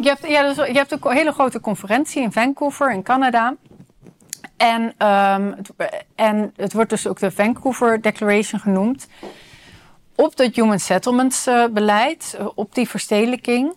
je 0.03 0.09
hebt, 0.09 0.29
ja, 0.29 0.43
dus, 0.43 0.67
je 0.67 0.73
hebt 0.73 0.93
een 0.93 1.13
hele 1.13 1.33
grote 1.33 1.61
conferentie 1.61 2.23
in 2.23 2.33
Vancouver 2.33 2.93
in 2.93 3.03
Canada. 3.03 3.55
En, 4.57 4.83
um, 4.83 5.57
en 6.15 6.53
het 6.57 6.73
wordt 6.73 6.91
dus 6.91 7.07
ook 7.07 7.19
de 7.19 7.31
Vancouver 7.31 8.03
Declaration 8.03 8.61
genoemd. 8.61 9.07
Op 10.15 10.37
dat 10.37 10.55
Human 10.55 10.79
Settlements 10.79 11.47
uh, 11.47 11.65
beleid, 11.71 12.37
uh, 12.41 12.49
op 12.55 12.75
die 12.75 12.89
verstedelijking. 12.89 13.75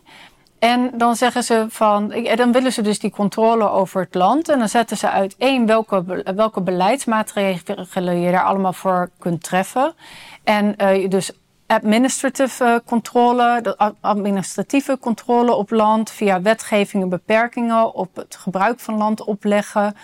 En 0.66 0.92
dan 0.94 1.16
zeggen 1.16 1.44
ze 1.44 1.66
van, 1.70 2.14
dan 2.36 2.52
willen 2.52 2.72
ze 2.72 2.82
dus 2.82 3.00
die 3.00 3.12
controle 3.12 3.70
over 3.70 4.02
het 4.02 4.16
land. 4.16 4.50
En 4.50 4.60
dan 4.60 4.70
zetten 4.70 4.98
ze 4.98 5.10
uit 5.10 5.36
één 5.38 5.66
welke, 5.66 6.24
welke 6.36 6.62
beleidsmaatregelen 6.62 8.20
je 8.20 8.32
daar 8.32 8.44
allemaal 8.44 8.74
voor 8.74 9.10
kunt 9.20 9.44
treffen. 9.44 9.94
En 10.44 10.76
uh, 10.78 11.10
dus 11.10 11.32
administrative 11.68 12.82
controle, 12.86 13.76
administratieve 14.02 14.98
controle 15.00 15.54
op 15.54 15.72
land, 15.72 16.12
via 16.12 16.42
wetgevingen, 16.42 17.10
beperkingen 17.10 17.94
op 17.94 18.16
het 18.16 18.36
gebruik 18.36 18.80
van 18.80 18.98
land 18.98 19.24
opleggen. 19.24 19.96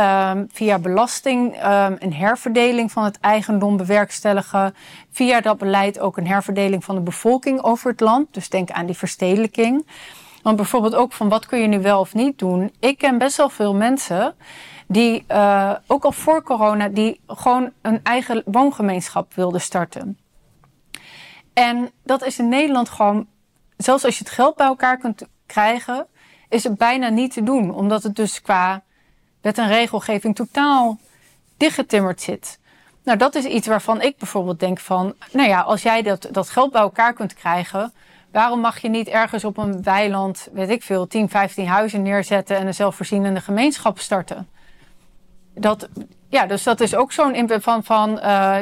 Um, 0.00 0.46
via 0.52 0.78
belasting 0.78 1.54
um, 1.54 1.96
een 1.98 2.14
herverdeling 2.14 2.92
van 2.92 3.04
het 3.04 3.20
eigendom 3.20 3.76
bewerkstelligen. 3.76 4.74
Via 5.10 5.40
dat 5.40 5.58
beleid 5.58 5.98
ook 5.98 6.16
een 6.16 6.26
herverdeling 6.26 6.84
van 6.84 6.94
de 6.94 7.00
bevolking 7.00 7.62
over 7.62 7.90
het 7.90 8.00
land. 8.00 8.34
Dus 8.34 8.48
denk 8.48 8.70
aan 8.70 8.86
die 8.86 8.96
verstedelijking. 8.96 9.86
Want 10.42 10.56
bijvoorbeeld 10.56 10.94
ook 10.94 11.12
van 11.12 11.28
wat 11.28 11.46
kun 11.46 11.58
je 11.58 11.66
nu 11.66 11.80
wel 11.80 12.00
of 12.00 12.14
niet 12.14 12.38
doen. 12.38 12.72
Ik 12.78 12.98
ken 12.98 13.18
best 13.18 13.36
wel 13.36 13.48
veel 13.48 13.74
mensen 13.74 14.34
die, 14.86 15.24
uh, 15.28 15.74
ook 15.86 16.04
al 16.04 16.12
voor 16.12 16.42
corona, 16.42 16.88
die 16.88 17.20
gewoon 17.26 17.70
een 17.82 18.00
eigen 18.02 18.42
woongemeenschap 18.44 19.34
wilden 19.34 19.60
starten. 19.60 20.18
En 21.52 21.90
dat 22.04 22.24
is 22.24 22.38
in 22.38 22.48
Nederland 22.48 22.88
gewoon, 22.88 23.26
zelfs 23.76 24.04
als 24.04 24.18
je 24.18 24.24
het 24.24 24.32
geld 24.32 24.56
bij 24.56 24.66
elkaar 24.66 24.98
kunt 24.98 25.26
krijgen, 25.46 26.06
is 26.48 26.64
het 26.64 26.76
bijna 26.76 27.08
niet 27.08 27.32
te 27.32 27.42
doen. 27.42 27.74
Omdat 27.74 28.02
het 28.02 28.16
dus 28.16 28.42
qua 28.42 28.82
wet 29.40 29.58
en 29.58 29.68
regelgeving 29.68 30.34
totaal 30.34 30.98
dichtgetimmerd 31.56 32.20
zit. 32.20 32.58
Nou, 33.04 33.18
dat 33.18 33.34
is 33.34 33.44
iets 33.44 33.66
waarvan 33.66 34.02
ik 34.02 34.16
bijvoorbeeld 34.18 34.60
denk 34.60 34.78
van, 34.78 35.14
nou 35.32 35.48
ja, 35.48 35.60
als 35.60 35.82
jij 35.82 36.02
dat, 36.02 36.28
dat 36.30 36.50
geld 36.50 36.72
bij 36.72 36.80
elkaar 36.80 37.12
kunt 37.12 37.34
krijgen, 37.34 37.92
waarom 38.32 38.60
mag 38.60 38.78
je 38.78 38.88
niet 38.88 39.08
ergens 39.08 39.44
op 39.44 39.58
een 39.58 39.82
weiland, 39.82 40.48
weet 40.52 40.70
ik 40.70 40.82
veel, 40.82 41.06
10, 41.06 41.28
15 41.28 41.66
huizen 41.66 42.02
neerzetten 42.02 42.56
en 42.56 42.66
een 42.66 42.74
zelfvoorzienende 42.74 43.40
gemeenschap 43.40 43.98
starten? 43.98 44.48
Dat, 45.54 45.88
ja, 46.28 46.46
dus 46.46 46.62
dat 46.62 46.80
is 46.80 46.94
ook 46.94 47.12
zo'n 47.12 47.34
input 47.34 47.62
van, 47.62 47.84
van 47.84 48.10
uh, 48.10 48.58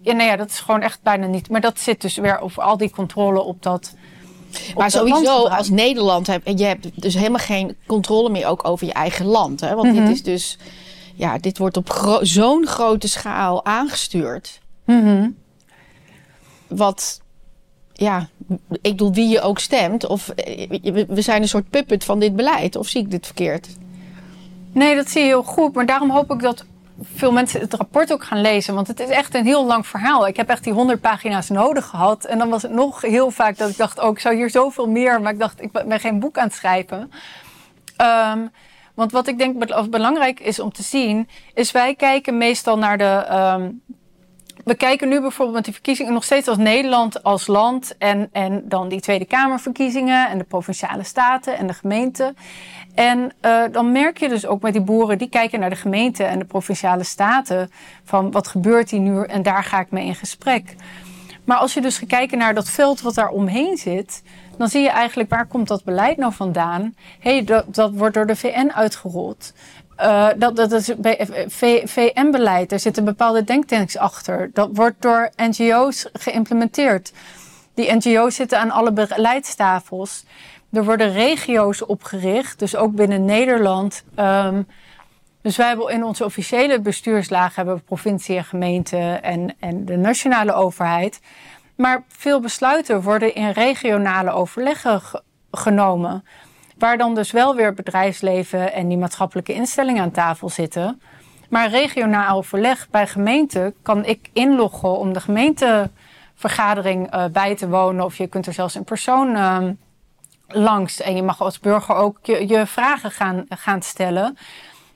ja, 0.00 0.12
nou 0.12 0.22
ja, 0.22 0.36
dat 0.36 0.48
is 0.48 0.60
gewoon 0.60 0.82
echt 0.82 1.02
bijna 1.02 1.26
niet. 1.26 1.50
Maar 1.50 1.60
dat 1.60 1.80
zit 1.80 2.00
dus 2.00 2.16
weer 2.16 2.38
over 2.38 2.62
al 2.62 2.76
die 2.76 2.90
controle 2.90 3.40
op 3.40 3.62
dat 3.62 3.94
maar 4.76 4.90
sowieso, 4.90 5.46
als 5.46 5.70
Nederland 5.70 6.26
heb 6.26 6.46
je 6.46 6.64
hebt 6.64 7.02
dus 7.02 7.14
helemaal 7.14 7.38
geen 7.38 7.76
controle 7.86 8.30
meer 8.30 8.46
ook 8.46 8.68
over 8.68 8.86
je 8.86 8.92
eigen 8.92 9.26
land. 9.26 9.60
Hè? 9.60 9.74
Want 9.74 9.92
dit 9.94 10.02
Mhm. 10.02 10.10
is 10.12 10.22
dus, 10.22 10.58
ja, 11.14 11.38
dit 11.38 11.58
wordt 11.58 11.76
op 11.76 11.90
gro 11.90 12.24
zo'n 12.24 12.66
grote 12.66 13.08
schaal 13.08 13.64
aangestuurd. 13.64 14.60
Mhm. 14.84 15.28
Wat, 16.68 17.20
ja, 17.92 18.28
ik 18.70 18.80
bedoel, 18.82 19.12
wie 19.12 19.28
je 19.28 19.40
ook 19.40 19.58
stemt. 19.58 20.06
Of 20.06 20.28
eh, 20.28 21.04
we 21.08 21.20
zijn 21.20 21.42
een 21.42 21.48
soort 21.48 21.70
puppet 21.70 22.04
van 22.04 22.18
dit 22.18 22.36
beleid. 22.36 22.76
Of 22.76 22.88
zie 22.88 23.00
ik 23.00 23.10
dit 23.10 23.26
verkeerd? 23.26 23.68
Nee, 24.72 24.94
dat 24.96 25.08
zie 25.10 25.20
je 25.20 25.26
heel 25.26 25.42
goed. 25.42 25.74
Maar 25.74 25.86
daarom 25.86 26.10
hoop 26.10 26.32
ik 26.32 26.40
dat 26.40 26.64
veel 27.02 27.32
mensen 27.32 27.60
het 27.60 27.74
rapport 27.74 28.12
ook 28.12 28.24
gaan 28.24 28.40
lezen. 28.40 28.74
Want 28.74 28.86
het 28.86 29.00
is 29.00 29.08
echt 29.08 29.34
een 29.34 29.44
heel 29.44 29.66
lang 29.66 29.86
verhaal. 29.86 30.26
Ik 30.26 30.36
heb 30.36 30.48
echt 30.48 30.64
die 30.64 30.72
100 30.72 31.00
pagina's 31.00 31.48
nodig 31.48 31.86
gehad. 31.86 32.24
En 32.24 32.38
dan 32.38 32.48
was 32.48 32.62
het 32.62 32.72
nog 32.72 33.00
heel 33.00 33.30
vaak 33.30 33.56
dat 33.56 33.70
ik 33.70 33.76
dacht: 33.76 34.00
oh, 34.00 34.10
ik 34.10 34.18
zou 34.18 34.34
hier 34.34 34.50
zoveel 34.50 34.88
meer. 34.88 35.20
Maar 35.20 35.32
ik 35.32 35.38
dacht: 35.38 35.62
ik 35.62 35.72
ben 35.72 36.00
geen 36.00 36.20
boek 36.20 36.38
aan 36.38 36.44
het 36.46 36.54
schrijven. 36.54 37.10
Ehm, 37.96 38.46
want 38.94 39.12
wat 39.12 39.26
ik 39.26 39.38
denk 39.38 39.58
be- 39.58 39.86
belangrijk 39.90 40.40
is 40.40 40.60
om 40.60 40.72
te 40.72 40.82
zien, 40.82 41.28
is 41.54 41.70
wij 41.70 41.94
kijken 41.94 42.38
meestal 42.38 42.78
naar 42.78 42.98
de. 42.98 43.24
ehm, 43.28 43.70
we 44.68 44.74
kijken 44.74 45.08
nu 45.08 45.20
bijvoorbeeld 45.20 45.56
met 45.56 45.64
die 45.64 45.74
verkiezingen 45.74 46.12
nog 46.12 46.24
steeds 46.24 46.48
als 46.48 46.56
Nederland 46.56 47.22
als 47.22 47.46
land. 47.46 47.96
En, 47.98 48.28
en 48.32 48.62
dan 48.64 48.88
die 48.88 49.00
Tweede 49.00 49.24
Kamerverkiezingen 49.24 50.28
en 50.28 50.38
de 50.38 50.44
provinciale 50.44 51.02
staten 51.02 51.56
en 51.56 51.66
de 51.66 51.72
gemeenten. 51.72 52.36
En 52.94 53.32
uh, 53.42 53.62
dan 53.72 53.92
merk 53.92 54.18
je 54.18 54.28
dus 54.28 54.46
ook 54.46 54.62
met 54.62 54.72
die 54.72 54.82
boeren, 54.82 55.18
die 55.18 55.28
kijken 55.28 55.60
naar 55.60 55.70
de 55.70 55.76
gemeente 55.76 56.24
en 56.24 56.38
de 56.38 56.44
provinciale 56.44 57.04
staten. 57.04 57.70
Van 58.04 58.30
wat 58.30 58.48
gebeurt 58.48 58.90
hier 58.90 59.00
nu 59.00 59.22
en 59.22 59.42
daar 59.42 59.64
ga 59.64 59.80
ik 59.80 59.90
mee 59.90 60.06
in 60.06 60.14
gesprek. 60.14 60.74
Maar 61.44 61.56
als 61.56 61.74
je 61.74 61.80
dus 61.80 61.98
gaat 61.98 62.08
kijken 62.08 62.38
naar 62.38 62.54
dat 62.54 62.70
veld 62.70 63.00
wat 63.00 63.14
daar 63.14 63.30
omheen 63.30 63.76
zit, 63.76 64.22
dan 64.58 64.68
zie 64.68 64.82
je 64.82 64.90
eigenlijk 64.90 65.30
waar 65.30 65.46
komt 65.46 65.68
dat 65.68 65.84
beleid 65.84 66.16
nou 66.16 66.32
vandaan? 66.32 66.94
Hey, 67.20 67.44
dat, 67.44 67.74
dat 67.74 67.92
wordt 67.92 68.14
door 68.14 68.26
de 68.26 68.36
VN 68.36 68.70
uitgerold. 68.74 69.52
Uh, 70.00 70.28
dat, 70.36 70.56
dat 70.56 70.72
is 70.72 70.92
VN-beleid. 71.84 72.72
Er 72.72 72.80
zitten 72.80 73.04
bepaalde 73.04 73.44
denktanks 73.44 73.96
achter. 73.96 74.50
Dat 74.52 74.68
wordt 74.72 75.02
door 75.02 75.30
NGO's 75.36 76.08
geïmplementeerd. 76.12 77.12
Die 77.74 77.94
NGO's 77.94 78.34
zitten 78.34 78.58
aan 78.58 78.70
alle 78.70 78.92
beleidstafels. 78.92 80.24
Er 80.72 80.84
worden 80.84 81.12
regio's 81.12 81.86
opgericht, 81.86 82.58
dus 82.58 82.76
ook 82.76 82.94
binnen 82.94 83.24
Nederland. 83.24 84.04
Um, 84.16 84.66
dus 85.42 85.56
wij 85.56 85.66
hebben 85.66 85.88
in 85.88 86.04
onze 86.04 86.24
officiële 86.24 86.80
bestuurslagen 86.80 87.54
hebben 87.54 87.74
we 87.74 87.80
provincie 87.80 88.36
en 88.36 88.44
gemeente 88.44 88.96
en, 89.22 89.54
en 89.58 89.84
de 89.84 89.96
nationale 89.96 90.52
overheid. 90.52 91.20
Maar 91.76 92.04
veel 92.08 92.40
besluiten 92.40 93.02
worden 93.02 93.34
in 93.34 93.50
regionale 93.50 94.30
overleggen 94.30 95.00
genomen. 95.50 96.24
Waar 96.78 96.98
dan 96.98 97.14
dus 97.14 97.30
wel 97.30 97.54
weer 97.54 97.74
bedrijfsleven 97.74 98.72
en 98.72 98.88
die 98.88 98.98
maatschappelijke 98.98 99.52
instellingen 99.52 100.02
aan 100.02 100.10
tafel 100.10 100.48
zitten. 100.48 101.00
Maar 101.48 101.70
regionaal 101.70 102.36
overleg 102.36 102.90
bij 102.90 103.06
gemeente 103.06 103.74
kan 103.82 104.04
ik 104.04 104.30
inloggen 104.32 104.98
om 104.98 105.12
de 105.12 105.20
gemeentevergadering 105.20 107.14
uh, 107.14 107.24
bij 107.26 107.54
te 107.56 107.68
wonen. 107.68 108.04
Of 108.04 108.16
je 108.16 108.26
kunt 108.26 108.46
er 108.46 108.52
zelfs 108.52 108.76
in 108.76 108.84
persoon 108.84 109.36
uh, 109.36 109.58
langs. 110.48 111.00
En 111.00 111.16
je 111.16 111.22
mag 111.22 111.40
als 111.40 111.60
burger 111.60 111.94
ook 111.94 112.18
je, 112.22 112.48
je 112.48 112.66
vragen 112.66 113.10
gaan, 113.10 113.46
gaan 113.48 113.82
stellen. 113.82 114.36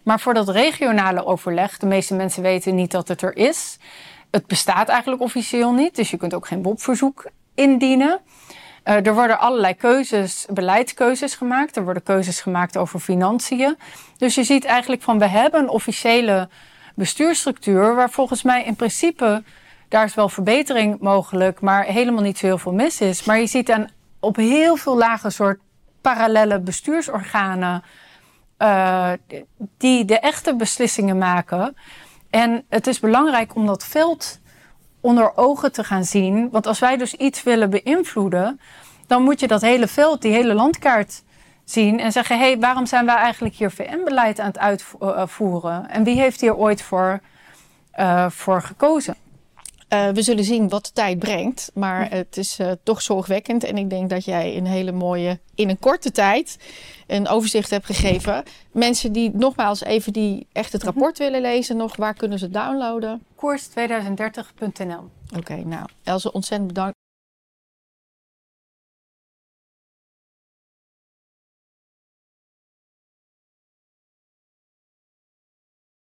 Maar 0.03 0.20
voor 0.20 0.35
dat 0.35 0.49
regionale 0.49 1.24
overleg, 1.24 1.78
de 1.78 1.87
meeste 1.87 2.14
mensen 2.14 2.43
weten 2.43 2.74
niet 2.74 2.91
dat 2.91 3.09
het 3.09 3.22
er 3.22 3.37
is. 3.37 3.78
Het 4.30 4.47
bestaat 4.47 4.89
eigenlijk 4.89 5.22
officieel 5.22 5.72
niet, 5.72 5.97
dus 5.97 6.11
je 6.11 6.16
kunt 6.16 6.35
ook 6.35 6.47
geen 6.47 6.62
WOP-verzoek 6.62 7.26
indienen. 7.55 8.20
Uh, 8.85 9.07
er 9.07 9.14
worden 9.14 9.39
allerlei 9.39 9.74
keuzes, 9.74 10.47
beleidskeuzes 10.51 11.35
gemaakt. 11.35 11.76
Er 11.76 11.85
worden 11.85 12.03
keuzes 12.03 12.41
gemaakt 12.41 12.76
over 12.76 13.01
financiën. 13.01 13.76
Dus 14.16 14.35
je 14.35 14.45
ziet 14.45 14.64
eigenlijk 14.64 15.03
van 15.03 15.18
we 15.18 15.26
hebben 15.26 15.61
een 15.61 15.68
officiële 15.68 16.49
bestuursstructuur 16.95 17.95
waar 17.95 18.11
volgens 18.11 18.43
mij 18.43 18.64
in 18.64 18.76
principe 18.76 19.43
daar 19.89 20.05
is 20.05 20.14
wel 20.14 20.28
verbetering 20.28 21.01
mogelijk, 21.01 21.61
maar 21.61 21.85
helemaal 21.85 22.22
niet 22.22 22.39
zo 22.39 22.47
heel 22.47 22.59
veel 22.59 22.72
mis 22.72 23.01
is. 23.01 23.24
Maar 23.24 23.39
je 23.39 23.47
ziet 23.47 23.66
dan 23.66 23.89
op 24.20 24.37
heel 24.37 24.76
veel 24.76 24.97
lagen 24.97 25.33
soort 25.33 25.61
parallele 26.01 26.61
bestuursorganen 26.61 27.83
uh, 28.59 29.12
die 29.78 30.05
de 30.05 30.18
echte 30.18 30.57
beslissingen 30.57 31.18
maken. 31.18 31.76
En 32.30 32.64
het 32.68 32.87
is 32.87 33.01
belangrijk 33.01 33.55
om 33.55 33.66
dat 33.66 33.85
veld 33.85 34.41
onder 35.03 35.36
ogen 35.36 35.72
te 35.72 35.84
gaan 35.84 36.05
zien. 36.05 36.50
Want 36.50 36.66
als 36.66 36.78
wij 36.78 36.96
dus 36.96 37.14
iets 37.14 37.42
willen 37.42 37.70
beïnvloeden, 37.70 38.61
dan 39.07 39.22
moet 39.22 39.40
je 39.40 39.46
dat 39.46 39.61
hele 39.61 39.86
veld, 39.86 40.22
die 40.22 40.32
hele 40.32 40.55
landkaart 40.55 41.22
zien 41.64 42.00
en 42.00 42.12
zeggen: 42.12 42.38
hé, 42.38 42.44
hey, 42.44 42.59
waarom 42.59 42.86
zijn 42.86 43.07
wij 43.07 43.14
eigenlijk 43.14 43.55
hier 43.55 43.70
VN-beleid 43.70 44.40
aan 44.40 44.46
het 44.46 44.59
uitvoeren? 44.59 45.90
En 45.90 46.05
wie 46.05 46.20
heeft 46.20 46.40
hier 46.40 46.57
ooit 46.57 46.82
voor, 46.82 47.20
uh, 47.98 48.30
voor 48.30 48.62
gekozen? 48.62 49.16
Uh, 49.88 50.09
we 50.09 50.22
zullen 50.22 50.44
zien 50.44 50.68
wat 50.68 50.84
de 50.84 50.92
tijd 50.92 51.18
brengt. 51.18 51.70
Maar 51.74 52.11
het 52.11 52.36
is 52.36 52.59
uh, 52.61 52.70
toch 52.82 53.03
zorgwekkend. 53.03 53.64
En 53.64 53.76
ik 53.76 53.90
denk 53.90 54.11
dat 54.11 54.24
jij 54.24 54.57
een 54.57 54.66
hele 54.66 54.92
mooie, 54.92 55.40
in 55.55 55.68
een 55.68 55.78
korte 55.78 56.11
tijd, 56.11 56.59
een 57.13 57.29
overzicht 57.29 57.71
hebt 57.71 57.87
gegeven. 57.87 58.43
Mensen 58.73 59.13
die 59.13 59.31
nogmaals 59.35 59.83
even 59.83 60.13
die 60.13 60.47
echt 60.53 60.73
het 60.73 60.83
rapport 60.83 61.19
willen 61.19 61.41
lezen, 61.41 61.77
nog 61.77 61.97
waar 61.97 62.15
kunnen 62.15 62.39
ze 62.39 62.51
downloaden? 62.51 63.23
Koers2030.nl. 63.37 65.11
Oké, 65.29 65.39
okay, 65.39 65.61
nou, 65.61 65.87
Else, 66.03 66.33
ontzettend 66.33 66.69
bedankt. 66.69 67.01